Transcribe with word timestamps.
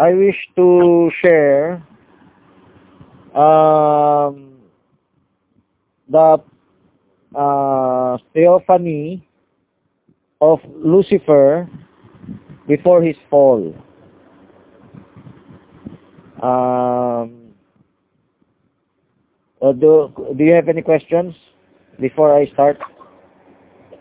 I 0.00 0.14
wish 0.14 0.36
to 0.56 1.10
share 1.20 1.74
um, 3.34 4.56
the 6.08 6.42
uh, 7.34 8.16
theophany 8.32 9.28
of 10.40 10.60
Lucifer 10.74 11.68
before 12.66 13.02
his 13.02 13.16
fall. 13.28 13.74
Um, 16.42 17.52
do, 19.60 20.14
do 20.34 20.44
you 20.44 20.52
have 20.52 20.70
any 20.70 20.80
questions 20.80 21.34
before 22.00 22.34
I 22.34 22.46
start? 22.54 22.78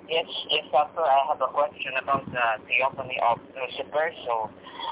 Yes, 0.09 0.25
yes, 0.49 0.65
Pastor. 0.73 1.05
I 1.05 1.21
have 1.29 1.41
a 1.41 1.47
question 1.53 1.93
about 2.01 2.25
the 2.25 2.47
theophany 2.67 3.19
of 3.21 3.39
Lucifer. 3.53 4.11
So, 4.25 4.49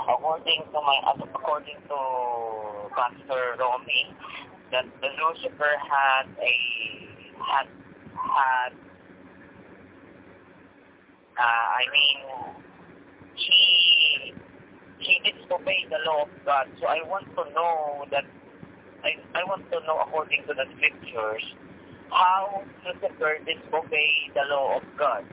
according 0.10 0.62
to 0.72 0.78
my, 0.80 0.98
according 1.34 1.82
to 1.90 2.00
Pastor 2.96 3.58
Romy, 3.60 4.14
that 4.72 4.86
the 5.02 5.10
Lucifer 5.18 5.74
had 5.82 6.30
a 6.38 6.56
had 7.42 7.68
had. 8.14 8.74
Uh, 11.38 11.42
I 11.44 11.84
mean, 11.92 12.64
he 13.36 14.34
he 15.00 15.14
disobeyed 15.26 15.90
the 15.90 16.00
law 16.06 16.24
of 16.24 16.30
God. 16.46 16.68
So 16.80 16.88
I 16.88 17.02
want 17.08 17.26
to 17.36 17.44
know 17.54 18.06
that 18.12 18.26
I 19.04 19.18
I 19.34 19.44
want 19.46 19.66
to 19.72 19.80
know 19.88 20.00
according 20.06 20.46
to 20.48 20.54
the 20.54 20.66
scriptures 20.78 21.44
how 22.10 22.64
Lucifer 22.86 23.38
disobeyed 23.46 24.32
the 24.34 24.44
law 24.50 24.78
of 24.78 24.84
God? 24.98 25.26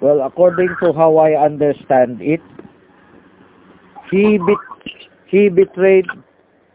Well, 0.00 0.22
according 0.22 0.74
to 0.82 0.92
how 0.92 1.18
I 1.18 1.42
understand 1.42 2.22
it, 2.22 2.40
he 4.10 4.38
bet 4.38 4.56
he 5.26 5.48
betrayed 5.48 6.06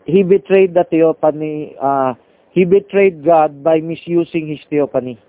he 0.06 0.24
betrayed 0.24 0.74
the 0.74 0.86
theophany. 0.90 1.76
Uh, 1.82 2.14
he 2.52 2.64
betrayed 2.64 3.26
God 3.26 3.64
by 3.64 3.82
misusing 3.82 4.48
his 4.48 4.60
theophany. 4.70 5.20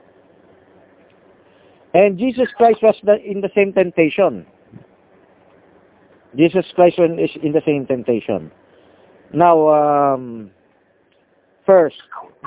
And 1.94 2.18
Jesus 2.18 2.48
Christ 2.56 2.82
was 2.82 2.94
the, 3.02 3.16
in 3.24 3.40
the 3.40 3.50
same 3.54 3.72
temptation. 3.72 4.46
Jesus 6.36 6.66
Christ 6.74 6.98
was 6.98 7.10
in 7.42 7.52
the 7.52 7.62
same 7.64 7.86
temptation. 7.86 8.52
Now, 9.32 9.68
um, 10.14 10.50
first, 11.66 11.96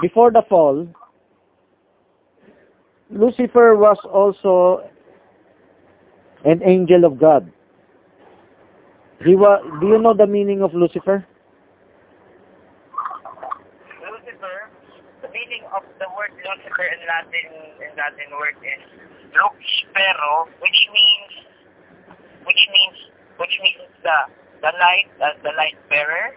before 0.01 0.31
the 0.31 0.41
fall, 0.49 0.87
Lucifer 3.11 3.75
was 3.75 3.97
also 4.05 4.89
an 6.45 6.61
angel 6.63 7.05
of 7.05 7.19
God. 7.19 7.51
He 9.25 9.35
was, 9.35 9.59
do 9.81 9.87
you 9.87 9.99
know 9.99 10.13
the 10.13 10.27
meaning 10.27 10.61
of 10.61 10.73
Lucifer? 10.73 11.25
Lucifer, 13.99 14.69
the 15.21 15.27
meaning 15.29 15.63
of 15.75 15.83
the 15.99 16.05
word 16.15 16.31
Lucifer 16.39 16.87
in 16.87 16.99
Latin 17.03 17.75
in 17.83 17.91
Latin 17.97 18.31
word 18.39 18.55
is 18.63 18.79
luxpero, 19.35 20.47
which 20.61 20.79
means 20.93 21.31
which 22.45 22.63
means 22.71 22.97
which 23.37 23.55
means 23.61 23.91
the 24.03 24.17
the 24.61 24.71
light 24.79 25.09
uh, 25.19 25.35
the 25.43 25.51
light 25.57 25.75
bearer. 25.89 26.31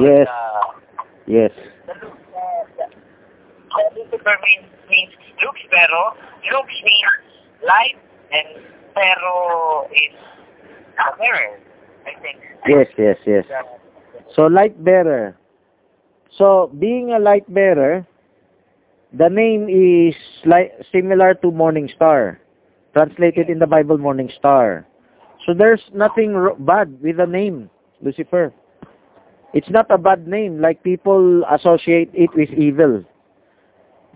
Yes. 0.00 0.26
The, 0.26 1.32
yes. 1.32 1.50
The, 1.86 2.15
Lucifer 3.94 4.36
means 4.42 4.66
means 4.88 5.12
lux 5.42 5.56
pero 5.70 6.14
lux 6.52 6.68
means 6.84 7.12
light 7.66 7.98
and 8.32 8.62
pero 8.94 9.88
is 9.92 10.14
bearer. 11.18 11.60
I 12.06 12.14
think. 12.22 12.38
Yes, 12.66 12.86
yes, 12.96 13.16
yes. 13.26 13.44
So 14.34 14.46
light 14.46 14.82
bearer. 14.82 15.36
So 16.38 16.70
being 16.78 17.12
a 17.12 17.18
light 17.18 17.46
bearer, 17.52 18.06
the 19.12 19.28
name 19.28 19.68
is 19.68 20.14
like 20.44 20.72
similar 20.92 21.34
to 21.42 21.50
morning 21.50 21.88
star, 21.94 22.40
translated 22.92 23.48
in 23.48 23.58
the 23.58 23.66
Bible 23.66 23.98
morning 23.98 24.30
star. 24.38 24.86
So 25.46 25.54
there's 25.54 25.82
nothing 25.94 26.34
bad 26.60 27.00
with 27.02 27.18
the 27.18 27.26
name 27.26 27.70
Lucifer. 28.02 28.52
It's 29.54 29.70
not 29.70 29.90
a 29.90 29.98
bad 29.98 30.26
name 30.26 30.60
like 30.60 30.82
people 30.82 31.44
associate 31.50 32.10
it 32.12 32.30
with 32.34 32.50
evil. 32.50 33.04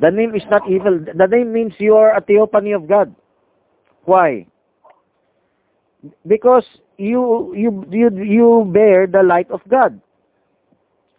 The 0.00 0.10
name 0.10 0.34
is 0.34 0.42
not 0.50 0.68
evil. 0.70 0.98
The 0.98 1.26
name 1.26 1.52
means 1.52 1.74
you 1.78 1.94
are 1.96 2.16
a 2.16 2.20
theophany 2.20 2.72
of 2.72 2.88
God. 2.88 3.14
Why? 4.04 4.46
Because 6.26 6.64
you 6.96 7.52
you 7.54 7.84
you 7.90 8.08
you 8.24 8.70
bear 8.72 9.06
the 9.06 9.22
light 9.22 9.50
of 9.50 9.60
God. 9.68 10.00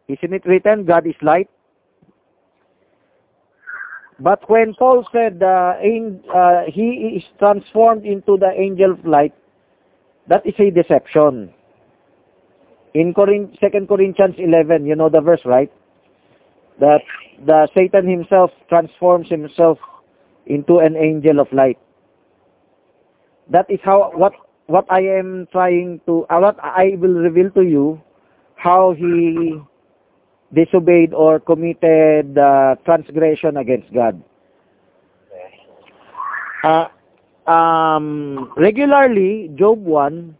Isn't 0.07 0.33
it 0.33 0.45
written, 0.45 0.85
God 0.85 1.05
is 1.05 1.15
light? 1.21 1.49
But 4.19 4.47
when 4.49 4.73
Paul 4.75 5.05
said 5.11 5.41
uh, 5.41 5.73
in, 5.81 6.21
uh, 6.33 6.63
he 6.67 7.17
is 7.17 7.23
transformed 7.39 8.05
into 8.05 8.37
the 8.37 8.51
angel 8.55 8.91
of 8.91 9.05
light, 9.05 9.33
that 10.27 10.45
is 10.45 10.53
a 10.59 10.69
deception. 10.69 11.53
In 12.93 13.13
Corinth, 13.13 13.55
2 13.59 13.87
Corinthians 13.87 14.35
11, 14.37 14.85
you 14.85 14.95
know 14.95 15.09
the 15.09 15.21
verse, 15.21 15.41
right? 15.45 15.71
That 16.81 17.05
the 17.45 17.69
Satan 17.77 18.09
himself 18.09 18.49
transforms 18.67 19.29
himself 19.29 19.77
into 20.47 20.79
an 20.79 20.97
angel 20.97 21.39
of 21.39 21.47
light. 21.53 21.77
That 23.49 23.69
is 23.69 23.79
how 23.83 24.11
what 24.15 24.33
what 24.65 24.85
I 24.89 25.01
am 25.01 25.47
trying 25.51 26.01
to 26.07 26.25
uh, 26.29 26.39
what 26.41 26.57
I 26.59 26.97
will 26.97 27.21
reveal 27.21 27.51
to 27.51 27.61
you 27.61 28.01
how 28.55 28.93
he 28.93 29.57
disobeyed 30.53 31.13
or 31.13 31.39
committed 31.39 32.37
uh, 32.37 32.75
transgression 32.85 33.57
against 33.57 33.93
God. 33.93 34.21
Uh, 36.63 36.87
um, 37.49 38.53
regularly, 38.55 39.49
Job 39.55 39.83
1, 39.83 40.37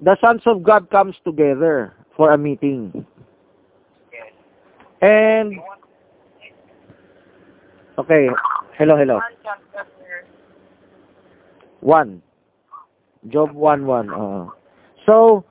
the 0.00 0.16
sons 0.20 0.42
of 0.46 0.62
God 0.62 0.90
comes 0.90 1.14
together 1.24 1.94
for 2.16 2.32
a 2.32 2.38
meeting. 2.38 3.06
And, 5.00 5.58
okay, 7.98 8.28
hello, 8.78 8.96
hello. 8.96 9.20
1. 11.80 12.22
Job 13.28 13.52
1, 13.52 13.86
1. 13.86 14.10
Uh. 14.10 14.46
So, 15.06 15.44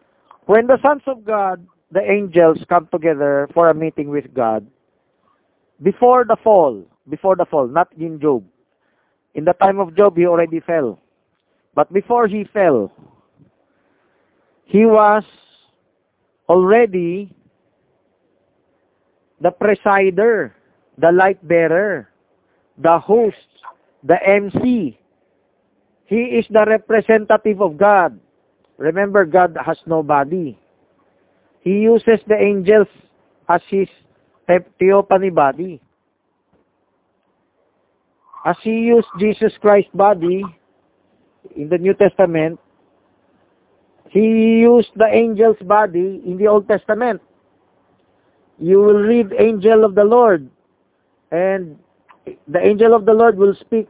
when 0.46 0.68
the 0.68 0.78
sons 0.82 1.02
of 1.08 1.24
God 1.26 1.66
the 1.94 2.02
angels 2.02 2.58
come 2.70 2.88
together 2.92 3.48
for 3.53 3.70
a 3.70 3.74
meeting 3.74 4.09
with 4.09 4.34
God 4.34 4.66
before 5.82 6.26
the 6.26 6.36
fall, 6.44 6.84
before 7.08 7.36
the 7.36 7.46
fall, 7.46 7.68
not 7.68 7.88
in 7.98 8.20
Job. 8.20 8.44
In 9.36 9.46
the 9.46 9.53
time 9.53 9.80
of 9.80 9.96
Job, 9.96 10.18
he 10.18 10.26
already 10.26 10.59
fell. 10.59 11.00
But 11.76 11.94
before 11.94 12.28
he 12.28 12.46
fell, 12.52 12.92
he 14.66 14.86
was 14.86 15.24
already 16.50 17.32
the 19.44 19.52
presider, 19.52 20.52
the 20.98 21.12
light 21.12 21.46
bearer, 21.46 22.08
the 22.80 22.98
host, 22.98 23.36
the 24.02 24.16
MC. 24.26 24.98
He 26.06 26.16
is 26.40 26.46
the 26.50 26.64
representative 26.66 27.62
of 27.62 27.78
God. 27.78 28.18
Remember, 28.78 29.26
God 29.26 29.56
has 29.64 29.78
no 29.86 30.02
body. 30.02 30.58
He 31.59 31.84
uses 31.84 32.20
the 32.28 32.40
angels 32.40 32.88
as 33.50 33.62
his 33.68 33.88
theophany 34.80 35.30
body. 35.30 35.82
As 38.46 38.56
he 38.64 38.92
used 38.92 39.08
Jesus 39.20 39.53
Christ's 39.59 39.92
body 39.94 40.44
in 41.56 41.70
the 41.70 41.78
New 41.78 41.94
Testament, 41.94 42.59
he 44.09 44.64
used 44.64 44.92
the 44.96 45.06
angel's 45.06 45.59
body 45.64 46.22
in 46.26 46.38
the 46.38 46.47
Old 46.47 46.67
Testament. 46.67 47.22
You 48.64 48.80
will 48.80 49.04
read 49.04 49.36
angel 49.38 49.84
of 49.84 49.94
the 49.94 50.06
Lord 50.06 50.50
and 51.34 51.78
the 52.48 52.60
angel 52.64 52.96
of 52.96 53.04
the 53.06 53.12
Lord 53.12 53.38
will 53.38 53.54
speak, 53.60 53.90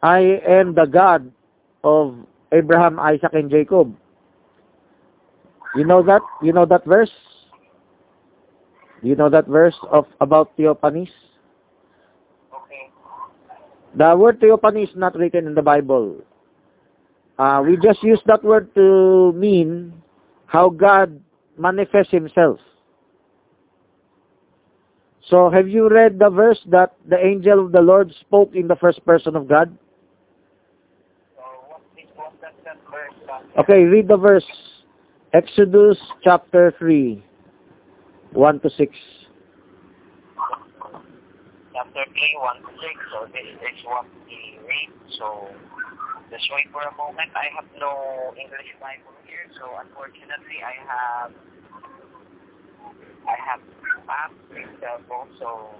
I 0.00 0.38
am 0.46 0.76
the 0.76 0.84
God 0.84 1.32
of 1.82 2.14
Abraham, 2.52 3.00
Isaac, 3.00 3.32
and 3.32 3.50
Jacob. 3.50 3.96
You 5.74 5.84
know 5.84 6.04
that? 6.04 6.22
You 6.40 6.52
know 6.52 6.66
that 6.66 6.86
verse? 6.86 7.10
Do 9.02 9.08
you 9.08 9.16
know 9.16 9.28
that 9.28 9.48
verse 9.48 9.74
of 9.90 10.06
about 10.20 10.56
theophanies? 10.56 11.10
Okay. 12.54 12.86
The 13.96 14.16
word 14.16 14.38
theophany 14.38 14.84
is 14.84 14.94
not 14.94 15.16
written 15.16 15.48
in 15.48 15.54
the 15.56 15.62
Bible. 15.62 16.22
Uh, 17.40 17.60
we 17.66 17.76
just 17.76 18.04
use 18.04 18.20
that 18.26 18.44
word 18.44 18.72
to 18.76 19.32
mean 19.34 19.92
how 20.46 20.70
God 20.70 21.20
manifests 21.58 22.12
himself. 22.12 22.60
So 25.28 25.50
have 25.50 25.68
you 25.68 25.88
read 25.88 26.18
the 26.18 26.30
verse 26.30 26.60
that 26.70 26.94
the 27.08 27.18
angel 27.18 27.66
of 27.66 27.72
the 27.72 27.80
Lord 27.80 28.14
spoke 28.20 28.54
in 28.54 28.68
the 28.68 28.76
first 28.76 29.04
person 29.04 29.34
of 29.34 29.48
God? 29.48 29.76
Okay, 33.58 33.82
read 33.82 34.06
the 34.06 34.16
verse 34.16 34.44
Exodus 35.32 35.98
chapter 36.22 36.72
3, 36.78 37.24
1 38.32 38.60
to 38.60 38.70
6. 38.70 38.78
Chapter 41.74 42.04
3, 42.06 42.36
1 42.38 42.56
to 42.56 42.70
6. 42.70 42.94
So 43.10 43.26
this 43.32 43.48
is 43.50 43.84
what 43.84 44.06
we 44.28 44.60
read. 44.62 44.92
So 45.18 45.48
just 46.30 46.46
wait 46.54 46.70
for 46.70 46.82
a 46.86 46.94
moment. 46.96 47.30
I 47.34 47.50
have 47.56 47.66
no 47.80 48.32
English 48.38 48.70
Bible 48.78 49.16
here, 49.26 49.50
so 49.58 49.74
unfortunately 49.82 50.62
I 50.62 50.74
have 50.86 51.32
I 53.26 53.34
have 53.42 53.60
app 54.08 54.32
itself 54.50 55.02
also 55.10 55.74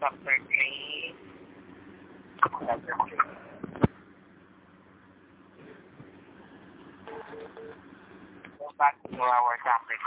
chapter 0.00 0.36
3 0.44 1.14
chapter 2.66 2.94
3 3.08 3.42
go 8.58 8.68
back 8.78 8.96
to 9.08 9.16
our 9.16 9.56
topic. 9.64 10.00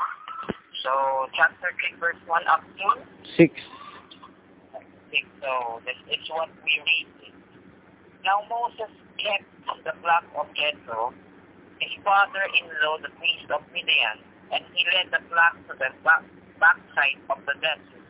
So 0.84 0.92
chapter 1.34 1.74
3 1.98 2.00
verse 2.00 2.22
1 2.28 2.48
up 2.48 2.62
to 2.62 3.02
6. 3.36 3.50
6. 3.50 5.26
So 5.42 5.82
this 5.86 5.98
is 6.12 6.22
what 6.30 6.50
we 6.62 6.74
read. 6.86 7.34
Now 8.24 8.46
Moses 8.50 8.94
kept 9.18 9.50
the 9.86 9.94
flock 10.02 10.26
of 10.38 10.46
Jethro, 10.54 11.14
his 11.80 11.94
father-in-law, 12.04 12.98
the 13.02 13.10
priest 13.18 13.50
of 13.50 13.62
Midian, 13.74 14.22
and 14.54 14.64
he 14.74 14.86
led 14.94 15.10
the 15.10 15.22
flock 15.30 15.58
to 15.70 15.74
the 15.78 15.90
back, 16.04 16.26
backside 16.60 17.20
of 17.30 17.40
the 17.46 17.56
desert, 17.60 18.04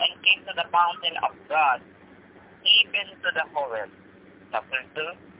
and 0.00 0.10
came 0.22 0.42
to 0.46 0.54
the 0.56 0.66
mountain 0.70 1.16
of 1.22 1.32
God, 1.48 1.80
even 2.64 3.06
to 3.22 3.28
the 3.34 3.44
Horeb. 3.54 3.90
Chapter 4.50 4.82
2. 4.94 5.32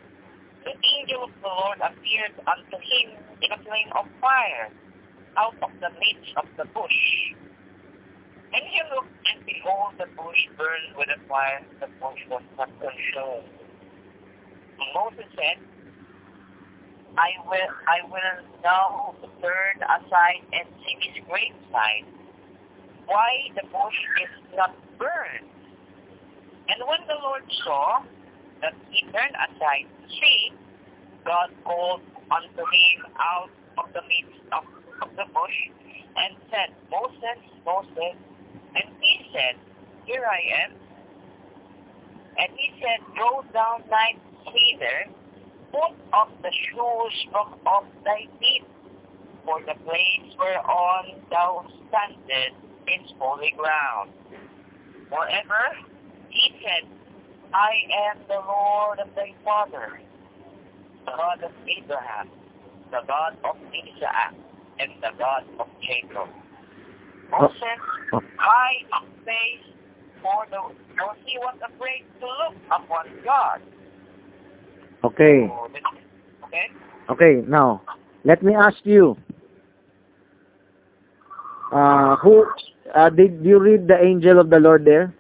The 0.64 0.74
angel 0.78 1.24
of 1.24 1.34
the 1.42 1.48
Lord 1.48 1.78
appeared 1.82 2.38
unto 2.46 2.76
him 2.78 3.18
in 3.42 3.50
a 3.52 3.58
flame 3.64 3.90
of 3.98 4.06
fire, 4.20 4.70
out 5.36 5.56
of 5.62 5.72
the 5.80 5.90
midst 5.90 6.32
of 6.36 6.46
the 6.56 6.64
bush. 6.70 7.00
And 8.54 8.62
he 8.68 8.80
looked, 8.94 9.16
and 9.32 9.44
behold, 9.44 9.98
the 9.98 10.06
bush 10.14 10.42
burned 10.56 10.94
with 10.96 11.08
a 11.08 11.18
fire, 11.26 11.64
the 11.80 11.88
bush 11.98 12.20
was 12.30 12.42
not 12.56 12.70
consumed. 12.78 13.48
Moses 14.94 15.26
said, 15.34 15.58
I 17.16 17.36
will 17.44 17.72
I 17.86 17.98
will 18.08 18.38
now 18.64 19.14
turn 19.40 19.76
aside 19.84 20.42
and 20.52 20.68
see 20.80 20.96
this 21.12 21.24
great 21.28 21.52
sight, 21.70 22.06
why 23.06 23.28
the 23.54 23.66
bush 23.68 24.00
is 24.22 24.56
not 24.56 24.74
burned. 24.98 25.48
And 26.68 26.82
when 26.86 27.00
the 27.06 27.18
Lord 27.22 27.42
saw 27.64 28.02
that 28.60 28.74
he 28.90 29.02
turned 29.12 29.36
aside 29.36 29.86
to 30.02 30.08
see, 30.08 30.52
God 31.24 31.50
called 31.64 32.02
unto 32.30 32.62
him 32.62 32.98
out 33.18 33.50
of 33.78 33.92
the 33.92 34.02
midst 34.02 34.40
of, 34.52 34.64
of 35.02 35.10
the 35.16 35.26
bush 35.32 35.58
and 36.16 36.36
said, 36.50 36.74
Moses, 36.90 37.40
Moses. 37.64 38.16
And 38.74 38.84
he 39.00 39.26
said, 39.32 39.56
Here 40.06 40.24
I 40.24 40.64
am. 40.64 40.72
And 42.38 42.48
he 42.56 42.72
said, 42.80 43.04
Go 43.16 43.44
down 43.52 43.84
thy 43.90 44.16
hither, 44.46 45.12
put 45.70 45.92
off 46.12 46.30
the 46.42 46.50
shoes 46.70 47.26
from 47.30 47.54
off 47.66 47.84
thy 48.04 48.26
feet, 48.40 48.64
for 49.44 49.60
the 49.60 49.74
place 49.84 50.34
whereon 50.38 51.20
thou 51.30 51.66
standest 51.88 52.56
is 52.88 53.10
holy 53.18 53.54
ground. 53.56 54.10
Moreover, 55.10 55.64
he 56.30 56.54
said, 56.62 56.88
I 57.52 57.72
am 58.08 58.18
the 58.28 58.40
Lord 58.46 58.98
of 58.98 59.14
thy 59.14 59.34
father, 59.44 60.00
the 61.04 61.12
God 61.12 61.42
of 61.44 61.52
Abraham, 61.68 62.30
the 62.90 63.00
God 63.06 63.36
of 63.44 63.56
Isaac, 63.72 64.38
and 64.78 64.90
the 65.02 65.10
God 65.18 65.44
of 65.60 65.66
Jacob. 65.82 66.28
Moses 67.30 67.80
high 68.36 68.76
up 68.94 69.04
face 69.24 69.64
for 70.22 70.46
the 70.50 70.60
for 70.98 71.16
he 71.24 71.38
was 71.38 71.56
afraid 71.64 72.04
to 72.20 72.26
look 72.26 72.56
upon 72.66 73.06
God. 73.24 73.60
Okay. 75.04 75.48
So, 75.48 75.68
okay? 76.46 76.68
Okay, 77.10 77.48
now, 77.48 77.82
let 78.24 78.42
me 78.42 78.54
ask 78.54 78.76
you. 78.84 79.16
Uh, 81.72 82.16
who, 82.16 82.44
uh, 82.94 83.08
did 83.08 83.40
you 83.42 83.58
read 83.58 83.88
the 83.88 83.96
angel 83.96 84.38
of 84.38 84.50
the 84.50 84.58
Lord 84.58 84.84
there? 84.84 85.14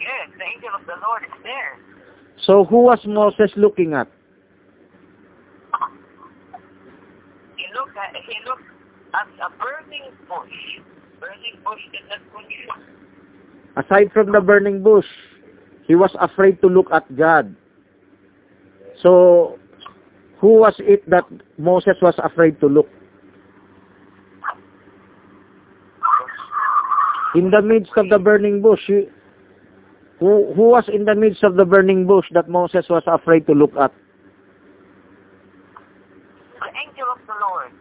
Yes, 0.00 0.30
the 0.38 0.44
angel 0.44 0.70
of 0.74 0.86
the 0.86 0.96
Lord 1.06 1.22
is 1.24 1.42
there. 1.44 1.78
So 2.46 2.64
who 2.64 2.84
was 2.84 2.98
Moses 3.04 3.52
looking 3.56 3.92
at? 3.92 4.08
He 7.56 7.64
looked 7.76 7.96
at 7.96 8.16
he 8.16 8.36
looked 8.48 8.64
at 9.12 9.28
a 9.36 9.50
burning 9.60 10.10
bush. 10.26 10.82
Burning 11.20 11.60
bush 11.62 11.80
is 11.92 12.08
not 12.08 12.20
consumed. 12.32 12.88
Aside 13.76 14.12
from 14.12 14.32
the 14.32 14.40
burning 14.40 14.82
bush, 14.82 15.06
he 15.86 15.94
was 15.94 16.10
afraid 16.18 16.60
to 16.62 16.68
look 16.68 16.90
at 16.90 17.04
God. 17.16 17.54
So, 19.02 19.58
who 20.38 20.58
was 20.60 20.74
it 20.78 21.08
that 21.10 21.24
Moses 21.58 21.96
was 22.00 22.14
afraid 22.18 22.58
to 22.60 22.66
look? 22.66 22.88
In 27.34 27.50
the 27.50 27.62
midst 27.62 27.92
of 27.96 28.08
the 28.10 28.18
burning 28.18 28.60
bush, 28.60 28.80
he- 28.86 29.08
who, 30.20 30.52
who 30.54 30.68
was 30.68 30.84
in 30.92 31.04
the 31.04 31.14
midst 31.14 31.42
of 31.42 31.56
the 31.56 31.64
burning 31.64 32.06
bush 32.06 32.26
that 32.32 32.48
Moses 32.48 32.86
was 32.88 33.02
afraid 33.06 33.46
to 33.46 33.52
look 33.52 33.74
at? 33.76 33.92
The 36.60 36.68
angel 36.86 37.06
of 37.10 37.18
the 37.26 37.32
Lord. 37.40 37.72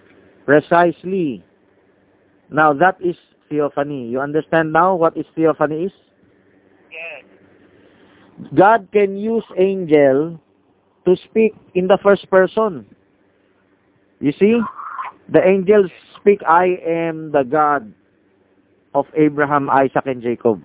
Precisely. 0.45 1.43
Now, 2.49 2.73
that 2.73 2.97
is 3.01 3.15
theophany. 3.49 4.07
You 4.07 4.21
understand 4.21 4.73
now 4.73 4.95
what 4.95 5.15
is 5.17 5.25
theophany 5.35 5.85
is? 5.85 5.91
Yes. 6.91 7.23
God 8.55 8.87
can 8.91 9.17
use 9.17 9.43
angel 9.57 10.39
to 11.05 11.15
speak 11.29 11.53
in 11.75 11.87
the 11.87 11.97
first 12.01 12.29
person. 12.29 12.85
You 14.19 14.31
see? 14.31 14.59
The 15.29 15.45
angels 15.45 15.91
speak, 16.19 16.41
I 16.47 16.77
am 16.85 17.31
the 17.31 17.43
God 17.43 17.93
of 18.93 19.05
Abraham, 19.15 19.69
Isaac, 19.69 20.05
and 20.05 20.21
Jacob. 20.21 20.61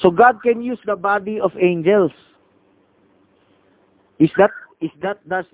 So 0.00 0.10
God 0.10 0.42
can 0.42 0.62
use 0.62 0.78
the 0.86 0.96
body 0.96 1.40
of 1.40 1.52
angels. 1.60 2.12
Is 4.18 4.30
that 4.36 4.50
is 4.80 4.90
that 5.02 5.26
does 5.28 5.44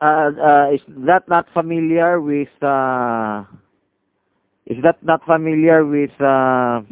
uh, 0.00 0.04
uh, 0.04 0.70
is 0.72 0.80
that 1.06 1.28
not 1.28 1.46
familiar 1.52 2.20
with 2.20 2.48
uh, 2.62 3.44
is 4.66 4.82
that 4.82 5.02
not 5.02 5.24
familiar 5.24 5.84
with 5.84 6.12
uh, 6.20 6.82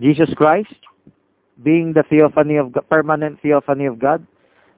Jesus 0.00 0.28
Christ 0.34 0.74
being 1.62 1.92
the 1.92 2.02
theophany 2.08 2.56
of 2.56 2.72
God, 2.72 2.88
permanent 2.88 3.40
theophany 3.40 3.86
of 3.86 3.98
God? 3.98 4.26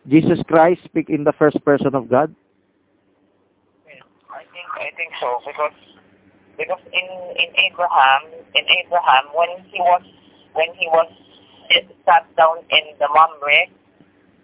Jesus 0.08 0.38
Christ 0.46 0.82
speak 0.84 1.08
in 1.08 1.24
the 1.24 1.32
first 1.32 1.62
person 1.64 1.94
of 1.94 2.08
God? 2.08 2.34
I 4.30 4.42
think 4.52 4.66
I 4.74 4.90
think 4.96 5.12
so 5.20 5.40
because 5.46 5.93
because 6.56 6.82
in 6.92 7.08
in 7.36 7.50
Abraham 7.70 8.22
in 8.54 8.64
Abraham 8.84 9.24
when 9.34 9.50
he 9.70 9.78
was 9.80 10.02
when 10.54 10.70
he 10.74 10.86
was 10.88 11.10
sat 12.06 12.24
down 12.36 12.58
in 12.70 12.84
the 12.98 13.08
Mamre, 13.08 13.66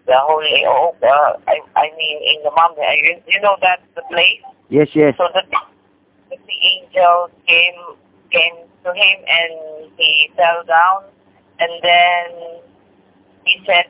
the 0.07 0.17
holy 0.17 0.65
oak, 0.65 0.97
uh, 1.03 1.37
I 1.47 1.61
I 1.75 1.87
mean 1.95 2.17
in 2.19 2.43
the 2.43 2.51
Mamre, 2.51 2.95
you, 2.97 3.21
you 3.27 3.39
know 3.41 3.55
that 3.61 3.79
the 3.95 4.01
place. 4.09 4.41
Yes, 4.69 4.89
yes. 4.93 5.15
So 5.17 5.27
the 5.33 5.43
the 6.29 6.57
angel 6.63 7.29
came 7.47 7.79
came 8.31 8.67
to 8.83 8.89
him 8.91 9.17
and 9.27 9.91
he 9.97 10.31
fell 10.35 10.63
down 10.65 11.11
and 11.59 11.71
then 11.83 12.25
he 13.45 13.61
said, 13.65 13.85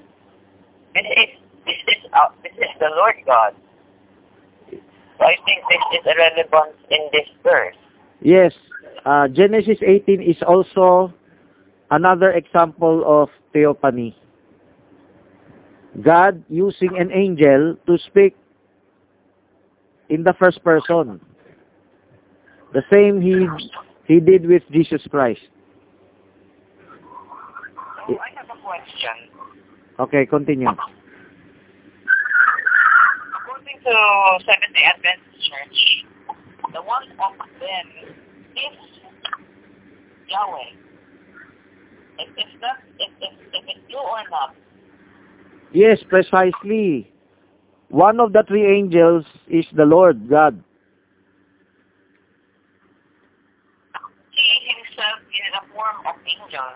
"This 0.94 1.08
is 1.08 1.30
this 1.66 1.82
is 1.88 2.02
uh, 2.14 2.30
this 2.44 2.54
is 2.54 2.74
the 2.80 2.92
Lord 2.96 3.16
God." 3.26 3.56
So 4.70 5.26
I 5.26 5.36
think 5.46 5.64
this 5.70 5.84
is 5.96 6.06
relevant 6.18 6.76
in 6.90 7.08
this 7.14 7.30
verse. 7.44 7.78
Yes. 8.22 8.54
Uh, 9.06 9.28
Genesis 9.28 9.80
18 9.86 10.22
is 10.22 10.38
also 10.48 11.14
another 11.90 12.32
example 12.32 13.04
of 13.06 13.30
theophany. 13.52 14.16
God 16.02 16.44
using 16.48 16.98
an 16.98 17.12
angel 17.12 17.76
to 17.88 17.98
speak 18.08 18.36
in 20.10 20.24
the 20.24 20.34
first 20.40 20.64
person. 20.64 21.20
The 22.74 22.84
same 22.92 23.20
he 23.22 23.48
he 24.08 24.20
did 24.22 24.46
with 24.46 24.64
Jesus 24.72 25.02
Christ. 25.10 25.42
I 28.08 28.16
have 28.36 28.48
a 28.50 28.62
question. 28.62 29.30
Okay, 30.00 30.26
continue. 30.26 30.68
According 33.40 33.80
to 33.84 33.94
Seventh-day 34.46 34.84
Adventist 34.84 35.44
Church, 35.44 36.06
the 36.74 36.82
one 36.82 37.04
of 37.12 37.38
them 37.60 38.16
is 38.56 38.78
Yahweh. 40.28 40.78
If 42.20 42.30
it's 42.38 42.62
not, 42.62 42.78
if, 43.00 43.12
if, 43.22 43.34
if 43.54 43.64
it's 43.68 43.80
true 43.90 44.00
or 44.00 44.30
not, 44.30 44.56
Yes, 45.74 46.00
precisely. 46.10 47.10
one 47.90 48.20
of 48.20 48.34
the 48.34 48.44
three 48.48 48.66
angels 48.66 49.26
is 49.48 49.66
the 49.74 49.86
Lord 49.86 50.30
God. 50.30 50.62
He 54.32 54.70
himself 54.70 55.20
is 55.32 55.52
the 55.54 55.74
form 55.74 56.06
of 56.08 56.16
angel. 56.28 56.72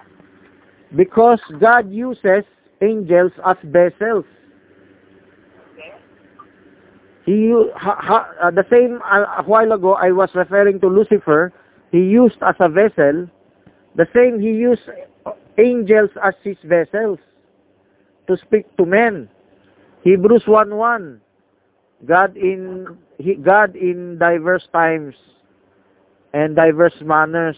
Because 0.95 1.39
God 1.59 1.91
uses 1.91 2.43
angels 2.81 3.31
as 3.45 3.57
vessels. 3.63 4.25
He 7.25 7.51
ha, 7.75 7.97
ha, 7.99 8.29
uh, 8.41 8.51
the 8.51 8.65
same 8.69 9.01
uh, 9.01 9.41
a 9.41 9.43
while 9.43 9.71
ago 9.71 9.95
I 9.95 10.11
was 10.11 10.29
referring 10.35 10.79
to 10.81 10.87
Lucifer. 10.87 11.51
He 11.91 11.97
used 11.99 12.37
as 12.41 12.55
a 12.59 12.69
vessel. 12.69 13.27
The 13.95 14.07
same 14.13 14.39
he 14.39 14.49
used 14.49 14.81
angels 15.57 16.11
as 16.23 16.35
his 16.43 16.57
vessels 16.63 17.17
to 18.27 18.37
speak 18.37 18.65
to 18.77 18.85
men. 18.85 19.29
Hebrews 20.03 20.43
1:1. 20.45 21.19
God 22.05 22.37
in 22.37 22.97
he, 23.17 23.35
God 23.35 23.75
in 23.75 24.19
diverse 24.19 24.67
times 24.71 25.15
and 26.33 26.55
diverse 26.55 27.01
manners, 27.01 27.57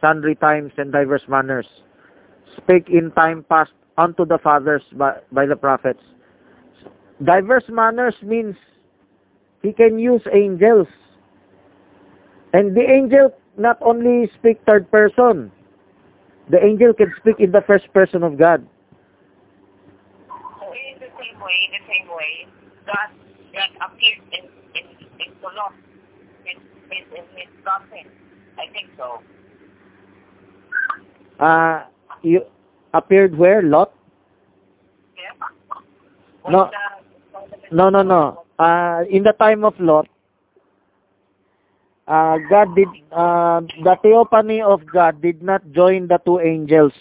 sundry 0.00 0.36
times 0.36 0.72
and 0.78 0.90
diverse 0.90 1.26
manners, 1.28 1.66
spake 2.56 2.88
in 2.88 3.10
time 3.12 3.44
past 3.50 3.72
unto 3.98 4.24
the 4.24 4.38
fathers 4.38 4.82
by, 4.92 5.18
by 5.32 5.44
the 5.44 5.56
prophets. 5.56 6.00
Diverse 7.22 7.64
manners 7.68 8.14
means 8.22 8.56
he 9.66 9.72
can 9.72 9.98
use 9.98 10.22
angels. 10.32 10.86
And 12.52 12.76
the 12.76 12.82
angel 12.82 13.34
not 13.58 13.78
only 13.82 14.30
speak 14.38 14.60
third 14.64 14.88
person, 14.92 15.50
the 16.48 16.62
angel 16.64 16.94
can 16.94 17.12
speak 17.18 17.40
in 17.40 17.50
the 17.50 17.62
first 17.66 17.92
person 17.92 18.22
of 18.22 18.38
God. 18.38 18.64
So 20.30 20.70
in 20.70 21.00
the 21.02 21.10
same 21.18 21.40
way, 21.42 21.56
in 21.66 21.70
the 21.74 21.84
same 21.90 22.06
way, 22.14 22.46
God, 22.86 23.10
God 23.52 23.70
appeared 23.90 24.22
in, 24.30 24.44
in, 24.78 24.86
in 25.18 25.34
Lot, 25.42 25.74
in, 26.46 26.62
in, 26.94 27.02
in 27.18 27.24
his 27.34 27.50
prophet. 27.64 28.06
I 28.58 28.70
think 28.70 28.88
so. 28.96 29.18
Uh, 31.44 31.86
you 32.22 32.42
appeared 32.94 33.36
where? 33.36 33.62
Lot? 33.62 33.92
Yeah? 35.16 36.50
No. 36.50 36.70
the- 36.70 37.74
No, 37.76 37.90
no, 37.90 38.02
no. 38.02 38.45
Uh, 38.58 39.04
in 39.10 39.22
the 39.22 39.32
time 39.32 39.64
of 39.64 39.78
Lot, 39.78 40.08
uh, 42.08 42.38
God 42.48 42.74
did, 42.74 42.88
uh, 43.12 43.60
the 43.84 43.96
theophany 44.02 44.62
of 44.62 44.86
God 44.86 45.20
did 45.20 45.42
not 45.42 45.60
join 45.72 46.08
the 46.08 46.18
two 46.24 46.40
angels. 46.40 46.92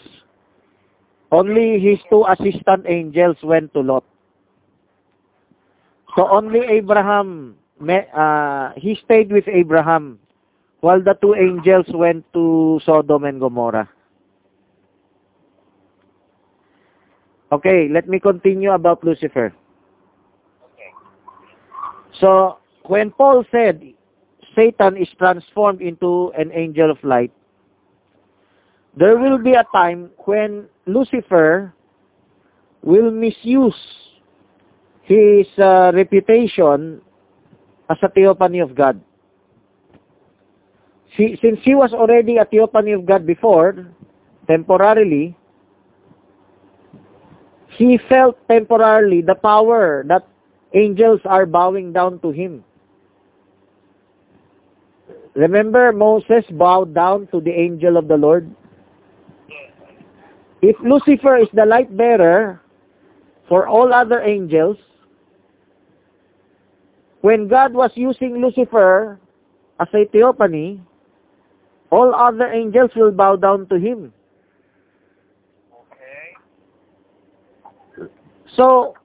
Only 1.31 1.79
his 1.79 1.99
two 2.09 2.25
assistant 2.27 2.85
angels 2.87 3.37
went 3.43 3.73
to 3.73 3.81
Lot. 3.81 4.03
So 6.15 6.27
only 6.27 6.59
Abraham, 6.59 7.55
uh, 7.79 8.71
he 8.77 8.97
stayed 9.03 9.31
with 9.31 9.47
Abraham 9.47 10.19
while 10.79 11.01
the 11.01 11.15
two 11.21 11.35
angels 11.35 11.85
went 11.89 12.25
to 12.33 12.79
Sodom 12.85 13.23
and 13.25 13.39
Gomorrah. 13.39 13.89
Okay, 17.51 17.87
let 17.91 18.07
me 18.07 18.19
continue 18.19 18.71
about 18.71 19.03
Lucifer. 19.03 19.53
So, 22.19 22.59
when 22.83 23.11
Paul 23.11 23.43
said 23.51 23.81
Satan 24.55 24.97
is 24.97 25.07
transformed 25.17 25.81
into 25.81 26.31
an 26.37 26.51
angel 26.53 26.91
of 26.91 26.97
light, 27.03 27.31
there 28.95 29.17
will 29.17 29.37
be 29.37 29.53
a 29.53 29.65
time 29.73 30.11
when 30.25 30.67
Lucifer 30.85 31.73
will 32.81 33.11
misuse 33.11 33.75
his 35.03 35.47
uh, 35.57 35.91
reputation 35.93 37.01
as 37.89 37.97
a 38.01 38.09
theophany 38.09 38.59
of 38.59 38.75
God. 38.75 39.01
He, 41.17 41.37
since 41.41 41.59
he 41.63 41.75
was 41.75 41.93
already 41.93 42.37
a 42.37 42.45
theophany 42.45 42.91
of 42.91 43.05
God 43.05 43.25
before, 43.25 43.87
temporarily, 44.47 45.35
he 47.77 47.99
felt 48.09 48.37
temporarily 48.47 49.21
the 49.21 49.35
power 49.35 50.03
that 50.07 50.27
angels 50.75 51.21
are 51.25 51.45
bowing 51.45 51.93
down 51.93 52.19
to 52.19 52.31
him. 52.31 52.63
Remember 55.33 55.91
Moses 55.91 56.45
bowed 56.51 56.93
down 56.93 57.27
to 57.31 57.41
the 57.41 57.51
angel 57.51 57.97
of 57.97 58.07
the 58.07 58.15
Lord? 58.15 58.53
If 60.61 60.75
Lucifer 60.79 61.37
is 61.37 61.47
the 61.53 61.65
light 61.65 61.95
bearer 61.95 62.61
for 63.47 63.67
all 63.67 63.93
other 63.93 64.21
angels, 64.21 64.77
when 67.21 67.47
God 67.47 67.73
was 67.73 67.91
using 67.95 68.41
Lucifer 68.41 69.19
as 69.79 69.87
a 69.93 70.05
theophany, 70.05 70.81
all 71.91 72.15
other 72.15 72.47
angels 72.47 72.91
will 72.95 73.11
bow 73.11 73.35
down 73.35 73.67
to 73.67 73.75
him. 73.75 74.13
Okay. 75.73 76.37
So, 78.55 78.95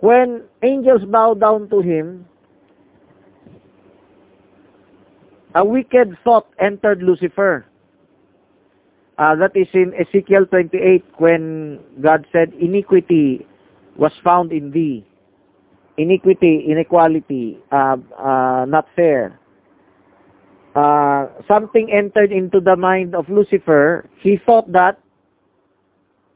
when 0.00 0.44
angels 0.62 1.02
bow 1.10 1.34
down 1.34 1.68
to 1.70 1.80
him, 1.80 2.26
a 5.54 5.64
wicked 5.64 6.16
thought 6.22 6.46
entered 6.60 7.02
Lucifer. 7.02 7.66
Uh, 9.18 9.34
that 9.34 9.56
is 9.56 9.68
in 9.72 9.94
Ezekiel 9.98 10.44
28 10.46 11.04
when 11.16 11.80
God 12.02 12.26
said, 12.30 12.52
Iniquity 12.60 13.46
was 13.96 14.12
found 14.22 14.52
in 14.52 14.70
thee. 14.70 15.06
Iniquity, 15.96 16.66
inequality, 16.68 17.58
uh, 17.72 17.96
uh, 18.18 18.66
not 18.68 18.86
fair. 18.94 19.40
Uh, 20.74 21.28
something 21.48 21.90
entered 21.90 22.30
into 22.30 22.60
the 22.60 22.76
mind 22.76 23.14
of 23.14 23.26
Lucifer. 23.30 24.06
He 24.20 24.38
thought 24.44 24.70
that 24.72 25.00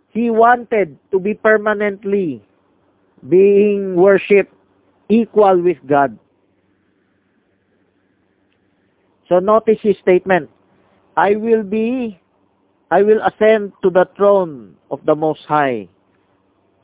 he 0.08 0.30
wanted 0.30 0.98
to 1.10 1.20
be 1.20 1.34
permanently 1.34 2.42
being 3.28 3.94
worshipped 3.96 4.54
equal 5.08 5.60
with 5.62 5.78
God. 5.86 6.18
So 9.28 9.38
notice 9.38 9.78
his 9.82 9.96
statement. 9.98 10.50
I 11.16 11.36
will 11.36 11.62
be, 11.62 12.18
I 12.90 13.02
will 13.02 13.20
ascend 13.22 13.72
to 13.82 13.90
the 13.90 14.08
throne 14.16 14.76
of 14.90 15.00
the 15.06 15.14
Most 15.14 15.40
High. 15.46 15.88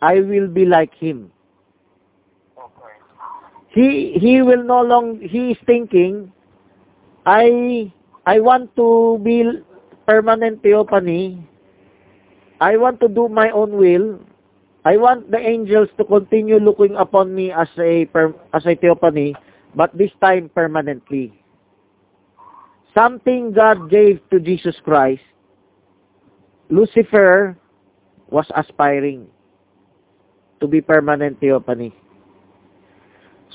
I 0.02 0.20
will 0.20 0.48
be 0.48 0.64
like 0.64 0.94
him. 0.94 1.32
He, 3.70 4.16
he 4.20 4.42
will 4.42 4.62
no 4.62 4.80
longer, 4.82 5.26
he 5.26 5.50
is 5.52 5.58
thinking, 5.66 6.32
I, 7.26 7.92
I 8.24 8.40
want 8.40 8.74
to 8.76 9.20
be 9.22 9.44
permanent 10.06 10.62
theophany. 10.62 11.46
I 12.60 12.76
want 12.76 13.00
to 13.00 13.08
do 13.08 13.28
my 13.28 13.50
own 13.50 13.76
will. 13.76 14.20
I 14.86 14.96
want 14.96 15.32
the 15.34 15.42
angels 15.42 15.90
to 15.98 16.04
continue 16.06 16.62
looking 16.62 16.94
upon 16.94 17.34
me 17.34 17.50
as 17.50 17.66
a 17.74 18.06
as 18.54 18.62
a 18.70 18.78
theophany, 18.78 19.34
but 19.74 19.90
this 19.98 20.14
time 20.22 20.46
permanently. 20.54 21.34
Something 22.94 23.50
God 23.50 23.90
gave 23.90 24.22
to 24.30 24.38
Jesus 24.38 24.78
Christ, 24.86 25.26
Lucifer 26.70 27.58
was 28.30 28.46
aspiring 28.54 29.26
to 30.62 30.70
be 30.70 30.80
permanent 30.80 31.40
theophany. 31.40 31.90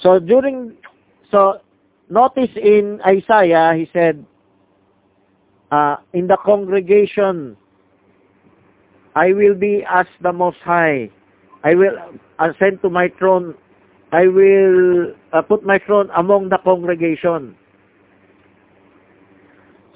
So 0.04 0.20
during, 0.20 0.76
so 1.32 1.64
notice 2.10 2.52
in 2.60 3.00
Isaiah, 3.08 3.72
he 3.74 3.88
said, 3.94 4.26
uh, 5.72 5.96
in 6.12 6.28
the 6.28 6.38
congregation, 6.44 7.56
I 9.16 9.32
will 9.32 9.56
be 9.56 9.86
as 9.90 10.08
the 10.20 10.34
Most 10.34 10.58
High. 10.60 11.10
I 11.64 11.76
will 11.76 11.96
ascend 12.40 12.82
to 12.82 12.90
my 12.90 13.12
throne. 13.18 13.56
I 14.12 14.28
will 14.28 15.14
uh, 15.32 15.42
put 15.42 15.64
my 15.64 15.80
throne 15.80 16.10
among 16.16 16.50
the 16.50 16.58
congregation. 16.58 17.56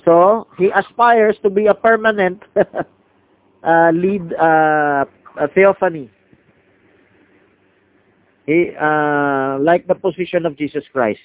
So, 0.05 0.47
he 0.57 0.69
aspires 0.69 1.35
to 1.41 1.49
be 1.49 1.65
a 1.65 1.73
permanent 1.73 2.43
uh, 2.55 3.91
lead 3.93 4.33
uh, 4.33 5.05
theophany. 5.55 6.11
He, 8.45 8.69
uh, 8.79 9.57
like 9.59 9.87
the 9.87 9.95
position 9.95 10.45
of 10.45 10.55
Jesus 10.57 10.83
Christ. 10.93 11.19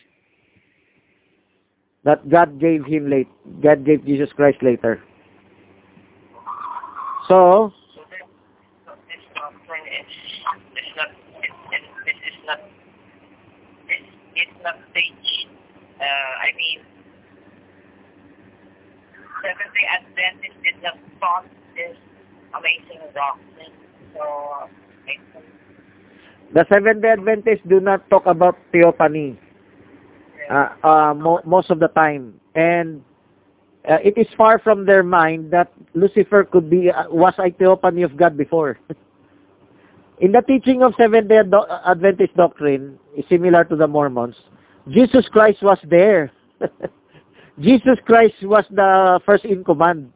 That 2.05 2.27
God 2.31 2.59
gave 2.59 2.87
him 2.87 3.11
late. 3.11 3.29
God 3.63 3.85
gave 3.85 4.07
Jesus 4.07 4.31
Christ 4.33 4.63
later. 4.63 5.03
So 7.29 7.73
this 9.07 9.23
doctrine 9.37 9.87
is, 9.87 10.11
is 10.11 10.91
not, 10.97 11.11
it, 11.45 11.55
it, 11.71 11.83
this 12.05 12.19
is 12.27 12.39
not, 12.45 12.59
this 13.87 14.03
is 14.35 14.51
not 14.65 14.75
stage, 14.91 15.47
uh, 16.01 16.33
I 16.41 16.51
mean, 16.57 16.81
Seventh-day 19.41 19.87
Adventist 19.93 20.57
did 20.65 20.83
not 20.83 20.97
this 21.77 21.97
amazing 22.57 23.01
doctrine. 23.15 23.73
So, 24.15 24.69
The 26.53 26.67
Seventh-day 26.73 27.09
Adventists 27.09 27.65
do 27.69 27.81
not 27.81 28.09
talk 28.11 28.27
about 28.27 28.57
theophany 28.73 29.39
uh, 30.51 30.69
uh, 30.83 31.15
mo- 31.15 31.41
most 31.45 31.71
of 31.71 31.79
the 31.79 31.89
time. 31.89 32.41
And 32.55 33.05
uh, 33.89 33.99
it 34.05 34.19
is 34.19 34.27
far 34.37 34.59
from 34.59 34.85
their 34.85 35.03
mind 35.03 35.53
that 35.53 35.73
Lucifer 35.95 36.45
could 36.45 36.69
be 36.69 36.91
uh, 36.91 37.05
was 37.09 37.35
a 37.39 37.51
theophany 37.51 38.03
of 38.03 38.17
God 38.17 38.37
before. 38.37 38.79
In 40.21 40.33
the 40.33 40.43
teaching 40.43 40.83
of 40.83 40.93
Seventh-day 40.99 41.41
Adventist 41.87 42.37
doctrine, 42.37 42.99
similar 43.31 43.65
to 43.65 43.77
the 43.77 43.87
Mormons, 43.87 44.37
Jesus 44.89 45.29
Christ 45.29 45.63
was 45.63 45.79
there. 45.89 46.33
Jesus 47.61 47.99
Christ 48.07 48.35
was 48.43 48.65
the 48.71 49.21
first 49.27 49.45
in 49.45 49.65
command. 49.65 50.13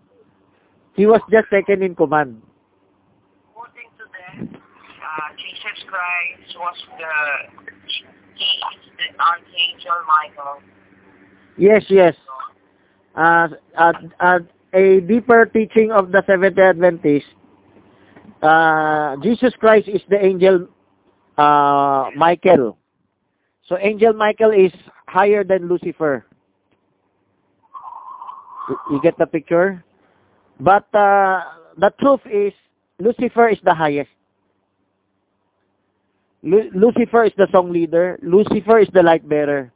He 0.94 1.06
was 1.06 1.20
just 1.30 1.50
second 1.50 1.82
in 1.82 1.94
command. 1.94 2.40
According 3.50 3.90
to 3.98 4.04
them, 4.14 4.56
uh, 4.56 5.34
Jesus 5.36 5.84
Christ 5.88 6.56
was 6.58 6.76
the 6.98 7.64
he 8.34 8.44
is 8.44 8.92
the 8.96 9.22
archangel 9.22 10.00
Michael. 10.08 10.62
Yes, 11.56 11.84
yes. 11.88 12.16
Uh, 13.14 13.48
uh, 13.76 13.92
uh, 14.18 14.38
a 14.72 15.00
deeper 15.00 15.46
teaching 15.46 15.92
of 15.92 16.10
the 16.10 16.22
Seventh-day 16.26 16.62
Adventist, 16.62 17.26
uh, 18.42 19.16
Jesus 19.22 19.54
Christ 19.58 19.88
is 19.88 20.02
the 20.08 20.24
angel 20.24 20.66
uh, 21.38 22.10
Michael. 22.16 22.76
So 23.68 23.78
angel 23.78 24.12
Michael 24.12 24.50
is 24.50 24.72
higher 25.08 25.44
than 25.44 25.68
Lucifer. 25.68 26.24
You- 28.90 29.00
get 29.02 29.16
the 29.18 29.26
picture? 29.26 29.84
But 30.60 30.86
uh, 30.94 31.42
the 31.76 31.92
truth 32.00 32.20
is, 32.30 32.52
Lucifer 32.98 33.48
is 33.48 33.58
the 33.64 33.74
highest. 33.74 34.10
Lu- 36.42 36.70
Lucifer 36.74 37.24
is 37.24 37.32
the 37.36 37.48
song 37.50 37.72
leader. 37.72 38.18
Lucifer 38.22 38.78
is 38.78 38.88
the 38.92 39.02
light 39.02 39.26
bearer. 39.28 39.72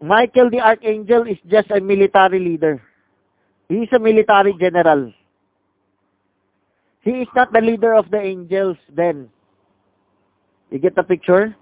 Michael 0.00 0.48
the 0.50 0.60
Archangel 0.60 1.26
is 1.26 1.38
just 1.50 1.70
a 1.70 1.80
military 1.80 2.38
leader. 2.38 2.80
He 3.68 3.82
is 3.82 3.88
a 3.92 3.98
military 3.98 4.54
general. 4.58 5.12
He 7.02 7.10
is 7.26 7.28
not 7.34 7.52
the 7.52 7.60
leader 7.60 7.94
of 7.94 8.10
the 8.10 8.20
angels 8.20 8.76
then. 8.94 9.28
You 10.70 10.78
get 10.78 10.94
the 10.94 11.02
picture? 11.02 11.56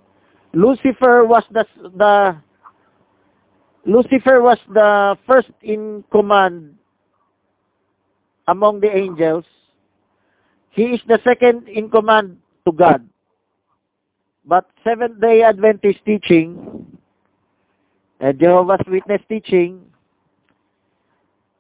Lucifer 0.57 1.29
was 1.29 1.45
the 1.53 1.67
the 2.01 2.37
Lucifer 3.85 4.41
was 4.41 4.57
the 4.73 5.19
first 5.27 5.53
in 5.61 6.03
command 6.11 6.75
among 8.49 8.81
the 8.81 8.89
angels. 8.89 9.45
He 10.71 10.97
is 10.97 11.01
the 11.07 11.21
second 11.25 11.69
in 11.69 11.91
command 11.91 12.39
to 12.65 12.73
God. 12.73 13.07
But 14.47 14.65
Seventh-day 14.83 15.43
Adventist 15.43 16.01
teaching 16.07 16.87
uh, 18.21 18.33
Jehovah's 18.33 18.87
Witness 18.89 19.21
teaching, 19.29 19.85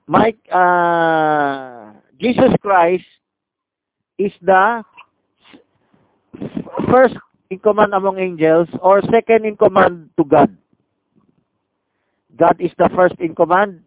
Mike, 0.06 0.38
uh, 0.50 1.92
Jesus 2.18 2.50
Christ 2.62 3.04
is 4.18 4.32
the 4.40 4.82
first 6.90 7.16
in 7.50 7.58
command 7.58 7.94
among 7.94 8.18
angels 8.18 8.68
or 8.80 9.02
second 9.10 9.44
in 9.44 9.56
command 9.56 10.10
to 10.16 10.24
God. 10.24 10.56
God 12.36 12.56
is 12.60 12.72
the 12.78 12.90
first 12.94 13.14
in 13.18 13.34
command 13.34 13.80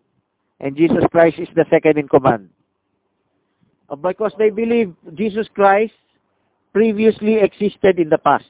and 0.59 0.75
Jesus 0.75 1.03
Christ 1.11 1.39
is 1.39 1.47
the 1.55 1.65
second 1.69 1.97
in 1.97 2.07
command. 2.07 2.49
Uh, 3.89 3.95
Because 3.95 4.33
they 4.37 4.49
believe 4.49 4.93
Jesus 5.15 5.47
Christ 5.53 5.93
previously 6.73 7.35
existed 7.35 7.99
in 7.99 8.09
the 8.09 8.17
past. 8.17 8.45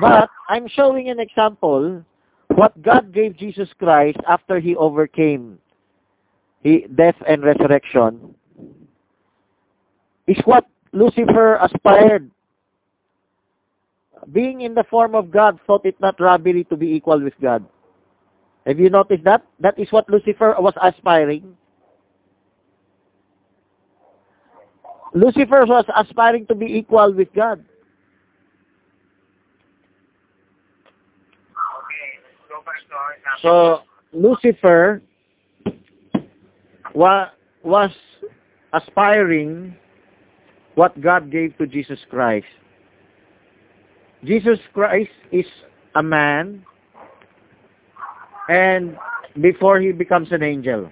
But 0.00 0.28
I'm 0.48 0.66
showing 0.68 1.08
an 1.08 1.20
example 1.20 2.04
what 2.48 2.80
God 2.82 3.12
gave 3.12 3.36
Jesus 3.36 3.68
Christ 3.78 4.18
after 4.28 4.58
he 4.58 4.74
overcame 4.76 5.58
he, 6.62 6.86
death 6.94 7.16
and 7.28 7.44
resurrection 7.44 8.34
is 10.26 10.38
what 10.44 10.66
Lucifer 10.94 11.56
aspired. 11.56 12.30
Being 14.32 14.62
in 14.62 14.74
the 14.74 14.84
form 14.84 15.14
of 15.14 15.30
God 15.30 15.58
thought 15.66 15.84
it 15.84 16.00
not 16.00 16.18
robbery 16.20 16.64
to 16.64 16.76
be 16.76 16.94
equal 16.94 17.20
with 17.20 17.34
God. 17.42 17.66
Have 18.64 18.78
you 18.78 18.88
noticed 18.88 19.24
that? 19.24 19.44
That 19.60 19.78
is 19.78 19.90
what 19.90 20.08
Lucifer 20.08 20.54
was 20.58 20.72
aspiring. 20.80 21.56
Lucifer 25.12 25.66
was 25.66 25.84
aspiring 25.94 26.46
to 26.46 26.54
be 26.54 26.66
equal 26.66 27.12
with 27.12 27.28
God. 27.34 27.62
So 33.42 33.82
Lucifer 34.12 35.02
wa- 36.94 37.28
was 37.62 37.90
aspiring 38.72 39.76
what 40.74 41.00
God 41.00 41.30
gave 41.30 41.56
to 41.58 41.66
Jesus 41.66 41.98
Christ. 42.10 42.46
Jesus 44.24 44.58
Christ 44.72 45.10
is 45.32 45.46
a 45.94 46.02
man 46.02 46.64
and 48.48 48.96
before 49.40 49.80
he 49.80 49.92
becomes 49.92 50.32
an 50.32 50.42
angel. 50.42 50.90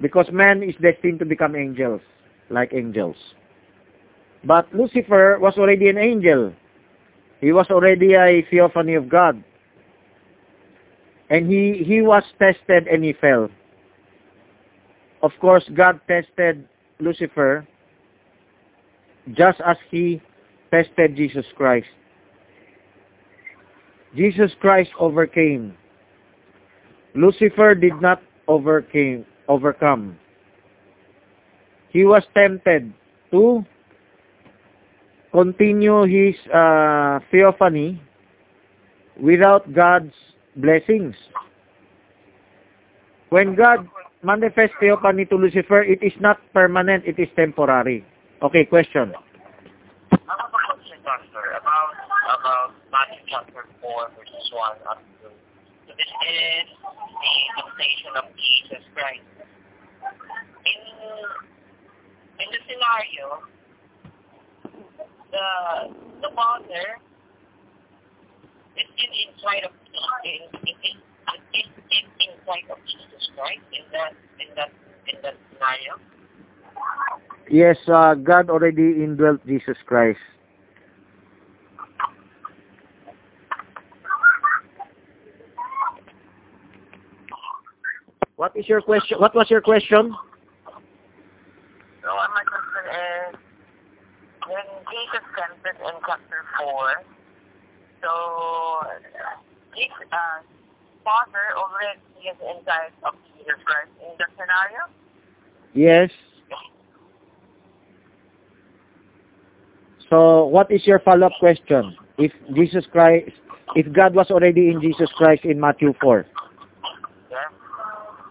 Because 0.00 0.26
man 0.30 0.62
is 0.62 0.74
destined 0.80 1.18
to 1.18 1.24
become 1.24 1.56
angels, 1.56 2.00
like 2.50 2.72
angels. 2.72 3.16
But 4.44 4.72
Lucifer 4.72 5.38
was 5.40 5.54
already 5.58 5.88
an 5.88 5.98
angel. 5.98 6.52
He 7.40 7.52
was 7.52 7.66
already 7.70 8.14
a 8.14 8.46
theophany 8.48 8.94
of 8.94 9.08
God. 9.08 9.42
And 11.30 11.50
he, 11.50 11.82
he 11.84 12.00
was 12.00 12.22
tested 12.38 12.86
and 12.86 13.02
he 13.02 13.12
fell. 13.12 13.50
Of 15.22 15.32
course, 15.40 15.64
God 15.74 16.00
tested 16.06 16.66
Lucifer 17.00 17.66
just 19.34 19.60
as 19.64 19.76
he 19.90 20.20
tested 20.70 21.16
Jesus 21.16 21.46
Christ. 21.56 21.88
Jesus 24.16 24.50
Christ 24.60 24.90
overcame. 24.98 25.76
Lucifer 27.14 27.74
did 27.74 28.00
not 28.00 28.22
overcame, 28.46 29.24
overcome. 29.48 30.18
He 31.90 32.04
was 32.04 32.22
tempted 32.34 32.92
to 33.30 33.64
continue 35.32 36.04
his 36.04 36.36
uh, 36.52 37.20
theophany 37.30 38.00
without 39.20 39.72
God's 39.72 40.12
blessings. 40.56 41.14
When 43.30 43.54
God 43.54 43.88
manifests 44.22 44.76
theophany 44.80 45.24
to 45.26 45.36
Lucifer, 45.36 45.82
it 45.82 46.02
is 46.02 46.12
not 46.20 46.40
permanent, 46.54 47.04
it 47.06 47.18
is 47.18 47.28
temporary. 47.36 48.04
Okay, 48.40 48.64
question. 48.66 49.10
About 52.28 52.70
Matthew 52.92 53.18
chapter 53.26 53.66
4, 53.82 54.10
verses 54.14 54.52
1 54.54 54.78
up 54.88 55.02
to. 55.02 55.34
This 55.90 56.06
is 56.06 56.70
the 56.70 57.34
temptation 57.58 58.14
of 58.14 58.30
Jesus 58.38 58.86
Christ. 58.94 59.26
In 60.62 60.78
in 62.38 62.46
the 62.54 62.60
scenario, 62.70 63.42
the 65.34 65.48
the 66.22 66.30
Father 66.30 67.02
is 68.78 68.86
in 68.86 69.34
of 69.66 69.74
in 70.22 70.46
in 70.62 70.78
in, 70.86 72.30
of 72.70 72.78
Jesus 72.86 73.30
Christ 73.34 73.66
in 73.74 73.82
that 73.90 74.14
in 74.38 74.54
that 74.54 74.70
in 75.10 75.18
that 75.26 75.34
scenario. 75.50 75.98
Yes, 77.50 77.78
uh, 77.88 78.14
God 78.14 78.50
already 78.50 79.02
indwelt 79.02 79.44
Jesus 79.46 79.76
Christ. 79.86 80.20
What 88.36 88.52
is 88.54 88.68
your 88.68 88.82
question? 88.82 89.18
What 89.18 89.34
was 89.34 89.50
your 89.50 89.60
question? 89.60 90.14
So 92.02 92.08
my 92.14 92.44
question 92.44 92.84
is, 92.86 93.40
when 94.46 94.64
Jesus 94.92 95.24
tempted 95.34 95.80
in 95.82 95.94
chapter 96.06 96.44
4, 96.60 97.02
so 98.02 98.86
this 99.74 99.90
uh, 100.12 100.44
Father 101.02 101.56
already 101.56 101.98
is 102.28 102.36
inside 102.56 102.92
of 103.02 103.14
Jesus 103.32 103.58
Christ 103.64 103.90
in 104.04 104.14
the 104.18 104.24
scenario? 104.36 104.86
Yes. 105.72 106.10
So 110.10 110.46
what 110.46 110.70
is 110.70 110.86
your 110.86 111.00
follow-up 111.00 111.32
question? 111.38 111.96
If 112.16 112.32
Jesus 112.54 112.84
Christ, 112.90 113.30
if 113.74 113.92
God 113.92 114.14
was 114.14 114.30
already 114.30 114.68
in 114.68 114.80
Jesus 114.80 115.10
Christ 115.16 115.44
in 115.44 115.60
Matthew 115.60 115.92
4? 116.00 116.26
Yeah. 117.30 117.36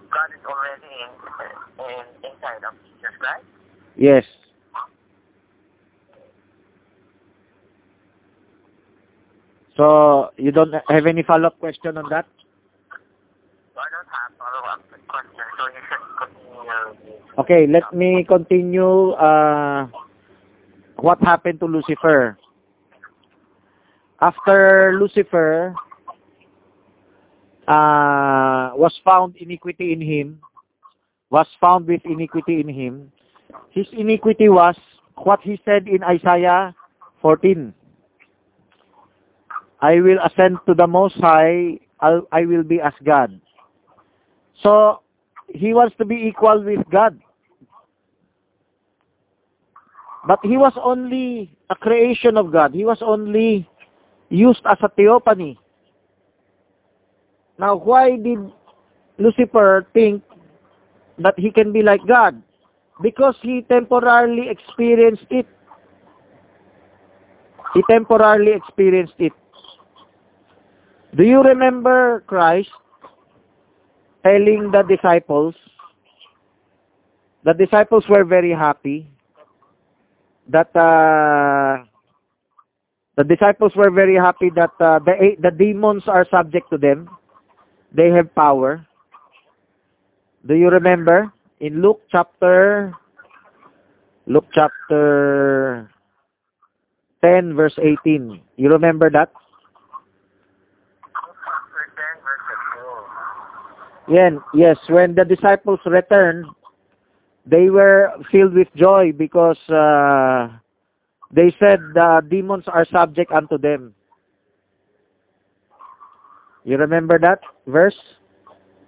God 0.10 0.30
is 0.34 0.44
already 0.46 0.94
in, 1.00 1.86
in 1.86 2.32
inside 2.32 2.64
of 2.68 2.74
Jesus 2.84 3.16
Christ? 3.20 3.46
Yes. 3.96 4.26
So 9.78 10.32
you 10.38 10.52
don't 10.52 10.74
have 10.90 11.06
any 11.06 11.22
follow-up 11.22 11.60
question 11.60 11.98
on 11.98 12.10
that? 12.10 12.26
I 13.78 13.86
don't 13.94 14.10
have 14.10 14.34
follow-up 14.42 14.82
question, 15.08 15.46
so 15.54 15.64
you 15.70 15.82
should 15.86 16.02
continue. 16.18 17.18
Okay, 17.38 17.68
let 17.68 17.94
me 17.94 18.26
continue. 18.28 19.12
Uh, 19.12 19.86
what 21.00 21.22
happened 21.22 21.60
to 21.60 21.66
Lucifer. 21.66 22.38
After 24.20 24.98
Lucifer 25.00 25.76
uh, 27.68 28.72
was 28.76 28.94
found 29.06 29.36
iniquity 29.38 29.94
in 29.94 30.02
him, 30.02 30.40
was 31.30 31.48
found 31.62 31.88
with 31.88 32.02
iniquity 32.06 32.62
in 32.62 32.68
him, 32.68 33.12
his 33.70 33.86
iniquity 33.92 34.50
was 34.50 34.76
what 35.16 35.40
he 35.42 35.60
said 35.66 35.88
in 35.88 36.04
Isaiah 36.04 36.76
14. 37.22 37.74
I 39.82 40.00
will 40.00 40.18
ascend 40.26 40.58
to 40.66 40.74
the 40.74 40.88
Most 40.88 41.16
High, 41.16 41.80
I'll, 42.00 42.28
I 42.32 42.46
will 42.46 42.64
be 42.64 42.82
as 42.82 42.94
God. 43.04 43.40
So, 44.64 45.02
he 45.54 45.74
wants 45.74 45.96
to 45.98 46.06
be 46.06 46.16
equal 46.16 46.64
with 46.64 46.80
God. 46.90 47.20
But 50.28 50.40
he 50.44 50.58
was 50.58 50.74
only 50.84 51.56
a 51.70 51.76
creation 51.76 52.36
of 52.36 52.52
God. 52.52 52.74
He 52.76 52.84
was 52.84 53.00
only 53.02 53.68
used 54.28 54.60
as 54.66 54.78
a 54.84 54.90
theophany. 54.90 55.58
Now, 57.58 57.78
why 57.78 58.18
did 58.18 58.40
Lucifer 59.18 59.88
think 59.94 60.22
that 61.18 61.40
he 61.40 61.50
can 61.50 61.72
be 61.72 61.82
like 61.82 62.06
God? 62.06 62.44
Because 63.02 63.36
he 63.42 63.62
temporarily 63.70 64.50
experienced 64.50 65.32
it. 65.32 65.48
He 67.74 67.82
temporarily 67.90 68.52
experienced 68.52 69.16
it. 69.20 69.32
Do 71.16 71.24
you 71.24 71.42
remember 71.42 72.26
Christ 72.28 72.70
telling 74.24 74.72
the 74.72 74.84
disciples? 74.84 75.56
The 77.46 77.54
disciples 77.54 78.04
were 78.10 78.26
very 78.26 78.52
happy 78.52 79.10
that 80.50 80.76
uh, 80.76 81.84
the 83.16 83.24
disciples 83.24 83.74
were 83.76 83.92
very 83.92 84.16
happy 84.16 84.50
that 84.56 84.72
uh, 84.80 85.00
the 85.00 85.36
the 85.42 85.52
demons 85.52 86.04
are 86.08 86.28
subject 86.30 86.70
to 86.70 86.78
them. 86.78 87.10
They 87.94 88.10
have 88.10 88.34
power. 88.36 88.86
Do 90.46 90.56
you 90.56 90.70
remember 90.70 91.32
in 91.60 91.82
Luke 91.82 92.02
chapter 92.12 92.94
Luke 94.28 94.46
chapter 94.54 95.90
10 97.22 97.56
verse 97.56 97.74
18. 97.82 98.42
You 98.58 98.70
remember 98.70 99.10
that? 99.10 99.32
Return 101.74 102.22
verse 104.08 104.08
2. 104.08 104.44
Yes, 104.54 104.78
when 104.90 105.16
the 105.16 105.26
disciples 105.26 105.80
returned, 105.86 106.46
they 107.50 107.70
were 107.70 108.12
filled 108.32 108.54
with 108.54 108.68
joy 108.76 109.12
because 109.14 109.58
uh, 109.70 110.50
they 111.32 111.56
said 111.60 111.80
the 111.94 112.22
demons 112.30 112.66
are 112.68 112.86
subject 112.92 113.32
unto 113.32 113.58
them. 113.58 113.96
You 116.66 116.78
remember 116.78 117.18
that 117.20 117.40
verse? 117.66 117.96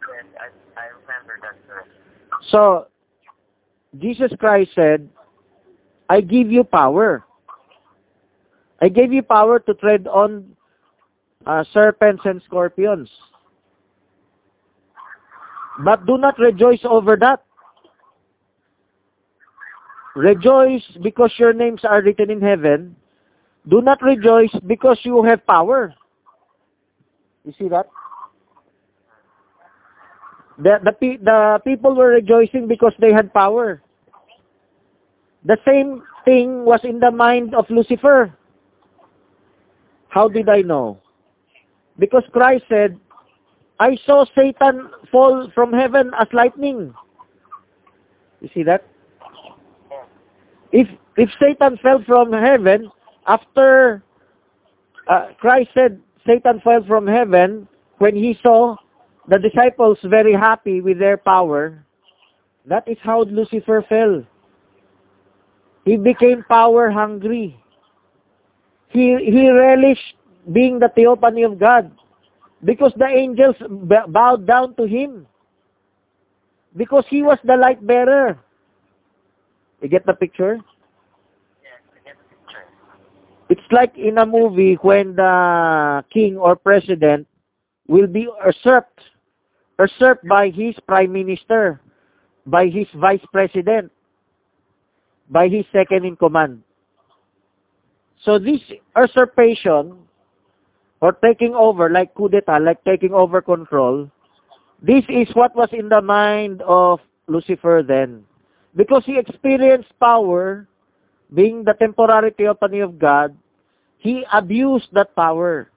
Yes, 0.02 0.26
I, 0.38 0.80
I 0.80 0.86
remember 1.02 1.39
that 1.41 1.56
verse. 1.65 1.88
So, 2.52 2.88
Jesus 3.98 4.32
Christ 4.38 4.72
said, 4.76 5.08
I 6.10 6.19
give 6.19 6.52
you 6.52 6.65
power. 6.65 7.24
I 8.82 8.89
gave 8.89 9.13
you 9.13 9.22
power 9.22 9.60
to 9.60 9.74
tread 9.76 10.08
on 10.08 10.56
uh, 11.45 11.63
serpents 11.74 12.24
and 12.26 12.41
scorpions. 12.45 13.10
But 15.86 16.06
do 16.06 16.17
not 16.17 16.38
rejoice 16.38 16.82
over 16.84 17.15
that. 17.17 17.43
Rejoice 20.19 20.84
because 21.01 21.32
your 21.38 21.53
names 21.53 21.79
are 21.86 22.01
written 22.01 22.29
in 22.29 22.41
heaven. 22.41 22.93
Do 23.69 23.82
not 23.82 24.01
rejoice 24.01 24.51
because 24.67 24.99
you 25.03 25.23
have 25.23 25.47
power. 25.47 25.95
You 27.45 27.53
see 27.58 27.69
that? 27.69 27.88
The, 30.58 30.79
the, 30.84 30.91
pe- 30.91 31.23
the 31.23 31.62
people 31.63 31.95
were 31.95 32.10
rejoicing 32.10 32.67
because 32.67 32.91
they 32.99 33.13
had 33.13 33.34
power. 33.34 33.82
The 35.45 35.58
same 35.65 36.03
thing 36.25 36.65
was 36.65 36.82
in 36.84 36.99
the 36.99 37.12
mind 37.12 37.55
of 37.55 37.69
Lucifer. 37.69 38.36
How 40.10 40.27
did 40.27 40.49
I 40.49 40.63
know? 40.63 40.99
Because 41.97 42.23
Christ 42.34 42.65
said, 42.67 42.99
I 43.79 43.97
saw 44.05 44.25
Satan 44.36 44.89
fall 45.10 45.49
from 45.55 45.71
heaven 45.71 46.12
as 46.19 46.27
lightning. 46.34 46.93
You 48.41 48.49
see 48.53 48.63
that? 48.63 48.84
If 50.71 50.88
if 51.17 51.29
Satan 51.39 51.77
fell 51.82 52.03
from 52.05 52.32
heaven 52.32 52.89
after 53.27 54.03
uh, 55.08 55.27
Christ 55.39 55.69
said 55.73 55.99
Satan 56.25 56.62
fell 56.63 56.84
from 56.86 57.08
heaven 57.08 57.67
when 57.97 58.15
he 58.15 58.38
saw 58.41 58.75
the 59.27 59.39
disciples 59.39 59.97
very 60.03 60.34
happy 60.34 60.82
with 60.82 60.99
their 60.99 61.17
power, 61.17 61.84
that 62.65 62.88
is 62.88 62.97
how 63.01 63.23
Lucifer 63.23 63.84
fell. 63.89 64.23
He 65.86 65.97
became 65.97 66.43
power 66.47 66.91
hungry. 66.91 67.58
He 68.89 69.17
he 69.25 69.49
relished 69.49 70.15
being 70.51 70.79
the 70.79 70.89
theophany 70.89 71.43
of 71.43 71.60
God 71.60 71.91
because 72.63 72.93
the 72.97 73.08
angels 73.08 73.55
bowed 74.08 74.45
down 74.45 74.75
to 74.75 74.86
him 74.86 75.25
because 76.75 77.05
he 77.10 77.21
was 77.23 77.38
the 77.43 77.55
light 77.55 77.86
bearer. 77.86 78.38
You 79.82 79.88
get 79.88 80.06
the 80.06 80.13
picture? 80.13 80.58
Yes, 81.63 81.80
I 81.94 82.04
get 82.06 82.18
the 82.18 82.36
picture. 82.36 82.65
It's 83.50 83.72
like 83.72 83.98
in 83.98 84.18
a 84.18 84.26
movie 84.26 84.76
when 84.82 85.15
the 85.15 86.04
king 86.12 86.38
or 86.38 86.56
president 86.56 87.28
will 87.88 88.08
be 88.08 88.28
usurped, 88.46 89.02
usurped 89.80 90.28
by 90.28 90.50
his 90.50 90.76
prime 90.88 91.12
minister, 91.12 91.82
by 92.46 92.68
his 92.68 92.88
vice 92.96 93.24
president, 93.32 93.92
by 95.30 95.48
his 95.48 95.65
second 95.72 96.06
in 96.06 96.15
command. 96.15 96.63
So 98.26 98.38
this 98.38 98.60
usurpation 98.98 99.96
or 101.02 101.13
taking 101.13 101.56
over, 101.56 101.89
like 101.89 102.13
coup 102.13 102.28
d'etat, 102.28 102.60
like 102.60 102.84
taking 102.84 103.13
over 103.13 103.42
control, 103.42 104.12
this 104.82 105.04
is 105.08 105.28
what 105.34 105.56
was 105.56 105.70
in 105.72 105.89
the 105.89 106.02
mind 106.02 106.62
of 106.63 107.00
Lucifer 107.28 107.84
then. 107.86 108.26
Because 108.75 109.03
he 109.05 109.17
experienced 109.17 109.91
power, 109.99 110.67
being 111.34 111.63
the 111.63 111.73
temporary 111.73 112.32
theophany 112.32 112.79
of 112.79 112.99
God, 112.99 113.36
he 113.97 114.23
abused 114.32 114.88
that 114.93 115.15
power. 115.15 115.69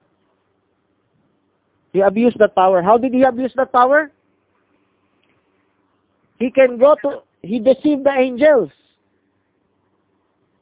He 1.91 2.01
abused 2.01 2.39
that 2.39 2.55
power. 2.55 2.81
How 2.81 2.97
did 2.97 3.13
he 3.13 3.23
abuse 3.23 3.53
that 3.55 3.71
power? 3.71 4.11
He 6.39 6.49
can 6.51 6.77
go 6.77 6.95
to, 7.03 7.21
he 7.41 7.59
deceived 7.59 8.05
the 8.05 8.11
angels. 8.11 8.71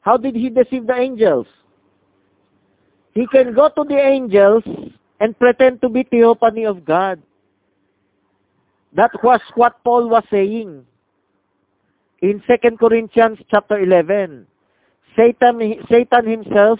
How 0.00 0.16
did 0.16 0.34
he 0.34 0.50
deceive 0.50 0.86
the 0.86 0.94
angels? 0.94 1.46
He 3.14 3.26
can 3.28 3.54
go 3.54 3.68
to 3.68 3.84
the 3.84 3.98
angels 3.98 4.64
and 5.20 5.38
pretend 5.38 5.80
to 5.82 5.88
be 5.88 6.02
theophany 6.02 6.64
of 6.64 6.84
God. 6.84 7.22
That 8.94 9.10
was 9.22 9.40
what 9.54 9.82
Paul 9.84 10.08
was 10.08 10.24
saying 10.30 10.84
in 12.22 12.40
2 12.46 12.76
Corinthians 12.78 13.38
chapter 13.50 13.78
11. 13.78 14.46
Satan, 15.16 15.58
Satan 15.90 16.24
himself 16.26 16.78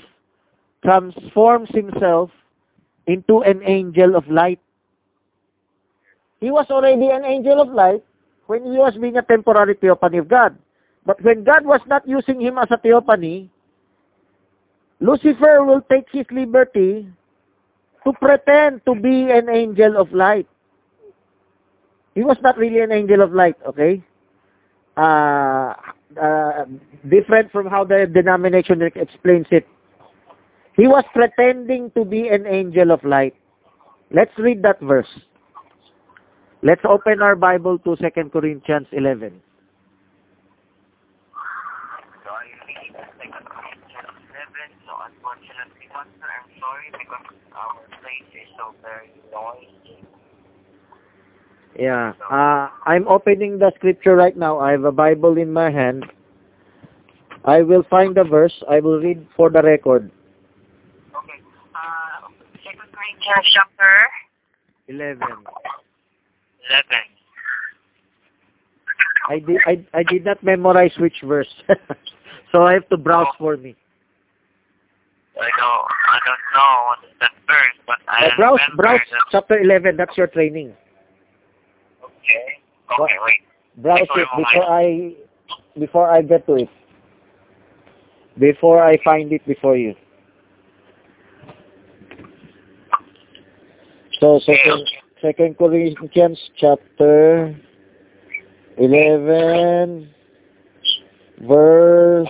transforms 0.83 1.68
himself 1.74 2.31
into 3.07 3.42
an 3.42 3.61
angel 3.66 4.14
of 4.16 4.26
light. 4.28 4.61
He 6.40 6.50
was 6.50 6.66
already 6.70 7.11
an 7.11 7.24
angel 7.24 7.61
of 7.61 7.68
light 7.68 8.02
when 8.46 8.62
he 8.64 8.78
was 8.78 8.94
being 8.98 9.16
a 9.16 9.22
temporary 9.22 9.74
theophany 9.74 10.18
of 10.18 10.28
God. 10.28 10.57
But 11.05 11.22
when 11.22 11.44
God 11.44 11.66
was 11.66 11.81
not 11.87 12.07
using 12.07 12.40
him 12.40 12.59
as 12.59 12.70
a 12.70 12.78
theophany, 12.78 13.50
Lucifer 15.00 15.64
will 15.64 15.83
take 15.90 16.07
his 16.12 16.26
liberty 16.31 17.09
to 18.05 18.12
pretend 18.14 18.85
to 18.87 18.94
be 18.94 19.31
an 19.31 19.48
angel 19.50 19.96
of 19.96 20.12
light. 20.12 20.46
He 22.14 22.22
was 22.22 22.37
not 22.42 22.57
really 22.57 22.81
an 22.81 22.92
angel 22.92 23.22
of 23.22 23.33
light, 23.33 23.57
okay? 23.66 24.02
Uh, 24.96 25.72
uh, 26.20 26.64
different 27.09 27.50
from 27.50 27.66
how 27.66 27.85
the 27.85 28.07
denomination 28.12 28.83
explains 28.83 29.46
it. 29.50 29.66
He 30.76 30.87
was 30.87 31.05
pretending 31.14 31.90
to 31.92 32.05
be 32.05 32.28
an 32.28 32.46
angel 32.46 32.90
of 32.90 33.02
light. 33.05 33.35
Let's 34.11 34.33
read 34.38 34.62
that 34.62 34.81
verse. 34.81 35.09
Let's 36.62 36.83
open 36.88 37.22
our 37.22 37.35
Bible 37.35 37.78
to 37.81 37.96
2 37.96 38.31
Corinthians 38.31 38.87
11. 38.92 39.40
So 42.22 42.31
I 42.31 42.44
read 42.68 42.92
Second 42.92 43.46
Corinthians 43.48 44.16
11, 44.31 44.87
so 44.87 44.92
unfortunately, 45.09 45.88
Pastor, 45.90 46.28
I'm 46.28 46.48
sorry 46.61 46.88
because 46.92 47.35
our 47.57 47.81
place 47.98 48.31
is 48.37 48.48
so 48.57 48.76
very 48.85 49.11
noisy. 49.33 50.12
Yeah. 51.78 52.12
Uh, 52.30 52.68
I'm 52.85 53.08
opening 53.08 53.58
the 53.58 53.72
scripture 53.76 54.14
right 54.16 54.37
now. 54.37 54.58
I 54.58 54.72
have 54.72 54.85
a 54.85 54.92
Bible 54.92 55.38
in 55.38 55.52
my 55.52 55.70
hand. 55.70 56.04
I 57.44 57.62
will 57.62 57.82
find 57.90 58.14
the 58.14 58.24
verse. 58.24 58.54
I 58.70 58.80
will 58.80 59.00
read 59.00 59.26
for 59.37 59.50
the 59.50 59.62
record. 59.62 60.11
Okay. 61.11 61.40
Uh, 61.74 62.28
Second 62.62 62.92
Corinthians 62.92 63.46
chapter 63.52 63.92
11. 64.88 65.22
11. 65.22 65.42
I 69.28 69.38
did, 69.38 69.61
I, 69.66 69.98
I 69.98 70.02
did 70.02 70.24
not 70.24 70.42
memorize 70.42 70.92
which 70.98 71.14
verse. 71.24 71.48
so 72.52 72.62
I 72.64 72.74
have 72.74 72.88
to 72.90 72.96
browse 72.96 73.32
for 73.38 73.56
me. 73.56 73.74
I 75.40 75.48
don't, 75.58 75.88
I 76.08 76.18
don't 76.26 76.44
know 76.54 77.08
that 77.20 77.30
verse, 77.46 77.76
but 77.87 77.96
I 78.06 78.26
Uh, 78.26 78.37
browse, 78.37 78.61
browse 78.76 79.00
chapter 79.30 79.58
11. 79.58 79.96
That's 79.96 80.16
your 80.16 80.26
training. 80.26 80.74
Okay. 82.22 82.62
Okay, 83.00 83.14
wait. 83.24 83.40
Browse 83.76 84.00
Before 84.00 84.20
it 84.20 84.28
before 84.37 84.70
I, 84.70 85.12
before 85.78 86.11
I 86.11 86.22
get 86.22 86.46
to 86.46 86.54
it. 86.54 86.68
Before 88.38 88.82
I 88.82 88.98
find 89.02 89.32
it 89.32 89.44
before 89.46 89.76
you. 89.76 89.94
So 94.20 94.40
second, 94.46 94.88
second 95.20 95.58
Corinthians 95.58 96.38
chapter 96.56 97.56
11 98.78 100.08
verse 101.40 102.28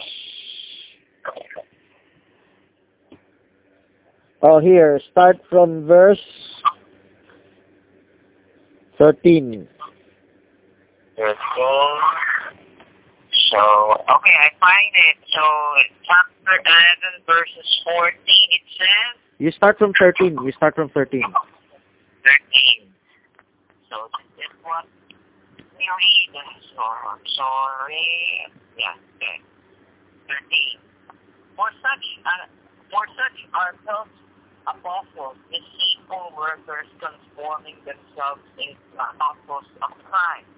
Oh 4.44 4.58
here 4.58 5.00
start 5.12 5.36
from 5.48 5.86
verse 5.86 6.18
13 11.16 11.36
Thirteen. 11.36 12.62
So, 13.52 13.60
okay, 13.60 14.32
I 14.32 14.48
find 14.60 14.92
it. 15.12 15.16
So, 15.28 15.44
chapter 16.08 16.56
11, 16.56 17.28
verses 17.28 17.68
14, 17.84 18.16
it 18.16 18.64
says 18.80 19.12
You 19.38 19.50
start 19.52 19.78
from 19.78 19.92
13 19.98 20.40
you 20.44 20.52
start 20.52 20.74
from 20.74 20.88
13 20.88 21.20
13. 21.20 22.88
So, 23.92 24.08
this 24.36 24.48
is 24.48 24.56
what 24.64 24.88
we 25.76 25.84
read. 25.84 26.32
So, 26.72 26.80
I'm 26.80 27.20
sorry. 27.36 28.08
Yeah, 28.80 28.96
okay. 29.20 29.36
13. 30.28 30.80
For 31.56 31.68
such, 31.84 32.04
uh, 32.24 32.48
for 32.88 33.04
such 33.12 33.36
are 33.52 33.76
those 33.84 34.12
apostles, 34.64 35.36
deceitful 35.52 36.32
workers 36.36 36.88
conforming 36.96 37.76
themselves 37.84 38.40
into 38.56 38.96
apostles 38.96 39.68
of 39.84 39.92
Christ. 40.08 40.48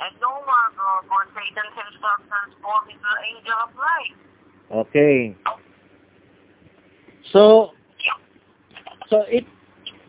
And 0.00 0.16
no 0.20 0.32
longer 0.32 0.80
uh, 0.80 1.04
for 1.08 1.22
Satan 1.36 1.68
himself 1.76 2.24
transformed 2.24 2.88
into 2.88 3.04
an 3.04 3.20
angel 3.36 3.58
of 3.64 3.70
light. 3.76 4.16
Okay. 4.88 5.36
Oh. 5.46 5.58
So, 7.32 7.70
so 9.08 9.22
it 9.28 9.44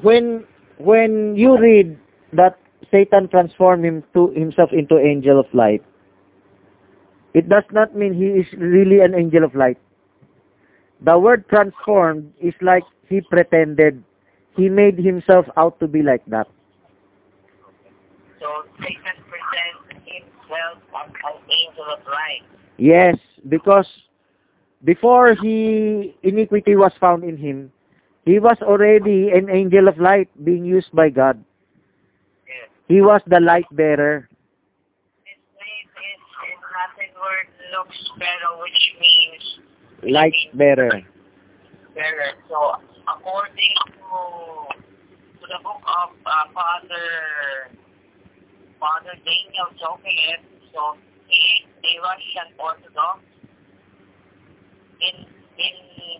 when 0.01 0.45
when 0.77 1.35
you 1.35 1.57
read 1.57 1.97
that 2.33 2.57
Satan 2.89 3.27
transformed 3.27 3.85
him 3.85 4.03
to 4.13 4.29
himself 4.31 4.71
into 4.71 4.97
angel 4.97 5.39
of 5.39 5.45
light, 5.53 5.83
it 7.33 7.49
does 7.49 7.63
not 7.71 7.95
mean 7.95 8.13
he 8.13 8.39
is 8.39 8.47
really 8.57 9.01
an 9.01 9.13
angel 9.15 9.43
of 9.43 9.55
light. 9.55 9.77
The 11.01 11.17
word 11.17 11.47
transformed 11.49 12.33
is 12.39 12.53
like 12.61 12.83
he 13.09 13.21
pretended. 13.21 14.03
He 14.55 14.69
made 14.69 14.97
himself 14.97 15.45
out 15.57 15.79
to 15.79 15.87
be 15.87 16.01
like 16.01 16.25
that. 16.27 16.47
So 18.39 18.47
Satan 18.79 19.21
himself 20.51 20.77
as 20.95 21.35
an 21.35 21.51
angel 21.51 21.85
of 21.93 21.99
light. 22.05 22.43
Yes, 22.77 23.17
because 23.47 23.87
before 24.83 25.35
he 25.35 26.15
iniquity 26.23 26.75
was 26.75 26.91
found 26.99 27.23
in 27.23 27.37
him, 27.37 27.71
he 28.25 28.39
was 28.39 28.57
already 28.61 29.29
an 29.31 29.49
angel 29.49 29.87
of 29.87 29.97
light 29.97 30.29
being 30.43 30.65
used 30.65 30.91
by 30.93 31.09
God. 31.09 31.43
Yes. 32.47 32.69
He 32.87 33.01
was 33.01 33.21
the 33.27 33.39
light 33.39 33.65
bearer. 33.71 34.27
His 35.25 35.37
name 35.57 35.87
is 35.89 36.21
in 36.49 36.57
Latin 36.61 37.13
word 37.17 37.47
lux 37.73 37.89
pero 38.19 38.61
which 38.61 38.81
means 38.99 39.43
Light 40.13 40.33
bearer. 40.53 40.89
bearer. 41.93 42.31
So 42.49 42.75
according 43.07 43.73
to 43.85 44.81
to 45.41 45.45
the 45.49 45.59
book 45.63 45.81
of 45.81 46.09
uh, 46.25 46.45
Father 46.53 47.69
Father 48.81 49.13
Daniel 49.21 49.69
Jokelet, 49.77 50.41
so 50.73 50.97
he 51.29 51.37
is 51.37 51.69
a 51.69 51.93
Russian 52.01 52.49
Orthodox. 52.57 53.21
In 55.05 55.29
in 55.61 55.75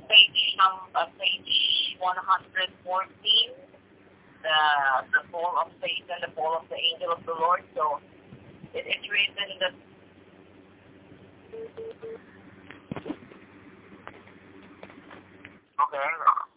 page 0.06 0.42
num 0.62 0.86
uh, 0.94 1.10
page 1.18 1.98
one 1.98 2.22
hundred 2.22 2.70
fourteen, 2.86 3.58
the 4.46 4.60
the 5.10 5.26
fall 5.34 5.58
of 5.58 5.74
Satan, 5.82 6.22
the 6.22 6.30
fall 6.38 6.62
of 6.62 6.70
the 6.70 6.78
angel 6.78 7.18
of 7.18 7.26
the 7.26 7.34
Lord. 7.34 7.66
So 7.74 7.98
it, 8.78 8.86
it's 8.86 9.10
written 9.10 9.58
that 9.66 9.74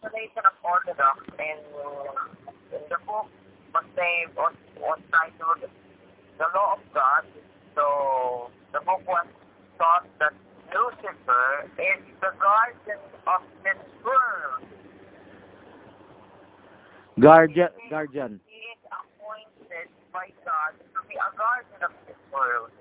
Okay, 0.05 0.29
sort 0.33 0.45
of 0.45 0.53
Orthodox 0.63 1.17
in, 1.39 1.59
in 2.71 2.83
the 2.89 2.99
book 3.05 3.27
what 3.71 3.83
they 3.95 4.25
was, 4.37 4.53
was 4.79 4.99
titled 5.11 5.67
The 6.37 6.45
Law 6.53 6.73
of 6.73 6.79
God. 6.93 7.23
So 7.75 8.51
the 8.73 8.79
book 8.79 9.01
was 9.07 9.27
taught 9.77 10.07
that 10.19 10.33
Lucifer 10.73 11.69
is 11.77 12.03
the 12.21 12.31
guardian 12.39 12.99
of 13.27 13.41
this 13.63 13.79
world. 14.03 14.63
Guardian. 17.19 17.69
Guardian. 17.89 18.39
He 18.47 18.57
is 18.57 18.81
appointed 18.91 19.89
by 20.11 20.27
God 20.43 20.75
to 20.93 21.07
be 21.07 21.15
a 21.15 21.31
guardian 21.37 21.83
of 21.83 21.91
this 22.07 22.17
world. 22.33 22.71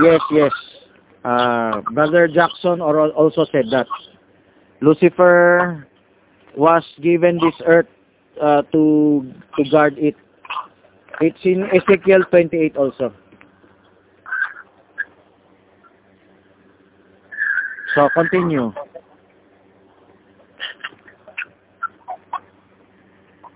Yes, 0.00 0.20
yes. 0.30 0.52
Uh, 1.24 1.80
Brother 1.92 2.26
Jackson 2.28 2.80
also 2.80 3.46
said 3.52 3.66
that 3.70 3.86
Lucifer 4.80 5.86
was 6.56 6.82
given 7.00 7.38
this 7.38 7.54
earth 7.64 7.86
uh, 8.40 8.62
to 8.72 9.32
to 9.56 9.70
guard 9.70 9.98
it. 9.98 10.16
It's 11.22 11.38
in 11.44 11.62
Ezekiel 11.70 12.24
28 12.30 12.76
also. 12.76 13.14
So 17.94 18.08
continue. 18.12 18.72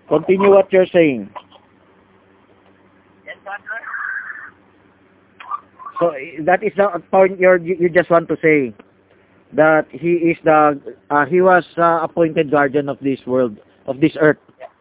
Continue 0.09 0.50
what 0.50 0.72
you're 0.72 0.87
saying. 0.87 1.29
So 5.98 6.12
that 6.44 6.62
is 6.62 6.72
the 6.76 7.02
point 7.11 7.40
you 7.40 7.57
you 7.57 7.88
just 7.88 8.11
want 8.11 8.29
to 8.29 8.37
say 8.40 8.72
that 9.55 9.87
he 9.90 10.12
is 10.31 10.37
the 10.44 10.81
uh, 11.11 11.24
he 11.26 11.40
was 11.40 11.64
uh, 11.79 11.98
appointed 12.02 12.52
guardian 12.52 12.88
of 12.88 12.98
this 13.00 13.18
world 13.26 13.59
of 13.87 13.98
this 14.00 14.12
earth. 14.20 14.38
Orthodox 14.38 14.76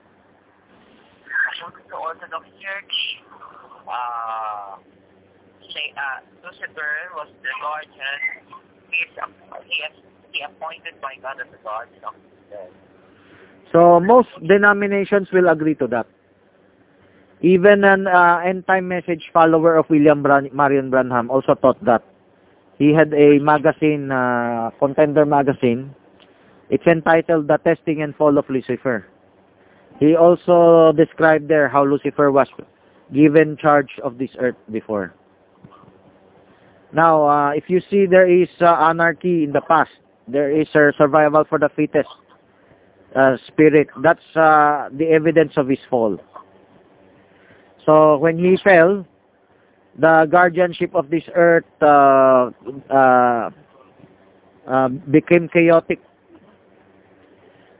Church, 2.65 2.97
uh, 3.85 4.81
say, 5.69 5.93
uh, 5.93 6.25
Lucifer 6.41 7.13
was 7.13 7.29
the 7.45 7.53
guardian. 7.61 8.41
He 8.89 9.05
is, 9.05 9.13
he 9.69 9.77
is 9.85 9.95
he 10.33 10.41
appointed 10.41 10.97
by 10.97 11.13
God 11.21 11.37
as 11.37 11.45
the 11.53 11.61
guardian 11.61 12.01
of 12.09 12.17
So 13.71 13.99
most 14.01 14.33
denominations 14.41 15.29
will 15.31 15.47
agree 15.49 15.75
to 15.75 15.85
that. 15.93 16.07
Even 17.41 17.83
an 17.85 18.07
uh, 18.07 18.41
end 18.41 18.65
time 18.65 18.87
message 18.87 19.29
follower 19.31 19.75
of 19.77 19.85
William 19.89 20.23
Bran- 20.23 20.49
Marrion 20.49 20.89
Branham 20.89 21.29
also 21.29 21.53
taught 21.53 21.77
that. 21.85 22.01
He 22.79 22.93
had 22.97 23.13
a 23.13 23.37
magazine, 23.37 24.09
uh, 24.09 24.71
Contender 24.79 25.25
magazine. 25.25 25.93
It's 26.71 26.87
entitled 26.87 27.47
The 27.47 27.57
Testing 27.61 28.01
and 28.01 28.15
Fall 28.15 28.39
of 28.39 28.49
Lucifer. 28.49 29.05
He 29.99 30.15
also 30.15 30.91
described 30.95 31.47
there 31.47 31.69
how 31.69 31.85
Lucifer 31.85 32.31
was 32.31 32.47
given 33.13 33.57
charge 33.57 33.91
of 34.03 34.17
this 34.17 34.31
earth 34.39 34.55
before. 34.71 35.13
Now, 36.93 37.27
uh, 37.27 37.49
if 37.51 37.65
you 37.69 37.81
see 37.89 38.05
there 38.05 38.29
is 38.29 38.49
uh, 38.61 38.65
anarchy 38.65 39.43
in 39.43 39.51
the 39.51 39.61
past, 39.61 39.91
there 40.27 40.49
is 40.49 40.67
a 40.75 40.91
survival 40.97 41.43
for 41.47 41.59
the 41.59 41.69
fittest 41.75 42.09
uh, 43.15 43.37
spirit. 43.47 43.87
That's 44.01 44.19
uh, 44.35 44.89
the 44.91 45.07
evidence 45.11 45.53
of 45.57 45.67
his 45.67 45.79
fall. 45.89 46.17
So 47.85 48.17
when 48.17 48.37
he 48.37 48.57
fell, 48.63 49.05
the 49.97 50.27
guardianship 50.29 50.93
of 50.95 51.09
this 51.09 51.23
earth 51.33 51.63
uh, 51.81 52.51
uh, 54.67 54.87
became 55.11 55.47
chaotic. 55.49 55.99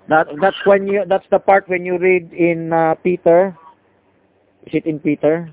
That 0.08 0.28
that's 0.40 0.58
when 0.66 0.88
you 0.88 1.04
that's 1.08 1.26
the 1.32 1.40
part 1.40 1.68
when 1.68 1.86
you 1.86 1.98
read 1.98 2.32
in 2.34 2.72
uh, 2.72 2.96
Peter. 3.02 3.58
Is 4.68 4.74
it 4.74 4.86
in 4.86 5.00
Peter? 5.00 5.50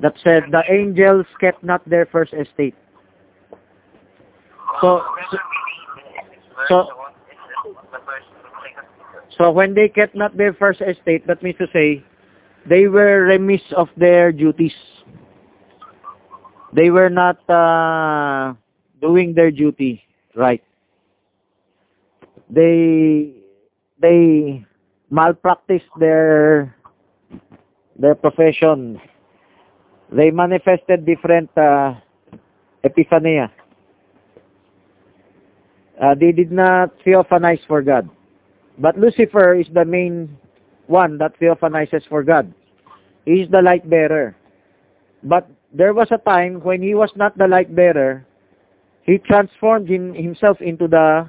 That 0.00 0.14
said 0.24 0.44
the 0.50 0.62
angels 0.70 1.26
kept 1.40 1.62
not 1.62 1.82
their 1.88 2.06
first 2.06 2.32
estate. 2.32 2.74
So 4.80 5.02
so, 6.68 6.88
so 9.36 9.50
when 9.50 9.74
they 9.74 9.88
kept 9.88 10.14
not 10.14 10.36
their 10.36 10.52
first 10.54 10.80
estate, 10.80 11.26
that 11.26 11.42
means 11.42 11.56
to 11.58 11.66
say 11.72 12.04
they 12.68 12.86
were 12.88 13.22
remiss 13.22 13.62
of 13.76 13.88
their 13.96 14.32
duties. 14.32 14.74
They 16.72 16.90
were 16.90 17.08
not 17.10 17.38
uh, 17.48 18.54
doing 19.00 19.34
their 19.34 19.50
duty 19.50 20.02
right. 20.34 20.62
They 22.50 23.37
they 24.00 24.64
malpracticed 25.10 25.90
their 25.98 26.74
their 27.98 28.14
profession. 28.14 29.00
They 30.10 30.30
manifested 30.30 31.04
different 31.04 31.50
uh, 31.56 31.94
epiphania. 32.84 33.50
Uh, 36.00 36.14
they 36.14 36.30
did 36.32 36.52
not 36.52 36.94
theophanize 37.04 37.60
for 37.66 37.82
God. 37.82 38.08
But 38.78 38.96
Lucifer 38.96 39.54
is 39.58 39.66
the 39.74 39.84
main 39.84 40.38
one 40.86 41.18
that 41.18 41.38
theophanizes 41.40 42.06
for 42.08 42.22
God. 42.22 42.54
He 43.26 43.42
is 43.42 43.50
the 43.50 43.60
light 43.60 43.88
bearer. 43.90 44.36
But 45.24 45.50
there 45.74 45.92
was 45.92 46.08
a 46.10 46.18
time 46.18 46.60
when 46.62 46.80
he 46.80 46.94
was 46.94 47.10
not 47.16 47.36
the 47.36 47.48
light 47.48 47.74
bearer, 47.74 48.24
he 49.02 49.18
transformed 49.18 49.88
himself 49.88 50.60
into 50.60 50.86
the 50.86 51.28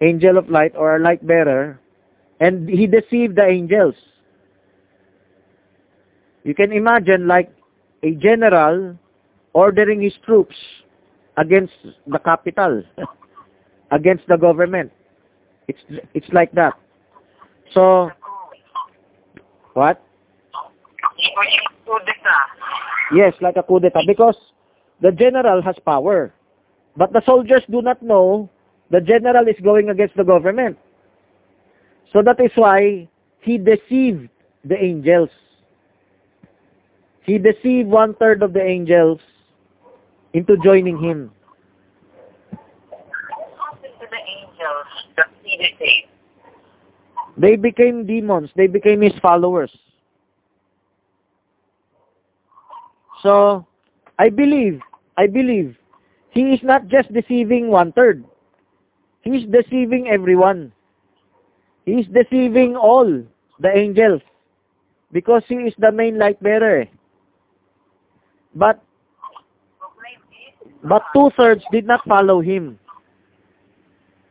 angel 0.00 0.38
of 0.38 0.48
light 0.48 0.72
or 0.74 0.98
light 0.98 1.24
bearer, 1.26 1.78
and 2.42 2.68
he 2.68 2.86
deceived 2.88 3.36
the 3.36 3.46
angels. 3.46 3.94
You 6.42 6.54
can 6.54 6.72
imagine 6.72 7.28
like 7.28 7.48
a 8.02 8.10
general 8.16 8.98
ordering 9.54 10.02
his 10.02 10.14
troops 10.26 10.56
against 11.36 11.72
the 12.04 12.18
capital, 12.18 12.82
against 13.92 14.26
the 14.26 14.36
government. 14.36 14.90
It's 15.68 15.78
it's 16.14 16.26
like 16.32 16.50
that. 16.58 16.74
So 17.74 18.10
what? 19.74 20.02
Yes, 23.14 23.34
like 23.40 23.54
a 23.56 23.62
coup 23.62 23.78
d'etat 23.78 24.02
because 24.06 24.36
the 25.00 25.12
general 25.12 25.62
has 25.62 25.76
power. 25.86 26.34
But 26.96 27.12
the 27.12 27.22
soldiers 27.24 27.62
do 27.70 27.82
not 27.82 28.02
know 28.02 28.50
the 28.90 29.00
general 29.00 29.46
is 29.46 29.56
going 29.62 29.90
against 29.90 30.16
the 30.16 30.24
government. 30.24 30.76
So 32.12 32.22
that 32.22 32.40
is 32.40 32.50
why 32.54 33.08
he 33.40 33.58
deceived 33.58 34.28
the 34.64 34.82
angels. 34.82 35.30
He 37.22 37.38
deceived 37.38 37.88
one 37.88 38.14
third 38.14 38.42
of 38.42 38.52
the 38.52 38.62
angels 38.62 39.20
into 40.32 40.56
joining 40.64 41.02
him. 41.02 41.30
They 47.36 47.56
became 47.56 48.06
demons. 48.06 48.50
They 48.56 48.66
became 48.66 49.00
his 49.00 49.14
followers. 49.20 49.70
So, 53.22 53.66
I 54.18 54.28
believe, 54.28 54.80
I 55.16 55.26
believe, 55.26 55.76
he 56.30 56.52
is 56.52 56.60
not 56.62 56.88
just 56.88 57.12
deceiving 57.12 57.68
one-third. 57.68 58.24
He 59.22 59.30
is 59.30 59.44
deceiving 59.50 60.08
everyone. 60.08 60.72
He 61.84 61.92
is 61.92 62.06
deceiving 62.08 62.76
all 62.76 63.22
the 63.58 63.76
angels 63.76 64.22
because 65.12 65.42
he 65.48 65.54
is 65.56 65.74
the 65.78 65.92
main 65.92 66.18
light 66.18 66.42
bearer. 66.42 66.86
But 68.54 68.82
but 70.84 71.02
two-thirds 71.14 71.62
did 71.70 71.86
not 71.86 72.04
follow 72.06 72.40
him. 72.40 72.78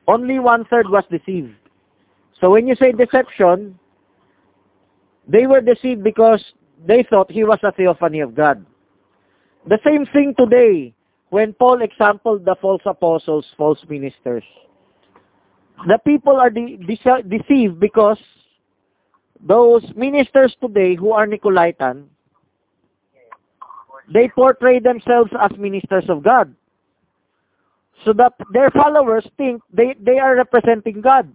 Only 0.07 0.39
one-third 0.39 0.89
was 0.89 1.05
deceived. 1.09 1.53
So 2.41 2.49
when 2.51 2.67
you 2.67 2.75
say 2.75 2.91
deception, 2.91 3.79
they 5.27 5.47
were 5.47 5.61
deceived 5.61 6.03
because 6.03 6.43
they 6.85 7.03
thought 7.03 7.31
he 7.31 7.43
was 7.45 7.59
a 7.63 7.71
theophany 7.71 8.19
of 8.19 8.35
God. 8.35 8.65
The 9.67 9.79
same 9.85 10.05
thing 10.07 10.33
today 10.37 10.93
when 11.29 11.53
Paul 11.53 11.81
exampled 11.81 12.43
the 12.43 12.55
false 12.61 12.81
apostles, 12.85 13.45
false 13.57 13.79
ministers. 13.87 14.43
The 15.87 15.99
people 16.05 16.37
are 16.37 16.49
de 16.49 16.77
de 16.77 16.97
deceived 17.27 17.79
because 17.79 18.19
those 19.39 19.83
ministers 19.95 20.55
today 20.61 20.95
who 20.95 21.11
are 21.11 21.25
Nicolaitan, 21.25 22.05
they 24.13 24.27
portray 24.27 24.79
themselves 24.79 25.31
as 25.39 25.51
ministers 25.57 26.05
of 26.09 26.23
God. 26.23 26.53
So 28.05 28.13
that 28.13 28.33
their 28.51 28.69
followers 28.71 29.27
think 29.37 29.61
they, 29.71 29.95
they 29.99 30.17
are 30.17 30.35
representing 30.35 31.01
God. 31.01 31.33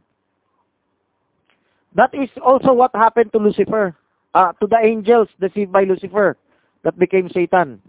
That 1.95 2.11
is 2.13 2.29
also 2.45 2.73
what 2.73 2.91
happened 2.95 3.33
to 3.33 3.39
Lucifer, 3.39 3.97
uh, 4.35 4.53
to 4.61 4.67
the 4.67 4.79
angels 4.83 5.29
deceived 5.41 5.73
by 5.73 5.85
Lucifer 5.85 6.37
that 6.83 6.99
became 6.99 7.31
Satan. 7.31 7.81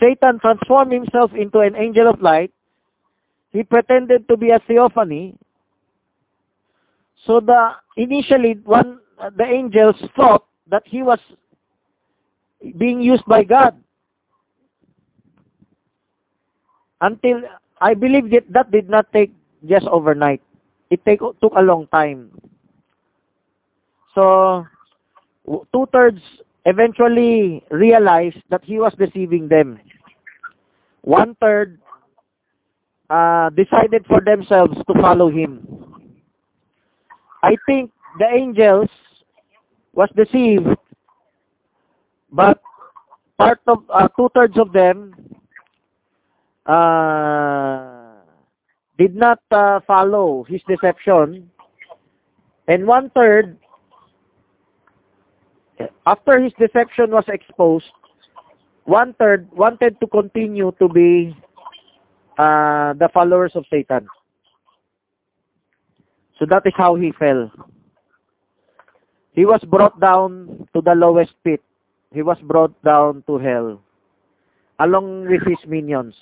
Satan 0.00 0.38
transformed 0.40 0.92
himself 0.92 1.32
into 1.34 1.60
an 1.60 1.76
angel 1.76 2.08
of 2.08 2.20
light. 2.20 2.52
He 3.52 3.62
pretended 3.62 4.28
to 4.28 4.36
be 4.36 4.50
a 4.50 4.58
theophany. 4.60 5.36
So 7.26 7.40
the 7.40 7.72
initially 7.96 8.54
one 8.64 9.00
the 9.36 9.44
angels 9.44 9.96
thought 10.14 10.44
that 10.68 10.82
he 10.86 11.02
was 11.02 11.18
being 12.78 13.00
used 13.00 13.24
by 13.26 13.44
God. 13.44 13.76
Until 17.00 17.42
I 17.80 17.94
believe 17.94 18.30
that 18.30 18.44
that 18.50 18.70
did 18.70 18.88
not 18.88 19.12
take 19.12 19.32
just 19.66 19.86
overnight. 19.86 20.42
It 20.90 21.04
take, 21.04 21.20
took 21.20 21.52
a 21.56 21.62
long 21.62 21.88
time. 21.88 22.30
So 24.14 24.64
two-thirds 25.72 26.20
eventually 26.64 27.62
realized 27.70 28.42
that 28.50 28.64
he 28.64 28.78
was 28.78 28.94
deceiving 28.98 29.48
them. 29.48 29.78
One-third 31.02 31.78
uh, 33.10 33.50
decided 33.50 34.04
for 34.06 34.20
themselves 34.20 34.76
to 34.86 35.00
follow 35.00 35.30
him. 35.30 35.66
I 37.42 37.56
think 37.66 37.90
the 38.18 38.26
angels 38.26 38.88
was 39.92 40.08
deceived, 40.16 40.66
but 42.32 42.60
part 43.38 43.60
of 43.66 43.84
uh, 43.92 44.08
two-thirds 44.16 44.58
of 44.58 44.72
them 44.72 45.14
uh, 46.66 48.14
did 48.98 49.14
not 49.14 49.40
uh, 49.50 49.80
follow 49.86 50.44
his 50.48 50.60
deception, 50.68 51.50
and 52.68 52.86
one-third 52.86 53.58
after 56.06 56.40
his 56.40 56.52
deception 56.58 57.10
was 57.10 57.24
exposed, 57.28 57.90
one 58.84 59.14
third 59.14 59.50
wanted 59.52 59.98
to 60.00 60.06
continue 60.06 60.72
to 60.78 60.88
be 60.88 61.36
uh, 62.38 62.92
the 62.94 63.08
followers 63.12 63.52
of 63.54 63.64
Satan. 63.70 64.06
So 66.38 66.46
that 66.46 66.62
is 66.66 66.74
how 66.76 66.96
he 66.96 67.12
fell. 67.12 67.50
He 69.32 69.44
was 69.44 69.60
brought 69.64 70.00
down 70.00 70.68
to 70.74 70.80
the 70.80 70.94
lowest 70.94 71.32
pit. 71.44 71.62
He 72.12 72.22
was 72.22 72.38
brought 72.42 72.72
down 72.82 73.22
to 73.26 73.38
hell 73.38 73.80
along 74.78 75.28
with 75.28 75.42
his 75.46 75.58
minions. 75.66 76.14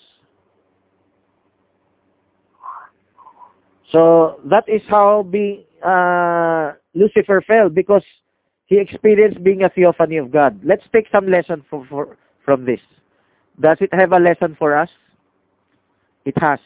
So 3.90 4.40
that 4.46 4.64
is 4.68 4.82
how 4.88 5.22
be, 5.22 5.66
uh, 5.84 6.72
Lucifer 6.94 7.42
fell 7.46 7.68
because 7.68 8.04
he 8.66 8.78
experienced 8.78 9.42
being 9.44 9.62
a 9.62 9.68
theophany 9.68 10.16
of 10.16 10.32
God. 10.32 10.60
Let's 10.64 10.84
take 10.92 11.06
some 11.12 11.28
lesson 11.28 11.64
for, 11.68 11.86
for, 11.88 12.16
from 12.44 12.64
this. 12.64 12.80
Does 13.60 13.78
it 13.80 13.92
have 13.92 14.12
a 14.12 14.18
lesson 14.18 14.56
for 14.58 14.76
us? 14.76 14.88
It 16.24 16.36
has. 16.38 16.58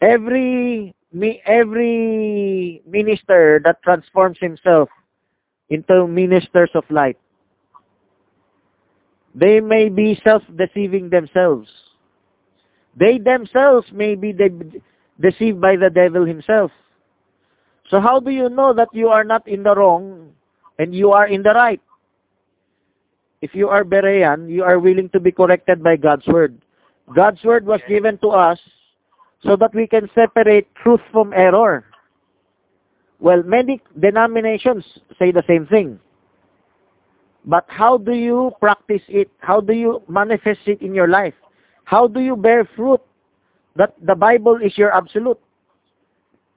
Every 0.00 0.94
every 1.46 2.82
minister 2.86 3.60
that 3.64 3.82
transforms 3.82 4.36
himself 4.40 4.88
into 5.70 6.06
ministers 6.06 6.70
of 6.74 6.84
light, 6.90 7.18
they 9.34 9.60
may 9.60 9.88
be 9.88 10.20
self-deceiving 10.22 11.10
themselves. 11.10 11.68
They 12.96 13.18
themselves 13.18 13.86
may 13.92 14.14
be 14.14 14.32
de 14.32 14.50
deceived 15.20 15.60
by 15.60 15.76
the 15.76 15.88
devil 15.88 16.26
himself. 16.26 16.70
So 17.88 18.00
how 18.00 18.20
do 18.20 18.30
you 18.30 18.48
know 18.48 18.74
that 18.74 18.88
you 18.92 19.08
are 19.08 19.24
not 19.24 19.46
in 19.48 19.62
the 19.62 19.74
wrong 19.74 20.32
and 20.78 20.94
you 20.94 21.12
are 21.12 21.26
in 21.26 21.42
the 21.42 21.50
right. 21.50 21.80
If 23.40 23.54
you 23.54 23.68
are 23.68 23.84
Berean, 23.84 24.50
you 24.50 24.64
are 24.64 24.78
willing 24.78 25.08
to 25.10 25.20
be 25.20 25.30
corrected 25.30 25.82
by 25.82 25.96
God's 25.96 26.26
word. 26.26 26.60
God's 27.14 27.42
word 27.44 27.64
was 27.64 27.80
given 27.88 28.18
to 28.18 28.28
us 28.28 28.58
so 29.42 29.56
that 29.56 29.74
we 29.74 29.86
can 29.86 30.10
separate 30.14 30.66
truth 30.76 31.00
from 31.12 31.32
error. 31.32 31.84
Well, 33.20 33.42
many 33.42 33.80
denominations 33.98 34.84
say 35.18 35.30
the 35.32 35.44
same 35.46 35.66
thing. 35.66 35.98
But 37.44 37.64
how 37.68 37.96
do 37.96 38.12
you 38.12 38.50
practice 38.60 39.02
it? 39.08 39.30
How 39.38 39.60
do 39.60 39.72
you 39.72 40.02
manifest 40.08 40.60
it 40.66 40.82
in 40.82 40.94
your 40.94 41.06
life? 41.06 41.34
How 41.84 42.08
do 42.08 42.20
you 42.20 42.34
bear 42.34 42.68
fruit 42.76 43.00
that 43.76 43.94
the 44.04 44.16
Bible 44.16 44.58
is 44.62 44.76
your 44.76 44.92
absolute? 44.92 45.38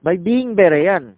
By 0.02 0.16
being 0.16 0.56
Berean. 0.56 1.14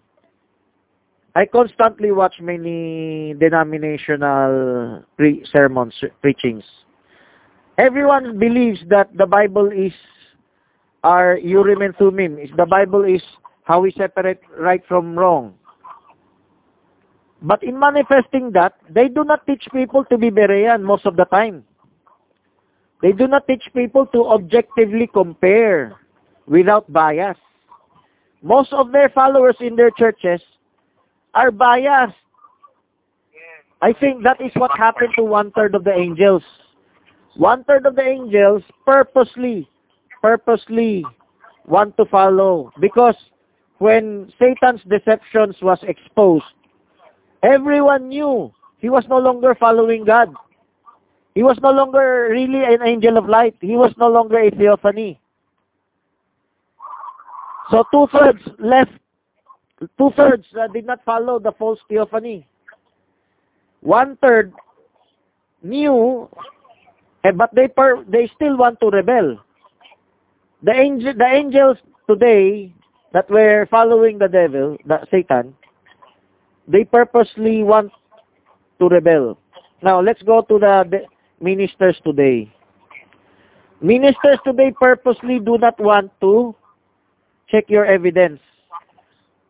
I 1.35 1.47
constantly 1.47 2.13
watch 2.13 2.35
many 2.41 3.35
denominational 3.41 5.03
pre- 5.17 5.43
sermons, 5.51 5.95
preachings. 6.21 6.65
Everyone 7.83 8.39
believes 8.39 8.79
that 8.91 9.11
the 9.19 9.27
Bible 9.27 9.67
is 9.75 9.91
our 11.03 11.37
urim 11.37 11.83
and 11.83 11.97
thummim. 11.97 12.39
The 12.57 12.65
Bible 12.65 13.03
is 13.03 13.21
how 13.65 13.81
we 13.81 13.91
separate 13.91 14.39
right 14.57 14.83
from 14.87 15.19
wrong. 15.19 15.55
But 17.43 17.65
in 17.65 17.77
manifesting 17.77 18.53
that, 18.53 18.75
they 18.89 19.09
do 19.09 19.25
not 19.25 19.45
teach 19.49 19.67
people 19.73 20.05
to 20.05 20.17
be 20.17 20.31
Berean 20.31 20.83
most 20.83 21.07
of 21.07 21.17
the 21.17 21.25
time. 21.25 21.65
They 23.03 23.11
do 23.11 23.27
not 23.27 23.49
teach 23.49 23.65
people 23.75 24.07
to 24.15 24.27
objectively 24.27 25.11
compare 25.13 25.99
without 26.47 26.87
bias. 26.93 27.37
Most 28.43 28.73
of 28.73 28.93
their 28.93 29.09
followers 29.09 29.57
in 29.59 29.75
their 29.75 29.91
churches 29.91 30.41
are 31.35 31.51
biased. 31.51 32.15
I 33.81 33.93
think 33.93 34.23
that 34.23 34.41
is 34.41 34.53
what 34.55 34.71
happened 34.79 35.15
to 35.17 35.25
one-third 35.25 35.75
of 35.75 35.83
the 35.83 35.93
angels. 35.93 36.45
One-third 37.37 37.87
of 37.87 37.97
the 37.97 38.03
angels 38.03 38.63
purposely, 38.85 39.69
purposely 40.21 41.05
want 41.67 41.97
to 41.97 42.05
follow. 42.07 42.73
Because 42.81 43.17
when 43.79 44.33
Satan's 44.39 44.83
deceptions 44.89 45.57
was 45.63 45.79
exposed, 45.83 46.45
everyone 47.43 48.09
knew 48.09 48.53
he 48.79 48.91
was 48.91 49.05
no 49.09 49.19
longer 49.19 49.55
following 49.55 50.05
God. 50.05 50.35
He 51.35 51.43
was 51.43 51.59
no 51.63 51.71
longer 51.71 52.29
really 52.31 52.63
an 52.65 52.83
angel 52.87 53.17
of 53.17 53.27
light. 53.29 53.57
He 53.61 53.77
was 53.77 53.93
no 53.97 54.09
longer 54.09 54.39
a 54.39 54.51
theophany. 54.51 55.19
So 57.71 57.85
two-thirds 57.91 58.43
left 58.59 58.91
Two-thirds 59.99 60.47
uh, 60.59 60.69
did 60.69 60.87
not 60.87 61.05
follow 61.05 61.39
the 61.39 61.53
false 61.53 61.79
theophany. 61.89 62.47
One-third 63.81 64.53
knew, 65.63 66.29
eh, 67.25 67.31
but 67.33 67.55
they 67.55 67.69
per, 67.69 68.05
they 68.05 68.31
still 68.35 68.57
want 68.57 68.81
to 68.81 68.89
rebel. 68.89 69.39
The, 70.63 70.73
angel, 70.73 71.15
the 71.17 71.27
angels 71.27 71.79
today 72.09 72.73
that 73.13 73.29
were 73.31 73.67
following 73.71 74.19
the 74.19 74.29
devil, 74.29 74.77
the 74.87 75.07
Satan, 75.11 75.55
they 76.69 76.85
purposely 76.85 77.63
want 77.63 77.93
to 78.79 78.89
rebel. 78.89 79.39
Now, 79.83 80.01
let's 80.01 80.23
go 80.23 80.43
to 80.43 80.59
the, 80.59 80.85
the 80.89 81.01
ministers 81.45 82.01
today. 82.05 82.53
Ministers 83.81 84.39
today 84.47 84.73
purposely 84.79 85.41
do 85.41 85.59
not 85.59 85.79
want 85.81 86.13
to 86.21 86.55
check 87.49 87.65
your 87.69 87.85
evidence. 87.85 88.41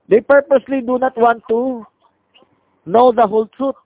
They 0.08 0.20
purposely 0.20 0.80
do 0.80 0.98
not 0.98 1.16
want 1.16 1.42
to 1.50 1.86
know 2.86 3.12
the 3.12 3.26
whole 3.26 3.46
truth 3.46 3.76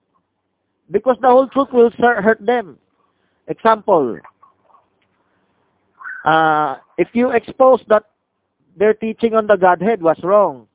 because 0.90 1.16
the 1.20 1.28
whole 1.28 1.48
truth 1.48 1.68
will 1.72 1.90
hurt 1.90 2.44
them. 2.44 2.78
Example, 3.48 4.18
uh, 6.24 6.76
if 6.98 7.08
you 7.12 7.30
expose 7.30 7.80
that 7.88 8.04
their 8.76 8.94
teaching 8.94 9.34
on 9.34 9.46
the 9.46 9.56
Godhead 9.56 10.02
was 10.02 10.18
wrong, 10.22 10.66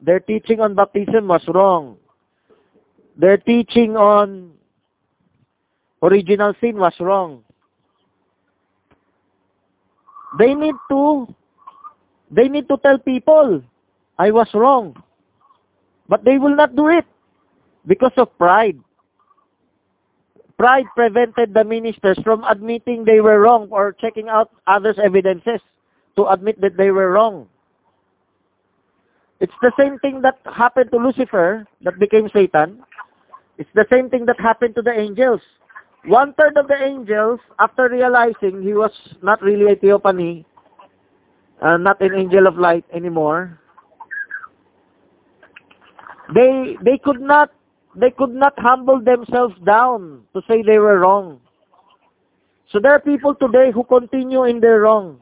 their 0.00 0.20
teaching 0.20 0.60
on 0.60 0.74
baptism 0.74 1.26
was 1.28 1.42
wrong, 1.48 1.96
their 3.16 3.36
teaching 3.36 3.96
on 3.96 4.52
original 6.02 6.54
sin 6.60 6.76
was 6.76 6.94
wrong, 7.00 7.42
they 10.38 10.54
need 10.54 10.74
to 10.90 11.26
they 12.30 12.48
need 12.48 12.68
to 12.68 12.76
tell 12.78 12.98
people 12.98 13.62
I 14.18 14.30
was 14.30 14.48
wrong. 14.54 15.02
But 16.08 16.24
they 16.24 16.38
will 16.38 16.54
not 16.54 16.76
do 16.76 16.88
it 16.88 17.04
because 17.86 18.12
of 18.16 18.36
pride. 18.38 18.78
Pride 20.58 20.86
prevented 20.94 21.52
the 21.52 21.64
ministers 21.64 22.18
from 22.24 22.44
admitting 22.44 23.04
they 23.04 23.20
were 23.20 23.40
wrong 23.40 23.68
or 23.70 23.92
checking 23.92 24.28
out 24.28 24.50
others' 24.66 24.98
evidences 25.02 25.60
to 26.16 26.26
admit 26.28 26.60
that 26.62 26.76
they 26.76 26.90
were 26.90 27.12
wrong. 27.12 27.46
It's 29.38 29.52
the 29.60 29.72
same 29.78 29.98
thing 29.98 30.22
that 30.22 30.38
happened 30.44 30.90
to 30.92 30.96
Lucifer, 30.96 31.66
that 31.82 31.98
became 31.98 32.30
Satan. 32.32 32.82
It's 33.58 33.68
the 33.74 33.84
same 33.92 34.08
thing 34.08 34.24
that 34.26 34.40
happened 34.40 34.74
to 34.76 34.82
the 34.82 34.92
angels. 34.92 35.42
One 36.06 36.32
third 36.34 36.56
of 36.56 36.68
the 36.68 36.82
angels, 36.82 37.40
after 37.58 37.88
realizing 37.88 38.62
he 38.62 38.72
was 38.72 38.92
not 39.22 39.42
really 39.42 39.72
a 39.72 39.76
theophany, 39.76 40.46
uh, 41.60 41.76
not 41.76 42.00
an 42.00 42.14
angel 42.14 42.46
of 42.46 42.56
light 42.56 42.84
anymore, 42.94 43.60
they 46.34 46.76
they 46.82 46.98
could 46.98 47.20
not 47.20 47.50
they 47.96 48.10
could 48.10 48.30
not 48.34 48.52
humble 48.58 49.00
themselves 49.00 49.54
down 49.64 50.22
to 50.34 50.42
say 50.48 50.62
they 50.62 50.78
were 50.78 51.00
wrong. 51.00 51.40
So 52.70 52.78
there 52.78 52.92
are 52.92 53.00
people 53.00 53.34
today 53.34 53.70
who 53.72 53.84
continue 53.84 54.44
in 54.44 54.60
their 54.60 54.80
wrong. 54.80 55.18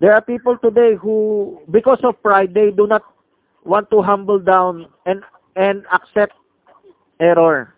There 0.00 0.12
are 0.12 0.20
people 0.20 0.58
today 0.58 0.94
who, 1.00 1.60
because 1.70 2.00
of 2.02 2.20
pride, 2.22 2.52
they 2.52 2.70
do 2.70 2.86
not 2.86 3.02
want 3.64 3.90
to 3.90 4.02
humble 4.02 4.38
down 4.38 4.86
and, 5.06 5.22
and 5.54 5.84
accept 5.92 6.34
error. 7.20 7.74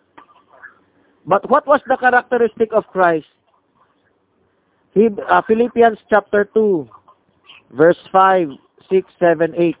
But 1.25 1.49
what 1.49 1.67
was 1.67 1.81
the 1.87 1.97
characteristic 1.97 2.69
of 2.73 2.85
Christ? 2.87 3.27
He, 4.93 5.09
uh, 5.29 5.41
Philippians 5.47 5.99
chapter 6.09 6.49
2, 6.53 6.89
verse 7.71 7.97
5, 8.11 8.49
6, 8.89 9.11
7, 9.19 9.53
8. 9.55 9.75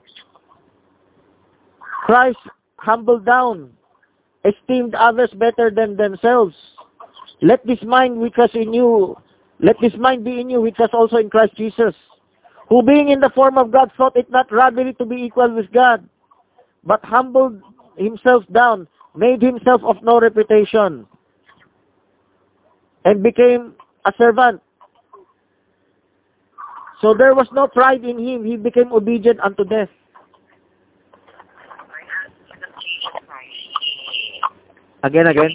Christ 2.05 2.37
humbled 2.77 3.25
down, 3.25 3.71
esteemed 4.45 4.95
others 4.95 5.31
better 5.35 5.69
than 5.69 5.97
themselves. 5.97 6.55
Let 7.41 7.65
this 7.65 7.81
mind 7.83 8.17
which 8.19 8.35
was 8.37 8.49
in 8.53 8.73
you, 8.73 9.17
let 9.59 9.75
this 9.81 9.93
mind 9.97 10.23
be 10.23 10.39
in 10.39 10.49
you 10.49 10.61
which 10.61 10.77
was 10.79 10.89
also 10.93 11.17
in 11.17 11.29
Christ 11.29 11.55
Jesus, 11.55 11.95
who 12.69 12.83
being 12.83 13.09
in 13.09 13.19
the 13.19 13.31
form 13.33 13.57
of 13.57 13.71
God 13.71 13.91
thought 13.97 14.15
it 14.15 14.29
not 14.29 14.51
robbery 14.51 14.93
to 14.95 15.05
be 15.05 15.15
equal 15.23 15.53
with 15.53 15.71
God, 15.71 16.07
but 16.83 17.03
humbled 17.03 17.61
himself 17.97 18.43
down, 18.53 18.87
made 19.15 19.41
himself 19.41 19.81
of 19.83 19.97
no 20.03 20.19
reputation, 20.19 21.05
and 23.05 23.23
became 23.23 23.73
a 24.05 24.13
servant. 24.17 24.61
So 27.01 27.13
there 27.13 27.33
was 27.33 27.47
no 27.53 27.67
pride 27.67 28.03
in 28.03 28.19
him. 28.19 28.43
He 28.43 28.57
became 28.57 28.91
obedient 28.91 29.39
unto 29.39 29.63
death. 29.63 29.89
Again, 35.03 35.27
again. 35.27 35.49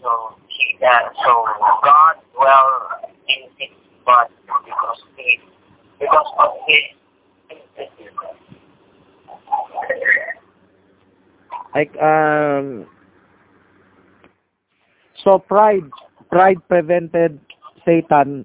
So, 0.00 0.08
uh, 0.08 0.98
so 1.24 1.44
God 1.82 2.14
dwell 2.34 3.10
in 3.28 3.48
his 3.58 3.70
body 4.04 4.34
because 4.64 5.00
he, 5.16 5.40
because 5.98 6.26
of 6.38 6.50
his 6.66 6.98
like 11.74 11.94
um 12.02 12.86
so 15.22 15.38
pride 15.38 15.84
pride 16.30 16.58
prevented 16.68 17.38
satan 17.84 18.44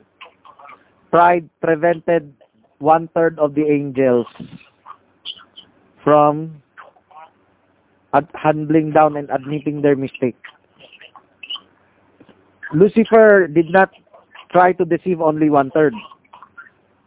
pride 1.09 1.47
prevented 1.61 2.33
one 2.79 3.07
third 3.15 3.39
of 3.39 3.55
the 3.55 3.63
angels 3.65 4.27
from 6.03 6.61
handling 8.35 8.91
down 8.91 9.17
and 9.17 9.29
admitting 9.31 9.81
their 9.81 9.95
mistake. 9.95 10.35
Lucifer 12.73 13.47
did 13.47 13.69
not 13.71 13.91
try 14.51 14.73
to 14.73 14.85
deceive 14.85 15.21
only 15.21 15.49
one 15.49 15.71
third. 15.71 15.93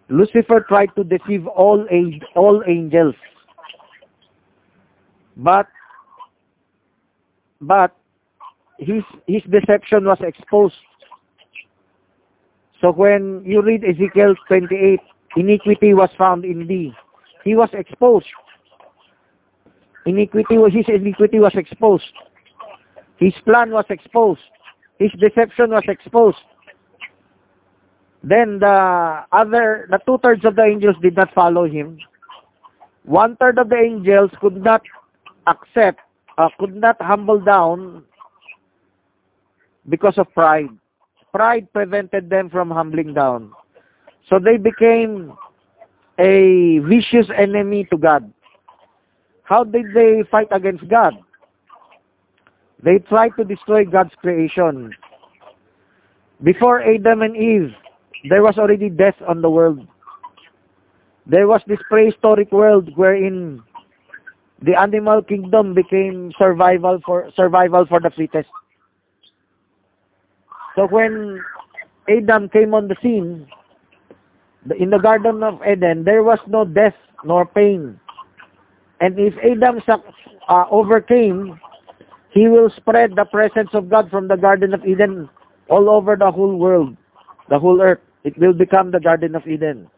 Lucifer 0.09 0.65
tried 0.69 0.91
to 0.97 1.05
deceive 1.05 1.47
all 1.47 1.87
all 2.35 2.63
angels. 2.67 3.15
But 5.37 5.67
but 7.61 7.97
his 8.79 9.03
his 9.27 9.43
deception 9.51 10.05
was 10.05 10.19
exposed. 10.21 10.75
So 12.81 12.93
when 12.93 13.43
you 13.45 13.63
read 13.63 13.83
Ezekiel 13.85 14.35
28, 14.49 15.01
iniquity 15.37 15.95
was 15.95 16.11
found 16.19 16.45
in 16.45 16.67
thee. 16.67 16.93
He 17.43 17.57
was 17.57 17.71
exposed. 17.73 18.27
Iniquity, 20.07 20.57
was, 20.57 20.73
his 20.73 20.87
iniquity 20.89 21.41
was 21.41 21.53
exposed. 21.55 22.05
His 23.19 23.35
plan 23.45 23.71
was 23.71 23.85
exposed. 23.91 24.41
his 24.99 25.11
deception 25.19 25.71
was 25.71 25.83
exposed. 25.89 26.39
Then 28.23 28.59
the 28.59 29.25
other, 29.33 29.87
the 29.91 29.99
two-thirds 30.07 30.45
of 30.45 30.57
the 30.57 30.65
angels 30.65 30.97
did 31.03 31.17
not 31.17 31.33
follow 31.35 31.69
him. 31.69 31.99
One-third 33.05 33.59
of 33.59 33.69
the 33.69 33.77
angels 33.77 34.31
could 34.41 34.57
not 34.57 34.83
accept, 35.47 36.01
uh, 36.39 36.49
could 36.59 36.75
not 36.75 37.01
humble 37.01 37.41
down 37.41 38.05
because 39.89 40.19
of 40.19 40.33
pride. 40.35 40.69
Pride 41.33 41.73
prevented 41.73 42.31
them 42.31 42.51
from 42.51 42.71
humbling 42.71 43.15
down. 43.15 43.53
So 44.29 44.39
they 44.39 44.57
became 44.57 45.35
a 46.19 46.79
vicious 46.81 47.29
enemy 47.37 47.85
to 47.91 47.97
God. 47.97 48.33
How 49.47 49.63
did 49.63 49.95
they 49.95 50.25
fight 50.31 50.49
against 50.51 50.89
God? 50.89 51.15
They 52.83 52.99
tried 52.99 53.31
to 53.39 53.45
destroy 53.45 53.85
God's 53.85 54.15
creation. 54.21 54.93
Before 56.43 56.83
Adam 56.83 57.23
and 57.23 57.37
Eve, 57.37 57.73
there 58.29 58.43
was 58.43 58.59
already 58.59 58.91
death 58.91 59.15
on 59.27 59.41
the 59.41 59.51
world. 59.51 59.87
There 61.27 61.47
was 61.47 61.63
this 61.67 61.79
prehistoric 61.89 62.51
world 62.53 62.91
wherein 62.97 63.63
the 64.63 64.75
animal 64.75 65.23
kingdom 65.23 65.75
became 65.75 66.33
survival 66.39 67.01
for 67.07 67.31
survival 67.37 67.87
for 67.87 68.01
the 68.01 68.11
fittest. 68.11 68.49
So 70.75 70.87
when 70.89 71.41
Adam 72.09 72.49
came 72.49 72.75
on 72.75 72.89
the 72.89 72.97
scene, 73.03 73.47
in 74.79 74.91
the 74.91 74.99
Garden 74.99 75.43
of 75.43 75.61
Eden, 75.63 76.05
there 76.05 76.23
was 76.23 76.39
no 76.49 76.65
death 76.65 76.95
nor 77.25 77.47
pain. 77.47 78.01
And 79.01 79.19
if 79.19 79.35
Adam 79.39 79.81
uh, 80.49 80.65
overcame, 80.71 81.61
he 82.31 82.49
will 82.49 82.71
spread 82.77 83.13
the 83.17 83.25
presence 83.25 83.71
of 83.73 83.91
God 83.91 84.11
from 84.11 84.29
the 84.29 84.37
Garden 84.37 84.75
of 84.75 84.85
Eden 84.85 85.29
all 85.69 85.91
over 85.91 86.17
the 86.17 86.31
whole 86.31 86.57
world, 86.57 86.97
the 87.49 87.59
whole 87.59 87.81
earth. 87.81 88.01
It 88.25 88.37
will 88.39 88.53
become 88.53 88.91
the 88.91 89.01
Garden 89.01 89.35
of 89.35 89.47
Eden. 89.47 89.89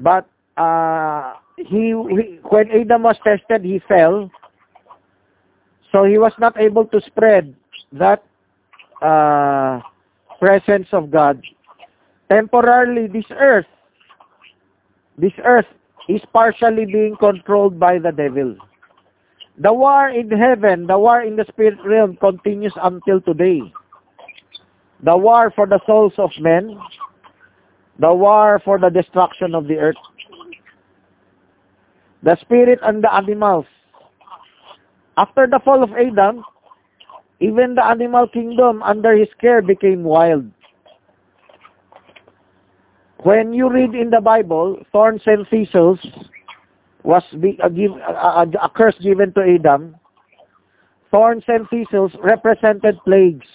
But 0.00 0.28
uh, 0.56 1.34
he, 1.56 1.94
he, 2.10 2.38
when 2.42 2.70
Adam 2.70 3.04
was 3.04 3.16
tested, 3.24 3.64
he 3.64 3.80
fell. 3.88 4.30
So 5.90 6.04
he 6.04 6.18
was 6.18 6.32
not 6.38 6.58
able 6.58 6.86
to 6.86 7.00
spread 7.06 7.54
that 7.92 8.24
uh, 9.00 9.80
presence 10.38 10.88
of 10.92 11.10
God. 11.10 11.42
Temporarily, 12.30 13.06
this 13.08 13.26
earth, 13.30 13.66
this 15.18 15.32
earth 15.44 15.66
is 16.08 16.20
partially 16.32 16.86
being 16.86 17.16
controlled 17.16 17.78
by 17.78 17.98
the 17.98 18.12
devil. 18.12 18.56
The 19.58 19.72
war 19.72 20.08
in 20.08 20.30
heaven, 20.30 20.86
the 20.86 20.98
war 20.98 21.22
in 21.22 21.36
the 21.36 21.44
spirit 21.48 21.78
realm 21.84 22.16
continues 22.16 22.72
until 22.82 23.20
today. 23.20 23.60
The 25.02 25.16
war 25.16 25.52
for 25.54 25.66
the 25.66 25.80
souls 25.86 26.14
of 26.18 26.30
men, 26.40 26.78
the 27.98 28.12
war 28.12 28.60
for 28.64 28.78
the 28.78 28.88
destruction 28.88 29.54
of 29.54 29.68
the 29.68 29.76
earth. 29.76 29.96
The 32.22 32.36
spirit 32.40 32.78
and 32.82 33.02
the 33.02 33.12
animals. 33.12 33.66
After 35.16 35.46
the 35.46 35.60
fall 35.64 35.82
of 35.82 35.90
Adam, 35.92 36.44
even 37.40 37.74
the 37.74 37.84
animal 37.84 38.28
kingdom 38.28 38.82
under 38.82 39.16
his 39.16 39.28
care 39.40 39.60
became 39.60 40.04
wild. 40.04 40.50
When 43.22 43.52
you 43.52 43.70
read 43.70 43.94
in 43.94 44.10
the 44.10 44.20
Bible, 44.20 44.82
thorns 44.90 45.22
and 45.26 45.46
thistles 45.48 46.00
was 47.04 47.22
be, 47.40 47.56
a, 47.62 47.70
give, 47.70 47.92
a, 47.92 48.46
a 48.60 48.68
curse 48.74 48.96
given 49.00 49.32
to 49.34 49.40
Adam. 49.40 49.94
Thorns 51.12 51.44
and 51.46 51.68
thistles 51.68 52.10
represented 52.22 52.98
plagues, 53.04 53.46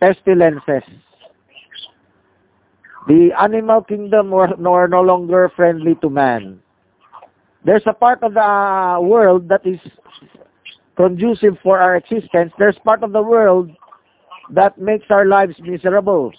pestilences. 0.00 0.82
The 3.06 3.30
animal 3.40 3.82
kingdom 3.82 4.30
were, 4.30 4.48
were 4.58 4.88
no 4.88 5.02
longer 5.02 5.52
friendly 5.54 5.94
to 5.96 6.10
man. 6.10 6.60
There's 7.64 7.84
a 7.86 7.92
part 7.92 8.24
of 8.24 8.34
the 8.34 8.98
world 9.02 9.48
that 9.50 9.64
is 9.64 9.78
conducive 10.96 11.58
for 11.62 11.78
our 11.78 11.96
existence. 11.96 12.52
There's 12.58 12.78
part 12.84 13.04
of 13.04 13.12
the 13.12 13.22
world 13.22 13.70
that 14.50 14.78
makes 14.78 15.06
our 15.10 15.26
lives 15.26 15.54
miserable 15.60 16.32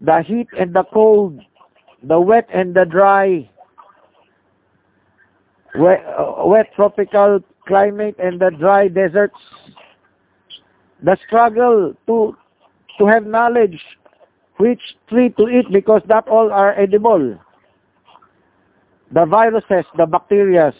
the 0.00 0.22
heat 0.22 0.48
and 0.58 0.74
the 0.74 0.84
cold, 0.92 1.40
the 2.02 2.20
wet 2.20 2.48
and 2.52 2.74
the 2.74 2.84
dry, 2.84 3.48
wet, 5.74 6.04
uh, 6.18 6.44
wet 6.46 6.66
tropical 6.74 7.40
climate 7.66 8.16
and 8.18 8.40
the 8.40 8.50
dry 8.50 8.88
deserts, 8.88 9.38
the 11.02 11.16
struggle 11.26 11.94
to 12.06 12.36
to 12.98 13.06
have 13.06 13.26
knowledge 13.26 13.80
which 14.58 14.80
tree 15.08 15.28
to 15.30 15.48
eat 15.48 15.66
because 15.72 16.02
not 16.08 16.26
all 16.28 16.50
are 16.50 16.78
edible. 16.78 17.38
The 19.12 19.26
viruses, 19.26 19.84
the 19.96 20.06
bacteria. 20.06 20.72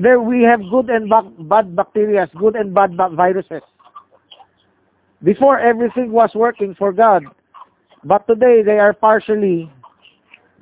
There 0.00 0.20
we 0.20 0.42
have 0.42 0.60
good 0.70 0.90
and 0.90 1.08
bad 1.48 1.76
bacteria, 1.76 2.28
good 2.36 2.56
and 2.56 2.74
bad 2.74 2.96
viruses. 2.96 3.62
Before 5.22 5.58
everything 5.58 6.12
was 6.12 6.30
working 6.34 6.74
for 6.74 6.92
God, 6.92 7.24
but 8.04 8.26
today 8.26 8.62
they 8.62 8.78
are 8.78 8.92
partially 8.92 9.70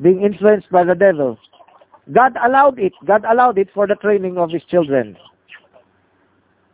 being 0.02 0.22
influenced 0.22 0.70
by 0.70 0.84
the 0.84 0.94
devil. 0.94 1.38
God 2.12 2.36
allowed 2.44 2.78
it. 2.78 2.92
God 3.04 3.24
allowed 3.24 3.58
it 3.58 3.68
for 3.74 3.86
the 3.86 3.96
training 3.96 4.38
of 4.38 4.50
his 4.50 4.62
children. 4.70 5.16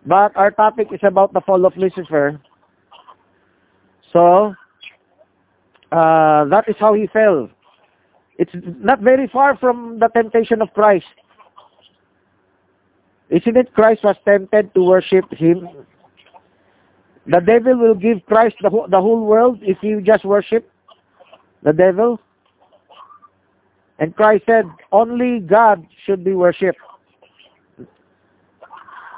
But 0.04 0.36
our 0.36 0.50
topic 0.50 0.88
is 0.92 1.00
about 1.02 1.32
the 1.32 1.40
fall 1.40 1.64
of 1.64 1.76
Lucifer. 1.76 2.40
So, 4.12 4.54
uh, 5.90 6.44
that 6.46 6.64
is 6.68 6.76
how 6.78 6.94
he 6.94 7.06
fell. 7.06 7.48
It's 8.38 8.52
not 8.54 9.00
very 9.00 9.28
far 9.28 9.56
from 9.56 9.98
the 10.00 10.08
temptation 10.08 10.60
of 10.60 10.72
Christ. 10.74 11.06
Isn't 13.30 13.56
it 13.56 13.72
Christ 13.72 14.04
was 14.04 14.16
tempted 14.26 14.74
to 14.74 14.82
worship 14.82 15.24
him 15.32 15.68
the 17.26 17.40
devil 17.40 17.76
will 17.76 17.94
give 17.94 18.24
Christ 18.26 18.56
the, 18.60 18.70
the 18.88 19.00
whole 19.00 19.24
world 19.24 19.58
if 19.62 19.78
you 19.82 20.00
just 20.00 20.24
worship 20.24 20.68
the 21.62 21.72
devil. 21.72 22.20
And 23.98 24.14
Christ 24.16 24.44
said, 24.46 24.64
only 24.90 25.38
God 25.38 25.86
should 26.04 26.24
be 26.24 26.32
worshipped. 26.32 26.78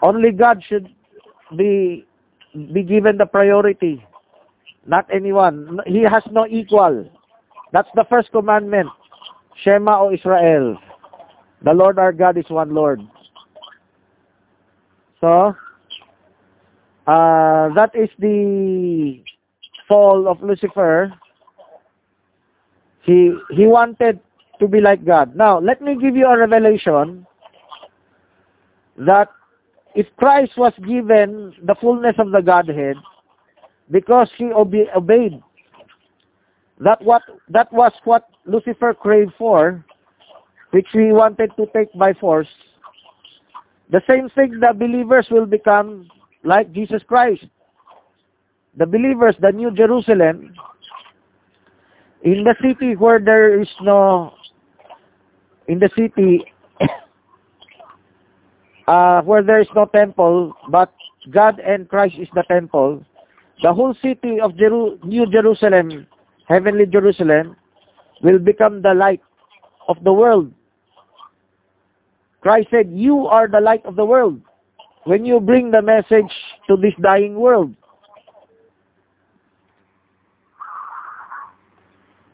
Only 0.02 0.32
God 0.32 0.62
should 0.68 0.88
be 1.56 2.06
be 2.72 2.82
given 2.84 3.16
the 3.16 3.26
priority, 3.26 4.04
not 4.86 5.06
anyone. 5.12 5.80
He 5.86 6.02
has 6.02 6.22
no 6.30 6.46
equal. 6.46 7.10
That's 7.72 7.88
the 7.96 8.04
first 8.08 8.30
commandment. 8.30 8.88
Shema, 9.62 9.98
O 10.00 10.12
Israel. 10.12 10.76
The 11.64 11.72
Lord 11.72 11.98
our 11.98 12.12
God 12.12 12.36
is 12.36 12.44
one 12.48 12.74
Lord. 12.74 13.00
So, 15.20 15.56
uh, 17.06 17.68
that 17.74 17.90
is 17.94 18.08
the 18.18 19.22
fall 19.86 20.26
of 20.28 20.42
Lucifer. 20.42 21.12
He 23.02 23.34
he 23.50 23.66
wanted 23.66 24.20
to 24.58 24.68
be 24.68 24.80
like 24.80 25.04
God. 25.04 25.36
Now, 25.36 25.58
let 25.58 25.82
me 25.82 25.96
give 26.00 26.16
you 26.16 26.26
a 26.26 26.38
revelation 26.38 27.26
that 28.96 29.28
if 29.94 30.06
Christ 30.16 30.52
was 30.56 30.72
given 30.86 31.52
the 31.62 31.74
fullness 31.80 32.14
of 32.18 32.30
the 32.30 32.40
Godhead, 32.40 32.96
because 33.90 34.30
he 34.38 34.50
obe 34.52 34.74
obeyed, 34.96 35.42
that 36.80 37.02
what 37.02 37.22
that 37.50 37.70
was 37.72 37.92
what 38.04 38.28
Lucifer 38.46 38.94
craved 38.94 39.32
for, 39.36 39.84
which 40.70 40.86
he 40.92 41.12
wanted 41.12 41.50
to 41.56 41.66
take 41.74 41.92
by 41.98 42.14
force. 42.14 42.48
The 43.90 44.00
same 44.08 44.30
thing 44.30 44.58
the 44.60 44.72
believers 44.74 45.26
will 45.30 45.46
become 45.46 46.08
like 46.44 46.72
Jesus 46.72 47.02
Christ. 47.06 47.44
The 48.76 48.86
believers, 48.86 49.34
the 49.40 49.50
New 49.50 49.70
Jerusalem, 49.70 50.54
in 52.22 52.44
the 52.44 52.54
city 52.62 52.96
where 52.96 53.18
there 53.18 53.60
is 53.60 53.68
no, 53.82 54.34
in 55.68 55.78
the 55.78 55.90
city 55.96 56.44
uh, 58.88 59.22
where 59.22 59.42
there 59.42 59.60
is 59.60 59.68
no 59.74 59.86
temple, 59.86 60.52
but 60.70 60.92
God 61.30 61.60
and 61.60 61.88
Christ 61.88 62.16
is 62.18 62.28
the 62.34 62.42
temple, 62.48 63.04
the 63.62 63.72
whole 63.72 63.94
city 64.02 64.40
of 64.40 64.56
Jeru 64.56 64.98
New 65.04 65.26
Jerusalem, 65.30 66.06
heavenly 66.48 66.86
Jerusalem, 66.86 67.56
will 68.22 68.38
become 68.38 68.82
the 68.82 68.92
light 68.94 69.22
of 69.88 70.02
the 70.02 70.12
world. 70.12 70.52
Christ 72.40 72.68
said, 72.70 72.90
you 72.92 73.26
are 73.26 73.48
the 73.48 73.60
light 73.60 73.84
of 73.86 73.96
the 73.96 74.04
world 74.04 74.40
when 75.04 75.24
you 75.24 75.40
bring 75.40 75.70
the 75.70 75.82
message 75.82 76.32
to 76.68 76.76
this 76.76 76.94
dying 77.00 77.34
world. 77.34 77.74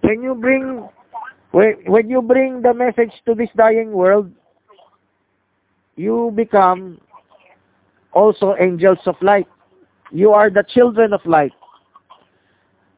When 0.03 0.23
you 0.23 0.35
bring 0.35 0.89
when, 1.53 1.75
when 1.87 2.09
you 2.09 2.23
bring 2.23 2.63
the 2.63 2.73
message 2.73 3.13
to 3.27 3.35
this 3.35 3.49
dying 3.57 3.93
world, 3.93 4.31
you 5.97 6.33
become 6.35 7.01
also 8.13 8.55
angels 8.59 8.99
of 9.07 9.17
light. 9.21 9.49
You 10.13 10.31
are 10.31 10.51
the 10.51 10.65
children 10.69 11.13
of 11.13 11.21
light. 11.27 11.53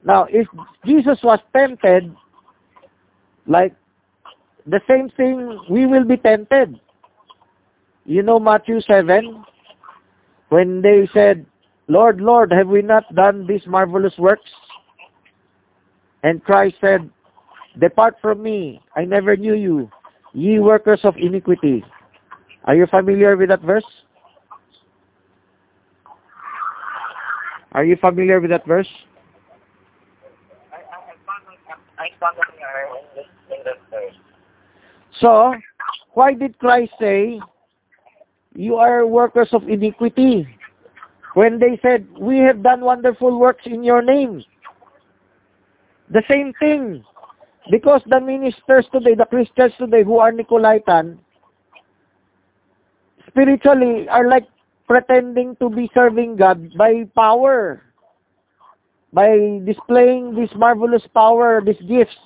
Now, 0.05 0.27
if 0.29 0.47
Jesus 0.85 1.19
was 1.23 1.39
tempted, 1.57 2.15
like 3.47 3.75
the 4.67 4.81
same 4.89 5.09
thing, 5.11 5.61
we 5.71 5.87
will 5.87 6.05
be 6.05 6.17
tempted. 6.17 6.79
You 8.05 8.23
know 8.23 8.39
Matthew 8.39 8.81
7? 8.81 9.45
When 10.53 10.83
they 10.83 11.09
said, 11.15 11.47
Lord, 11.89 12.21
Lord, 12.21 12.53
have 12.53 12.69
we 12.69 12.83
not 12.83 13.15
done 13.15 13.47
these 13.47 13.67
marvelous 13.67 14.13
works? 14.19 14.51
And 16.23 16.45
Christ 16.45 16.77
said, 16.79 17.09
Depart 17.81 18.17
from 18.21 18.43
me, 18.43 18.83
I 18.95 19.07
never 19.07 19.35
knew 19.35 19.55
you, 19.55 19.91
ye 20.35 20.59
workers 20.59 21.01
of 21.05 21.17
iniquity. 21.17 21.83
Are 22.65 22.75
you 22.75 22.87
familiar 22.87 23.35
with 23.35 23.49
that 23.49 23.63
verse? 23.63 23.87
Are 27.73 27.87
you 27.87 27.97
familiar 27.97 28.39
with 28.39 28.51
that 28.51 28.67
verse? 28.67 28.93
So, 35.19 35.55
why 36.13 36.35
did 36.35 36.59
Christ 36.59 36.93
say, 37.01 37.41
you 38.55 38.77
are 38.77 39.07
workers 39.07 39.49
of 39.53 39.69
iniquity? 39.69 40.47
When 41.35 41.59
they 41.59 41.79
said, 41.83 42.07
we 42.19 42.39
have 42.39 42.63
done 42.63 42.83
wonderful 42.83 43.39
works 43.39 43.63
in 43.65 43.83
your 43.83 44.03
name. 44.03 44.45
The 46.11 46.23
same 46.31 46.53
thing. 46.61 47.05
Because 47.71 48.03
the 48.07 48.21
ministers 48.21 48.87
today, 48.93 49.15
the 49.15 49.25
Christians 49.25 49.73
today 49.79 50.03
who 50.03 50.19
are 50.19 50.33
Nicolaitan, 50.33 51.19
spiritually 53.29 54.09
are 54.09 54.29
like 54.29 54.47
pretending 54.87 55.57
to 55.57 55.71
be 55.71 55.91
serving 55.95 56.37
God 56.37 56.71
by 56.77 57.05
power, 57.15 57.83
by 59.13 59.61
displaying 59.65 60.35
this 60.35 60.51
marvelous 60.57 61.03
power, 61.15 61.63
these 61.65 61.81
gifts, 61.89 62.17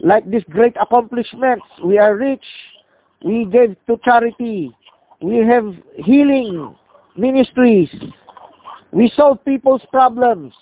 like 0.00 0.28
these 0.30 0.44
great 0.50 0.76
accomplishments. 0.80 1.64
We 1.84 1.98
are 1.98 2.16
rich. 2.16 2.44
We 3.24 3.44
give 3.46 3.76
to 3.86 3.98
charity. 4.04 4.74
We 5.20 5.38
have 5.38 5.74
healing 5.96 6.74
ministries. 7.16 7.90
We 8.92 9.12
solve 9.16 9.44
people's 9.44 9.82
problems. 9.90 10.52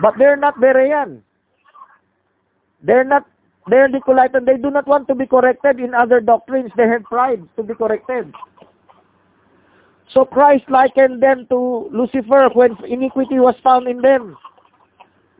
But 0.00 0.14
they're 0.18 0.36
not 0.36 0.56
Berean. 0.56 1.20
They're 2.82 3.04
not, 3.04 3.26
they're 3.68 3.88
Nicolaitan. 3.88 4.44
They 4.46 4.56
do 4.56 4.70
not 4.70 4.86
want 4.88 5.06
to 5.08 5.14
be 5.14 5.26
corrected 5.26 5.80
in 5.80 5.94
other 5.94 6.20
doctrines. 6.20 6.72
They 6.76 6.88
have 6.88 7.04
pride 7.04 7.42
to 7.56 7.62
be 7.62 7.74
corrected. 7.74 8.32
So 10.12 10.24
Christ 10.24 10.64
likened 10.68 11.22
them 11.22 11.46
to 11.48 11.88
Lucifer 11.90 12.50
when 12.52 12.76
iniquity 12.84 13.38
was 13.38 13.54
found 13.62 13.86
in 13.86 14.02
them. 14.02 14.36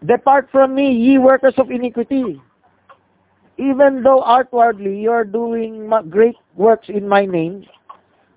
Depart 0.06 0.48
from 0.50 0.74
me, 0.74 0.90
ye 0.92 1.18
workers 1.18 1.54
of 1.58 1.70
iniquity. 1.70 2.40
Even 3.58 4.02
though 4.02 4.24
outwardly 4.24 4.98
you 5.00 5.10
are 5.10 5.24
doing 5.24 5.90
great 6.08 6.36
works 6.56 6.88
in 6.88 7.08
my 7.08 7.26
name, 7.26 7.64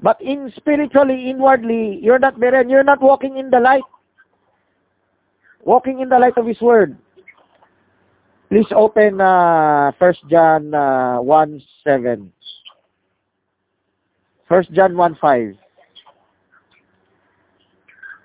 but 0.01 0.22
in 0.22 0.51
spiritually, 0.55 1.30
inwardly, 1.30 1.99
you're 2.01 2.20
not 2.20 2.36
Berean. 2.36 2.70
You're 2.70 2.84
not 2.84 3.01
walking 3.01 3.38
in 3.38 3.49
the 3.49 3.59
light. 3.59 3.84
Walking 5.63 5.99
in 5.99 6.09
the 6.09 6.20
light 6.20 6.38
of 6.38 6.45
His 6.45 6.61
Word. 6.61 6.97
Please 8.49 8.68
open 8.76 9.20
uh, 9.20 9.91
1 9.97 10.13
John 10.30 10.74
uh, 10.74 11.22
1, 11.22 11.61
7. 11.84 12.32
1 14.47 14.68
John 14.74 14.95
1, 14.95 15.18
5. 15.20 15.53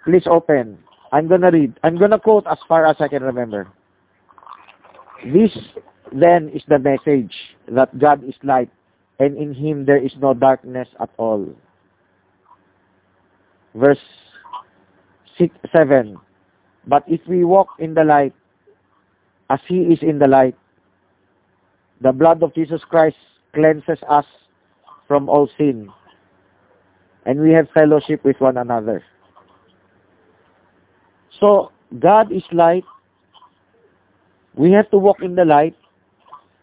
Please 0.05 0.22
open. 0.26 0.78
I'm 1.12 1.28
gonna 1.28 1.51
read. 1.51 1.78
I'm 1.82 1.99
gonna 1.99 2.18
quote 2.18 2.47
as 2.47 2.59
far 2.68 2.86
as 2.86 2.97
I 3.01 3.09
can 3.09 3.22
remember. 3.22 3.68
This 5.24 5.51
then 6.12 6.48
is 6.50 6.62
the 6.68 6.78
message 6.78 7.34
that 7.68 7.98
God 7.98 8.24
is 8.24 8.34
light, 8.42 8.70
and 9.18 9.36
in 9.36 9.54
him 9.54 9.84
there 9.84 10.02
is 10.02 10.12
no 10.18 10.34
darkness 10.34 10.88
at 11.00 11.11
all. 11.16 11.48
Verse 13.74 13.98
six, 15.38 15.54
7. 15.74 16.16
But 16.86 17.04
if 17.06 17.20
we 17.26 17.44
walk 17.44 17.68
in 17.78 17.94
the 17.94 18.04
light, 18.04 18.34
as 19.48 19.61
he 19.66 19.78
is 19.78 19.98
in 20.02 20.18
the 20.18 20.28
light, 20.28 20.56
the 22.00 22.12
blood 22.12 22.42
of 22.42 22.54
Jesus 22.54 22.82
Christ 22.88 23.16
cleanses 23.54 23.98
us 24.08 24.24
from 25.08 25.28
all 25.28 25.48
sin, 25.58 25.90
and 27.26 27.40
we 27.40 27.52
have 27.52 27.68
fellowship 27.74 28.24
with 28.24 28.36
one 28.38 28.56
another. 28.56 29.02
So, 31.40 31.72
God 31.98 32.32
is 32.32 32.44
light. 32.52 32.84
We 34.54 34.72
have 34.72 34.90
to 34.90 34.98
walk 34.98 35.22
in 35.22 35.34
the 35.34 35.44
light. 35.44 35.76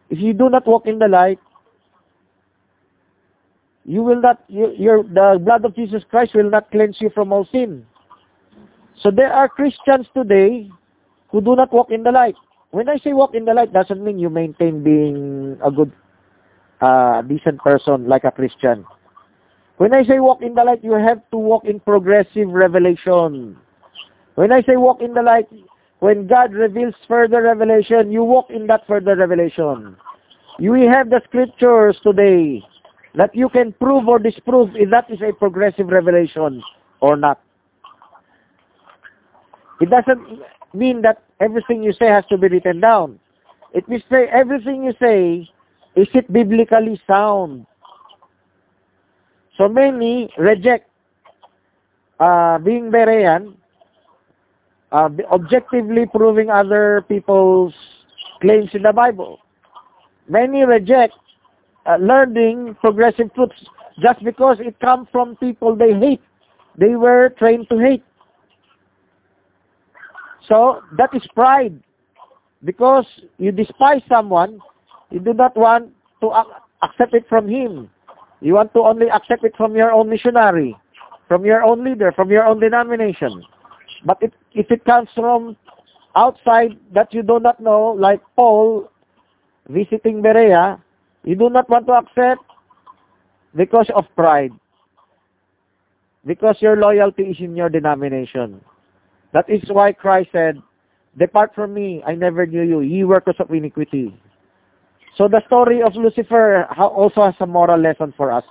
If 0.10 0.20
you 0.20 0.34
do 0.34 0.50
not 0.50 0.66
walk 0.66 0.86
in 0.86 1.00
the 1.00 1.08
light, 1.08 1.40
you 3.86 4.04
will 4.04 4.22
not, 4.22 4.44
you, 4.48 4.74
your, 4.78 5.04
the 5.04 5.40
blood 5.44 5.66
of 5.66 5.76
Jesus 5.76 6.04
Christ 6.10 6.36
will 6.36 6.50
not 6.50 6.70
cleanse 6.72 6.98
you 7.00 7.10
from 7.14 7.32
all 7.32 7.48
sin. 7.52 7.86
So 9.02 9.12
there 9.12 9.32
are 9.32 9.48
Christians 9.48 10.08
today 10.14 10.70
who 11.30 11.42
do 11.42 11.56
not 11.56 11.72
walk 11.72 11.92
in 11.92 12.04
the 12.04 12.12
light. 12.12 12.36
When 12.72 12.90
I 12.90 12.98
say 12.98 13.14
walk 13.14 13.34
in 13.34 13.46
the 13.46 13.54
light, 13.54 13.72
doesn't 13.72 14.04
mean 14.04 14.20
you 14.20 14.30
maintain 14.30 14.84
being 14.84 15.58
a 15.64 15.72
good, 15.72 15.92
uh, 16.82 17.22
decent 17.22 17.60
person 17.60 18.08
like 18.08 18.24
a 18.26 18.32
Christian. 18.32 18.86
When 19.78 19.94
I 19.94 20.04
say 20.04 20.20
walk 20.20 20.42
in 20.42 20.56
the 20.56 20.64
light, 20.64 20.84
you 20.84 20.94
have 20.94 21.22
to 21.32 21.38
walk 21.38 21.66
in 21.66 21.80
progressive 21.80 22.50
revelation. 22.50 23.58
When 24.36 24.52
I 24.52 24.62
say 24.64 24.76
walk 24.76 25.02
in 25.02 25.14
the 25.14 25.22
light, 25.22 25.48
when 26.00 26.28
God 26.28 26.54
reveals 26.54 26.94
further 27.08 27.42
revelation, 27.42 28.12
you 28.12 28.24
walk 28.24 28.50
in 28.50 28.68
that 28.68 28.86
further 28.88 29.16
revelation. 29.16 29.96
You 30.60 30.74
have 30.90 31.10
the 31.10 31.22
scriptures 31.26 31.98
today 32.04 32.64
that 33.16 33.34
you 33.36 33.50
can 33.50 33.74
prove 33.74 34.08
or 34.08 34.20
disprove 34.20 34.70
if 34.76 34.90
that 34.92 35.10
is 35.10 35.20
a 35.22 35.34
progressive 35.34 35.88
revelation 35.88 36.62
or 37.00 37.16
not. 37.16 37.42
It 39.82 39.90
doesn't 39.90 40.42
mean 40.74 41.02
that 41.02 41.24
everything 41.40 41.84
you 41.84 41.94
say 41.94 42.08
has 42.08 42.26
to 42.30 42.38
be 42.38 42.48
written 42.48 42.80
down. 42.80 43.20
It 43.74 43.88
means 43.88 44.04
say 44.10 44.28
everything 44.32 44.84
you 44.84 44.94
say, 45.00 45.50
is 45.96 46.08
it 46.14 46.32
biblically 46.32 47.00
sound? 47.08 47.66
So 49.58 49.68
many 49.68 50.32
reject 50.38 50.90
uh, 52.20 52.60
being 52.60 52.92
Berean 52.92 53.56
uh, 54.92 55.10
objectively 55.32 56.06
proving 56.06 56.50
other 56.50 57.04
people's 57.08 57.74
claims 58.42 58.70
in 58.74 58.84
the 58.84 58.94
Bible. 58.94 59.40
Many 60.30 60.64
reject 60.64 61.14
uh, 61.86 61.98
learning 61.98 62.76
progressive 62.82 63.34
truths 63.34 63.66
just 64.02 64.24
because 64.24 64.58
it 64.60 64.80
comes 64.80 65.08
from 65.12 65.36
people 65.38 65.76
they 65.76 65.94
hate. 65.94 66.22
They 66.78 66.96
were 66.96 67.30
trained 67.38 67.68
to 67.70 67.80
hate. 67.80 68.04
So 70.48 70.82
that 70.98 71.10
is 71.14 71.24
pride. 71.34 71.82
Because 72.64 73.06
you 73.38 73.52
despise 73.52 74.02
someone, 74.10 74.60
you 75.12 75.20
do 75.20 75.34
not 75.34 75.56
want 75.56 75.92
to 76.22 76.32
accept 76.82 77.14
it 77.14 77.26
from 77.30 77.48
him. 77.48 77.90
You 78.42 78.54
want 78.56 78.74
to 78.74 78.80
only 78.80 79.08
accept 79.10 79.44
it 79.44 79.56
from 79.56 79.76
your 79.76 79.92
own 79.92 80.10
missionary, 80.10 80.76
from 81.28 81.46
your 81.46 81.64
own 81.64 81.84
leader, 81.84 82.12
from 82.12 82.30
your 82.30 82.46
own 82.46 82.60
denomination. 82.60 83.44
But 84.06 84.18
if, 84.22 84.32
if 84.54 84.72
it 84.72 84.86
comes 84.86 85.10
from 85.16 85.58
outside 86.16 86.78
that 86.94 87.14
you 87.14 87.24
do 87.24 87.40
not 87.40 87.60
know, 87.60 87.96
like 87.98 88.22
Paul 88.36 88.90
visiting 89.70 90.22
Berea, 90.22 90.82
you 91.24 91.36
do 91.36 91.50
not 91.50 91.70
want 91.70 91.88
to 91.88 91.94
accept 91.94 92.42
because 93.56 93.88
of 93.96 94.06
pride. 94.16 94.52
Because 96.26 96.58
your 96.60 96.76
loyalty 96.76 97.24
is 97.24 97.38
in 97.40 97.56
your 97.56 97.70
denomination. 97.70 98.62
That 99.34 99.50
is 99.50 99.62
why 99.70 99.94
Christ 99.94 100.30
said, 100.32 100.62
Depart 101.18 101.56
from 101.56 101.74
me, 101.74 102.04
I 102.06 102.14
never 102.14 102.46
knew 102.46 102.62
you, 102.62 102.82
ye 102.82 103.04
workers 103.04 103.36
of 103.40 103.50
iniquity. 103.52 104.14
So 105.18 105.28
the 105.28 105.42
story 105.48 105.82
of 105.82 105.96
Lucifer 105.96 106.66
also 106.78 107.26
has 107.26 107.34
a 107.40 107.48
moral 107.48 107.80
lesson 107.80 108.14
for 108.16 108.32
us. 108.32 108.44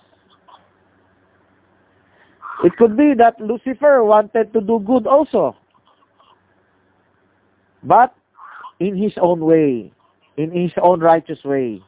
It 2.64 2.76
could 2.76 2.96
be 2.96 3.12
that 3.18 3.40
Lucifer 3.40 4.02
wanted 4.02 4.52
to 4.52 4.61
do 4.61 4.80
good 4.80 5.07
also. 5.07 5.57
But 7.82 8.14
in 8.80 8.96
his 8.96 9.12
own 9.20 9.40
way, 9.40 9.92
in 10.36 10.50
his 10.50 10.72
own 10.82 11.00
righteous 11.00 11.42
way. 11.44 11.82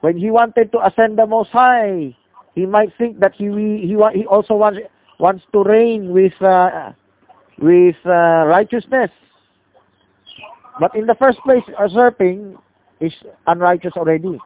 When 0.00 0.16
he 0.16 0.30
wanted 0.30 0.72
to 0.72 0.84
ascend 0.84 1.18
the 1.18 1.26
Most 1.26 1.50
High, 1.50 2.16
he 2.54 2.66
might 2.66 2.90
think 2.98 3.20
that 3.20 3.34
he 3.34 3.46
he, 3.46 3.96
he 4.14 4.26
also 4.26 4.54
wants 4.54 4.80
wants 5.18 5.44
to 5.52 5.62
reign 5.62 6.12
with 6.12 6.34
uh, 6.42 6.92
with 7.58 7.96
uh, 8.04 8.44
righteousness. 8.46 9.10
But 10.80 10.94
in 10.96 11.06
the 11.06 11.14
first 11.14 11.38
place, 11.40 11.62
usurping 11.78 12.56
is 13.00 13.12
unrighteous 13.46 13.92
already. 13.96 14.38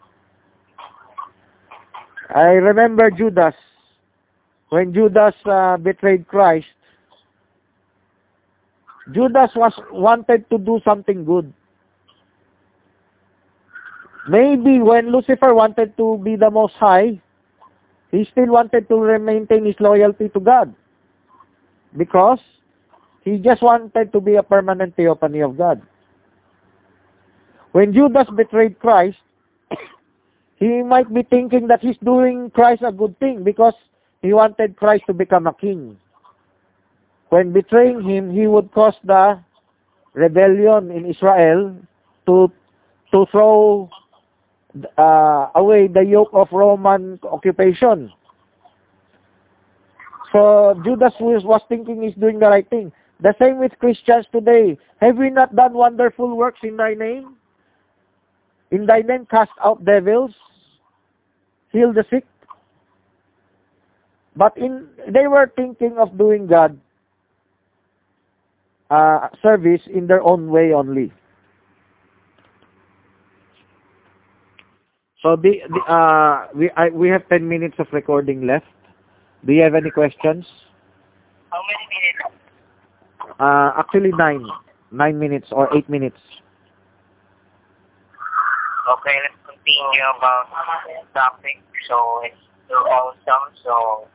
I 2.34 2.58
remember 2.60 3.10
Judas 3.10 3.54
when 4.68 4.92
Judas 4.92 5.34
uh, 5.44 5.76
betrayed 5.76 6.26
Christ, 6.26 6.66
Judas 9.12 9.50
was 9.54 9.72
wanted 9.92 10.48
to 10.50 10.58
do 10.58 10.80
something 10.84 11.24
good. 11.24 11.52
Maybe 14.28 14.80
when 14.80 15.12
Lucifer 15.12 15.54
wanted 15.54 15.96
to 15.96 16.18
be 16.24 16.34
the 16.34 16.50
most 16.50 16.74
high, 16.74 17.20
he 18.10 18.26
still 18.32 18.48
wanted 18.48 18.88
to 18.88 19.18
maintain 19.20 19.64
his 19.64 19.76
loyalty 19.78 20.28
to 20.30 20.40
God. 20.40 20.74
Because 21.96 22.40
he 23.22 23.38
just 23.38 23.62
wanted 23.62 24.12
to 24.12 24.20
be 24.20 24.34
a 24.34 24.42
permanent 24.42 24.96
theophany 24.96 25.40
of 25.40 25.56
God. 25.56 25.80
When 27.72 27.92
Judas 27.92 28.26
betrayed 28.34 28.80
Christ, 28.80 29.18
he 30.56 30.82
might 30.82 31.12
be 31.12 31.22
thinking 31.22 31.68
that 31.68 31.80
he's 31.80 31.98
doing 31.98 32.50
Christ 32.50 32.82
a 32.84 32.90
good 32.90 33.18
thing 33.20 33.44
because 33.44 33.74
he 34.26 34.32
wanted 34.34 34.76
Christ 34.76 35.04
to 35.06 35.14
become 35.14 35.46
a 35.46 35.54
king. 35.54 35.96
When 37.28 37.52
betraying 37.52 38.02
him, 38.02 38.30
he 38.30 38.46
would 38.46 38.72
cause 38.72 38.94
the 39.04 39.38
rebellion 40.14 40.90
in 40.90 41.06
Israel 41.06 41.76
to 42.26 42.50
to 43.12 43.26
throw 43.30 43.88
uh, 44.98 45.46
away 45.54 45.86
the 45.86 46.02
yoke 46.02 46.30
of 46.32 46.48
Roman 46.50 47.20
occupation. 47.22 48.12
So 50.32 50.74
Judas 50.84 51.14
was, 51.20 51.44
was 51.44 51.62
thinking 51.68 52.02
he's 52.02 52.14
doing 52.14 52.40
the 52.40 52.46
right 52.46 52.68
thing. 52.68 52.92
The 53.20 53.34
same 53.40 53.58
with 53.58 53.72
Christians 53.78 54.26
today. 54.32 54.76
Have 55.00 55.16
we 55.16 55.30
not 55.30 55.54
done 55.54 55.72
wonderful 55.72 56.36
works 56.36 56.60
in 56.62 56.76
thy 56.76 56.94
name? 56.94 57.36
In 58.72 58.86
thy 58.86 59.00
name 59.00 59.26
cast 59.30 59.52
out 59.64 59.84
devils, 59.84 60.32
heal 61.70 61.92
the 61.92 62.04
sick. 62.10 62.26
But 64.36 64.56
in 64.56 64.88
they 65.08 65.26
were 65.26 65.50
thinking 65.56 65.96
of 65.98 66.16
doing 66.18 66.46
God 66.46 66.78
uh, 68.90 69.28
service 69.42 69.80
in 69.92 70.06
their 70.06 70.22
own 70.22 70.50
way 70.50 70.72
only. 70.72 71.12
So 75.22 75.34
the, 75.34 75.58
the 75.68 75.80
uh, 75.92 76.48
we 76.54 76.70
I, 76.76 76.90
we 76.90 77.08
have 77.08 77.28
10 77.28 77.48
minutes 77.48 77.76
of 77.78 77.86
recording 77.92 78.46
left. 78.46 78.66
Do 79.44 79.52
you 79.52 79.62
have 79.62 79.74
any 79.74 79.90
questions? 79.90 80.44
How 81.50 81.62
many 81.64 81.84
minutes? 81.88 82.36
Uh, 83.40 83.72
actually 83.78 84.12
nine, 84.12 84.46
nine 84.92 85.18
minutes 85.18 85.48
or 85.50 85.74
eight 85.76 85.88
minutes. 85.88 86.18
Okay, 88.86 89.16
let's 89.22 89.34
continue 89.42 90.04
about 90.16 90.46
topic. 91.14 91.58
So 91.88 92.20
it's 92.24 92.36
still 92.66 92.86
awesome. 92.86 93.50
So 93.64 94.06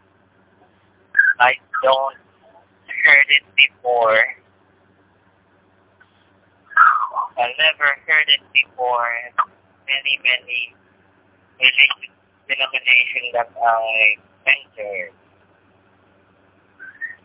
I 1.41 1.57
don't 1.81 2.21
heard 3.01 3.29
it 3.33 3.45
before. 3.57 4.21
I 7.33 7.49
never 7.57 7.89
heard 8.05 8.29
it 8.29 8.45
before. 8.53 9.09
Many, 9.89 10.21
many 10.21 10.75
religious 11.57 12.13
denomination 12.45 13.23
that 13.33 13.49
I 13.57 14.21
entered. 14.45 15.13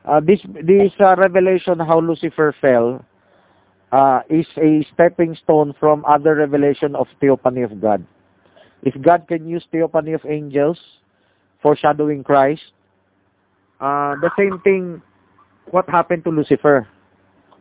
Uh, 0.06 0.20
this 0.24 0.40
this 0.64 0.92
uh, 0.98 1.16
revelation 1.16 1.78
how 1.80 2.00
Lucifer 2.00 2.54
fell 2.60 3.04
uh, 3.92 4.20
is 4.30 4.46
a 4.56 4.86
stepping 4.94 5.36
stone 5.44 5.74
from 5.78 6.04
other 6.08 6.36
revelation 6.36 6.96
of 6.96 7.06
theophany 7.20 7.62
of 7.62 7.80
God. 7.80 8.06
If 8.82 8.94
God 9.02 9.28
can 9.28 9.46
use 9.46 9.64
theophany 9.70 10.12
of 10.14 10.24
angels 10.24 10.78
foreshadowing 11.60 12.24
Christ, 12.24 12.75
uh, 13.80 14.14
the 14.20 14.30
same 14.38 14.60
thing 14.60 15.02
what 15.70 15.88
happened 15.88 16.24
to 16.24 16.30
Lucifer, 16.30 16.86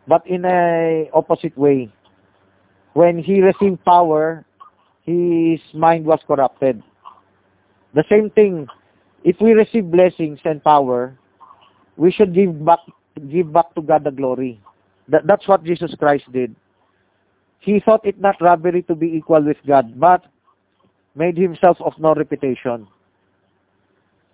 but 0.07 0.25
in 0.27 0.45
a 0.45 1.09
opposite 1.13 1.57
way. 1.57 1.91
When 2.93 3.19
he 3.19 3.41
received 3.41 3.83
power, 3.83 4.45
his 5.03 5.59
mind 5.73 6.05
was 6.05 6.19
corrupted. 6.25 6.81
The 7.93 8.05
same 8.09 8.29
thing, 8.29 8.67
if 9.23 9.35
we 9.41 9.51
receive 9.51 9.91
blessings 9.91 10.39
and 10.45 10.63
power, 10.63 11.17
we 11.97 12.11
should 12.11 12.33
give 12.33 12.63
back 12.65 12.79
give 13.31 13.51
back 13.51 13.73
to 13.75 13.81
God 13.81 14.03
the 14.03 14.11
glory. 14.11 14.59
That, 15.07 15.27
that's 15.27 15.47
what 15.47 15.63
Jesus 15.63 15.93
Christ 15.97 16.25
did. 16.31 16.55
He 17.59 17.79
thought 17.79 18.05
it 18.05 18.19
not 18.19 18.35
robbery 18.41 18.83
to 18.83 18.95
be 18.95 19.07
equal 19.07 19.43
with 19.43 19.57
God, 19.65 19.99
but 19.99 20.25
made 21.15 21.37
himself 21.37 21.77
of 21.79 21.93
no 21.97 22.13
reputation. 22.13 22.87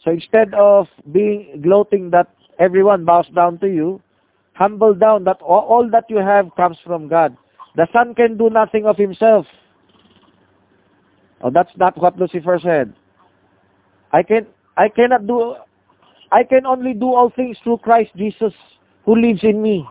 So 0.03 0.11
instead 0.11 0.53
of 0.53 0.87
being 1.11 1.61
gloating 1.61 2.09
that 2.11 2.27
everyone 2.59 3.05
bows 3.05 3.27
down 3.35 3.59
to 3.59 3.67
you, 3.67 4.01
humble 4.53 4.93
down 4.93 5.23
that 5.25 5.41
all, 5.41 5.87
that 5.91 6.05
you 6.09 6.17
have 6.17 6.49
comes 6.55 6.77
from 6.83 7.07
God. 7.07 7.37
The 7.75 7.87
Son 7.93 8.13
can 8.15 8.37
do 8.37 8.49
nothing 8.49 8.85
of 8.85 8.97
himself. 8.97 9.45
Oh, 11.41 11.49
that's 11.49 11.71
not 11.77 11.97
what 11.97 12.17
Lucifer 12.17 12.59
said. 12.61 12.93
I 14.11 14.23
can 14.23 14.45
I 14.77 14.89
cannot 14.89 15.25
do 15.25 15.55
I 16.31 16.43
can 16.43 16.65
only 16.65 16.93
do 16.93 17.13
all 17.13 17.31
things 17.35 17.57
through 17.63 17.77
Christ 17.77 18.11
Jesus 18.15 18.53
who 19.05 19.15
lives 19.19 19.39
in 19.43 19.61
me. 19.61 19.85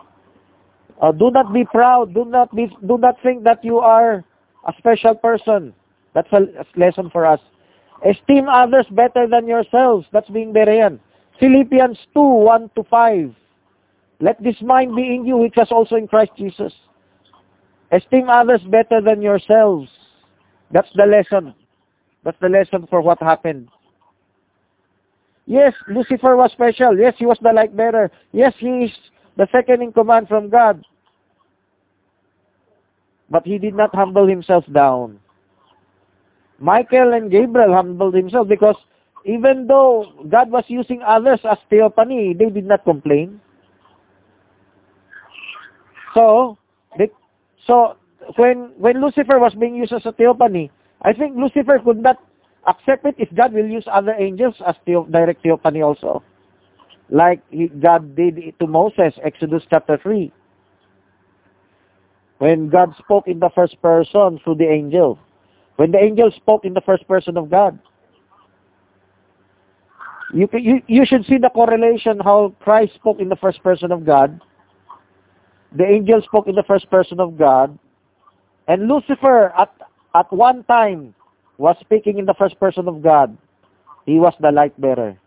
Uh, 1.01 1.11
do 1.11 1.31
not 1.31 1.51
be 1.53 1.65
proud. 1.65 2.13
Do 2.13 2.25
not 2.25 2.55
be 2.55 2.67
do 2.87 2.97
not 2.97 3.15
think 3.23 3.43
that 3.43 3.63
you 3.65 3.79
are 3.79 4.23
a 4.67 4.73
special 4.77 5.15
person. 5.15 5.73
That's 6.13 6.31
a, 6.31 6.43
a 6.61 6.65
lesson 6.75 7.09
for 7.09 7.25
us. 7.25 7.39
Esteem 8.09 8.49
others 8.49 8.87
better 8.91 9.27
than 9.27 9.47
yourselves. 9.47 10.07
That's 10.11 10.29
being 10.29 10.53
Berean. 10.53 10.99
Philippians 11.39 11.97
2, 12.13 12.19
1 12.19 12.71
to 12.75 12.83
5. 12.83 13.35
Let 14.19 14.41
this 14.43 14.55
mind 14.61 14.95
be 14.95 15.15
in 15.15 15.25
you 15.25 15.37
which 15.37 15.55
was 15.57 15.69
also 15.71 15.95
in 15.95 16.07
Christ 16.07 16.31
Jesus. 16.37 16.73
Esteem 17.91 18.29
others 18.29 18.61
better 18.69 19.01
than 19.01 19.21
yourselves. 19.21 19.89
That's 20.71 20.89
the 20.95 21.05
lesson. 21.05 21.53
That's 22.23 22.37
the 22.39 22.49
lesson 22.49 22.87
for 22.89 23.01
what 23.01 23.21
happened. 23.21 23.69
Yes, 25.45 25.73
Lucifer 25.87 26.35
was 26.35 26.51
special. 26.51 26.97
Yes, 26.97 27.15
he 27.17 27.25
was 27.25 27.37
the 27.41 27.51
light 27.51 27.75
bearer. 27.75 28.11
Yes, 28.31 28.53
he 28.57 28.85
is 28.85 28.91
the 29.37 29.47
second 29.51 29.81
in 29.81 29.91
command 29.91 30.27
from 30.27 30.49
God. 30.49 30.85
But 33.29 33.45
he 33.45 33.57
did 33.57 33.73
not 33.73 33.93
humble 33.95 34.27
himself 34.27 34.65
down. 34.71 35.19
Michael 36.61 37.13
and 37.13 37.31
Gabriel 37.31 37.73
humbled 37.73 38.13
himself 38.13 38.47
because 38.47 38.75
even 39.25 39.65
though 39.67 40.13
God 40.29 40.51
was 40.51 40.63
using 40.67 41.01
others 41.01 41.39
as 41.43 41.57
theophany, 41.69 42.35
they 42.37 42.49
did 42.49 42.65
not 42.65 42.85
complain. 42.85 43.41
So, 46.13 46.57
they, 46.97 47.09
so 47.65 47.97
when 48.37 48.73
when 48.77 49.01
Lucifer 49.01 49.39
was 49.39 49.55
being 49.55 49.75
used 49.75 49.91
as 49.91 50.05
a 50.05 50.11
theophany, 50.11 50.69
I 51.01 51.13
think 51.13 51.35
Lucifer 51.35 51.79
could 51.83 51.97
not 51.97 52.17
accept 52.67 53.05
it 53.05 53.15
if 53.17 53.33
God 53.35 53.53
will 53.53 53.65
use 53.67 53.85
other 53.91 54.13
angels 54.13 54.55
as 54.65 54.75
theo, 54.85 55.05
direct 55.05 55.41
theophany 55.41 55.81
also. 55.81 56.21
Like 57.09 57.41
he, 57.49 57.67
God 57.67 58.15
did 58.15 58.37
to 58.59 58.67
Moses, 58.67 59.13
Exodus 59.23 59.63
chapter 59.69 59.97
3. 60.01 60.31
When 62.37 62.69
God 62.69 62.93
spoke 62.99 63.27
in 63.27 63.39
the 63.39 63.49
first 63.53 63.81
person 63.81 64.39
through 64.43 64.55
the 64.55 64.69
angel. 64.69 65.17
When 65.75 65.91
the 65.91 65.99
angel 65.99 66.31
spoke 66.35 66.65
in 66.65 66.73
the 66.73 66.81
first 66.81 67.07
person 67.07 67.37
of 67.37 67.49
God. 67.49 67.79
You, 70.33 70.47
you, 70.53 70.81
you 70.87 71.05
should 71.05 71.25
see 71.25 71.37
the 71.37 71.49
correlation 71.49 72.19
how 72.19 72.53
Christ 72.61 72.93
spoke 72.95 73.19
in 73.19 73.29
the 73.29 73.35
first 73.35 73.61
person 73.63 73.91
of 73.91 74.05
God. 74.05 74.39
The 75.75 75.85
angel 75.85 76.21
spoke 76.21 76.47
in 76.47 76.55
the 76.55 76.63
first 76.63 76.89
person 76.89 77.19
of 77.19 77.37
God. 77.37 77.77
And 78.67 78.87
Lucifer, 78.87 79.53
at, 79.57 79.73
at 80.15 80.31
one 80.31 80.63
time, 80.65 81.13
was 81.57 81.75
speaking 81.81 82.17
in 82.17 82.25
the 82.25 82.35
first 82.37 82.59
person 82.59 82.87
of 82.87 83.01
God. 83.01 83.37
He 84.05 84.15
was 84.15 84.33
the 84.39 84.51
light 84.51 84.79
bearer. 84.79 85.17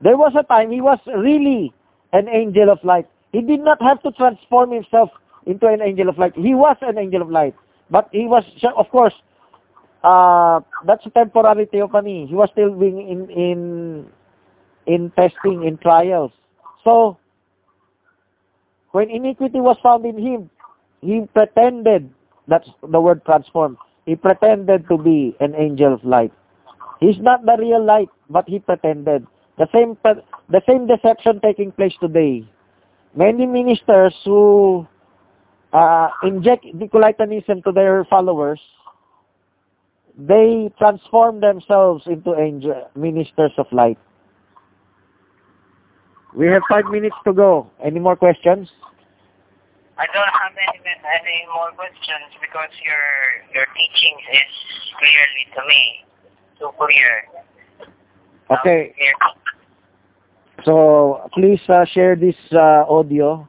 There 0.00 0.16
was 0.16 0.32
a 0.38 0.42
time 0.44 0.70
he 0.70 0.80
was 0.80 0.98
really 1.06 1.72
an 2.12 2.28
angel 2.28 2.70
of 2.70 2.78
light. 2.84 3.06
He 3.32 3.42
did 3.42 3.60
not 3.60 3.80
have 3.82 4.02
to 4.02 4.12
transform 4.12 4.72
himself 4.72 5.10
into 5.46 5.66
an 5.66 5.82
angel 5.82 6.08
of 6.08 6.18
light. 6.18 6.34
He 6.36 6.54
was 6.54 6.76
an 6.82 6.98
angel 6.98 7.22
of 7.22 7.30
light. 7.30 7.54
But 7.90 8.08
he 8.12 8.26
was, 8.26 8.44
of 8.76 8.88
course, 8.90 9.14
uh, 10.02 10.60
that's 10.86 11.04
a 11.06 11.10
temporary 11.10 11.66
theophany. 11.66 12.26
He 12.26 12.34
was 12.34 12.48
still 12.52 12.74
being 12.74 13.08
in, 13.08 13.30
in, 13.30 14.06
in 14.86 15.12
testing, 15.16 15.64
in 15.64 15.78
trials. 15.78 16.32
So, 16.84 17.18
when 18.92 19.10
iniquity 19.10 19.60
was 19.60 19.76
found 19.82 20.06
in 20.06 20.18
him, 20.18 20.50
he 21.00 21.26
pretended 21.34 22.10
that's 22.48 22.68
the 22.82 23.00
word 23.00 23.24
transformed, 23.24 23.76
He 24.06 24.16
pretended 24.16 24.88
to 24.88 24.96
be 24.96 25.36
an 25.38 25.54
angel 25.54 25.94
of 25.94 26.02
light. 26.02 26.32
He's 26.98 27.20
not 27.20 27.44
the 27.44 27.56
real 27.58 27.84
light, 27.84 28.08
but 28.28 28.48
he 28.48 28.58
pretended. 28.58 29.26
The 29.58 29.68
same 29.72 29.96
the 30.48 30.62
same 30.66 30.86
deception 30.86 31.40
taking 31.40 31.70
place 31.72 31.94
today. 32.00 32.48
Many 33.14 33.46
ministers 33.46 34.14
who 34.24 34.86
uh, 35.72 36.08
inject 36.22 36.64
Nicolaitanism 36.64 37.62
to 37.64 37.72
their 37.72 38.04
followers, 38.04 38.60
they 40.18 40.70
transform 40.78 41.40
themselves 41.40 42.02
into 42.06 42.34
angel 42.34 42.90
ministers 42.96 43.52
of 43.56 43.66
light. 43.70 43.98
We 46.34 46.48
have 46.48 46.62
five 46.68 46.86
minutes 46.86 47.16
to 47.24 47.32
go. 47.32 47.70
Any 47.82 48.00
more 48.00 48.16
questions? 48.16 48.68
I 49.96 50.06
don't 50.12 50.30
have 50.30 50.52
any 50.54 50.78
any 50.78 51.46
more 51.54 51.70
questions 51.74 52.34
because 52.40 52.70
your 52.82 53.06
your 53.54 53.66
teachings 53.74 54.22
is 54.30 54.52
clearly 54.98 55.44
to 55.54 55.60
me 55.66 55.82
too 56.58 56.70
clear. 56.78 57.12
Okay. 58.58 58.94
Clear. 58.94 59.14
So 60.64 61.30
please 61.34 61.60
uh, 61.68 61.84
share 61.86 62.16
this 62.16 62.36
uh, 62.52 62.84
audio 62.90 63.48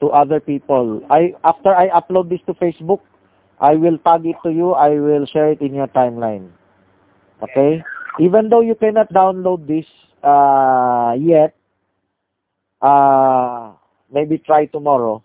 to 0.00 0.08
other 0.08 0.40
people. 0.40 1.00
I 1.10 1.32
after 1.44 1.74
I 1.74 1.88
upload 1.88 2.28
this 2.28 2.40
to 2.46 2.54
Facebook, 2.54 3.00
I 3.60 3.74
will 3.74 3.98
tag 3.98 4.26
it 4.26 4.36
to 4.44 4.50
you. 4.50 4.72
I 4.72 4.90
will 4.90 5.26
share 5.26 5.50
it 5.52 5.60
in 5.60 5.74
your 5.74 5.88
timeline. 5.88 6.50
Okay? 7.42 7.82
Even 8.20 8.48
though 8.48 8.60
you 8.60 8.74
cannot 8.74 9.12
download 9.12 9.66
this 9.66 9.86
uh, 10.22 11.14
yet, 11.18 11.54
uh, 12.82 13.72
maybe 14.12 14.38
try 14.38 14.66
tomorrow. 14.66 15.22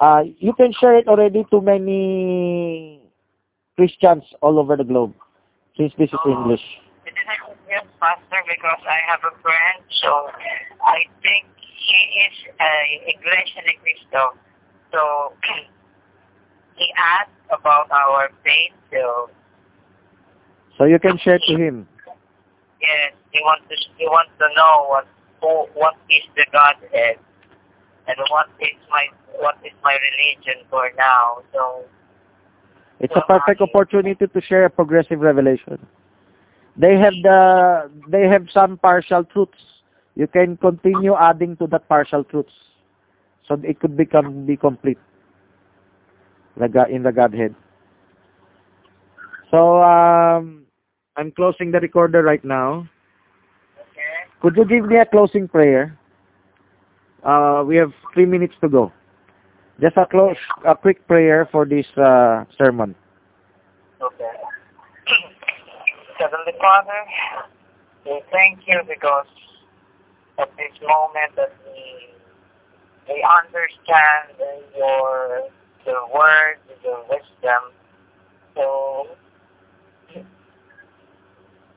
Uh, 0.00 0.22
you 0.38 0.52
can 0.54 0.72
share 0.80 0.96
it 0.96 1.06
already 1.08 1.44
to 1.50 1.60
many 1.60 3.00
Christians 3.76 4.24
all 4.40 4.58
over 4.58 4.76
the 4.76 4.84
globe, 4.84 5.14
since 5.76 5.92
this 5.98 6.08
is 6.12 6.18
English. 6.26 6.62
It 7.06 7.10
is 7.10 7.26
a 7.28 7.62
Pastor, 8.00 8.42
because 8.48 8.82
I 8.86 8.98
have 9.08 9.20
a 9.22 9.34
friend, 9.42 9.78
so 10.02 10.28
I 10.84 11.06
think 11.22 11.46
he 11.56 12.00
is 12.26 12.36
a 12.60 13.10
Iglesia 13.14 13.62
de 13.62 13.74
Cristo. 13.80 14.34
So 14.90 15.32
he 16.76 16.86
asked 16.98 17.30
about 17.52 17.90
our 17.90 18.30
pain 18.44 18.70
so 18.90 19.30
So 20.78 20.84
you 20.84 20.98
can 20.98 21.18
share 21.18 21.38
to 21.38 21.54
him. 21.56 21.86
yes, 22.80 23.12
he 23.30 23.40
wants 23.44 23.64
to 23.68 23.76
he 23.96 24.06
wants 24.06 24.32
to 24.38 24.46
know 24.56 24.86
what 24.88 25.06
who, 25.40 25.66
what 25.74 25.94
is 26.08 26.24
the 26.36 26.46
Godhead 26.52 27.18
and 28.08 28.16
what 28.30 28.48
is 28.60 28.76
my 28.90 29.06
what 29.38 29.56
is 29.64 29.72
my 29.82 29.96
religion 29.96 30.64
for 30.70 30.90
now. 30.96 31.42
So 31.52 31.84
It's 33.00 33.14
a 33.16 33.22
perfect 33.22 33.60
opportunity 33.60 34.26
to 34.26 34.40
share 34.40 34.64
a 34.64 34.70
progressive 34.70 35.20
revelation. 35.20 35.84
They 36.76 36.96
have 36.98 37.14
the 37.22 37.90
they 38.08 38.28
have 38.28 38.46
some 38.52 38.78
partial 38.78 39.24
truths. 39.24 39.58
You 40.14 40.26
can 40.26 40.56
continue 40.56 41.14
adding 41.14 41.56
to 41.56 41.66
that 41.68 41.88
partial 41.88 42.24
truths, 42.24 42.52
so 43.46 43.60
it 43.62 43.80
could 43.80 43.96
become 43.96 44.46
be 44.46 44.56
complete. 44.56 44.98
The 46.56 46.86
in 46.88 47.02
the 47.02 47.12
Godhead. 47.12 47.54
So 49.50 49.82
um, 49.82 50.64
I'm 51.16 51.30
closing 51.32 51.70
the 51.70 51.80
recorder 51.80 52.22
right 52.22 52.44
now. 52.44 52.88
okay. 53.78 54.30
Could 54.40 54.56
you 54.56 54.64
give 54.64 54.86
me 54.86 54.96
a 54.96 55.06
closing 55.06 55.48
prayer? 55.48 55.98
Uh, 57.22 57.62
we 57.66 57.76
have 57.76 57.92
three 58.12 58.26
minutes 58.26 58.54
to 58.60 58.68
go. 58.68 58.92
Just 59.80 59.96
a 59.96 60.06
close, 60.06 60.36
a 60.66 60.74
quick 60.74 61.06
prayer 61.06 61.48
for 61.50 61.64
this 61.64 61.86
uh, 61.96 62.44
sermon. 62.58 62.94
Okay. 64.00 64.30
Heavenly 66.18 66.52
Father, 66.60 67.02
we 68.06 68.22
thank 68.30 68.60
you 68.66 68.80
because 68.88 69.26
of 70.38 70.48
this 70.56 70.72
moment 70.82 71.36
that 71.36 71.52
we 71.66 72.08
we 73.08 73.26
understand 73.26 74.38
your 74.76 75.48
your 75.86 76.06
word, 76.14 76.56
your 76.84 77.00
wisdom. 77.08 77.72
So 78.54 79.08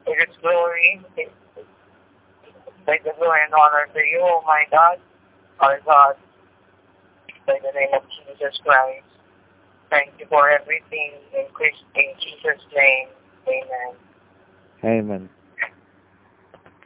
it 0.07 0.29
is 0.29 0.35
glory, 0.41 1.01
it, 1.17 1.31
the 2.85 3.13
glory 3.17 3.39
and 3.45 3.53
honor 3.53 3.87
to 3.93 3.99
you, 3.99 4.19
oh 4.21 4.43
my 4.45 4.65
God, 4.69 4.99
our 5.59 5.79
God, 5.85 6.15
by 7.47 7.59
the 7.61 7.79
name 7.79 7.89
of 7.93 8.03
Jesus 8.09 8.59
Christ. 8.63 9.03
Thank 9.89 10.11
you 10.19 10.25
for 10.27 10.49
everything 10.49 11.13
in 11.37 11.45
Christ, 11.53 11.83
in 11.95 12.13
Jesus' 12.19 12.61
name. 12.75 13.07
Amen. 13.47 13.95
Amen. 14.83 15.29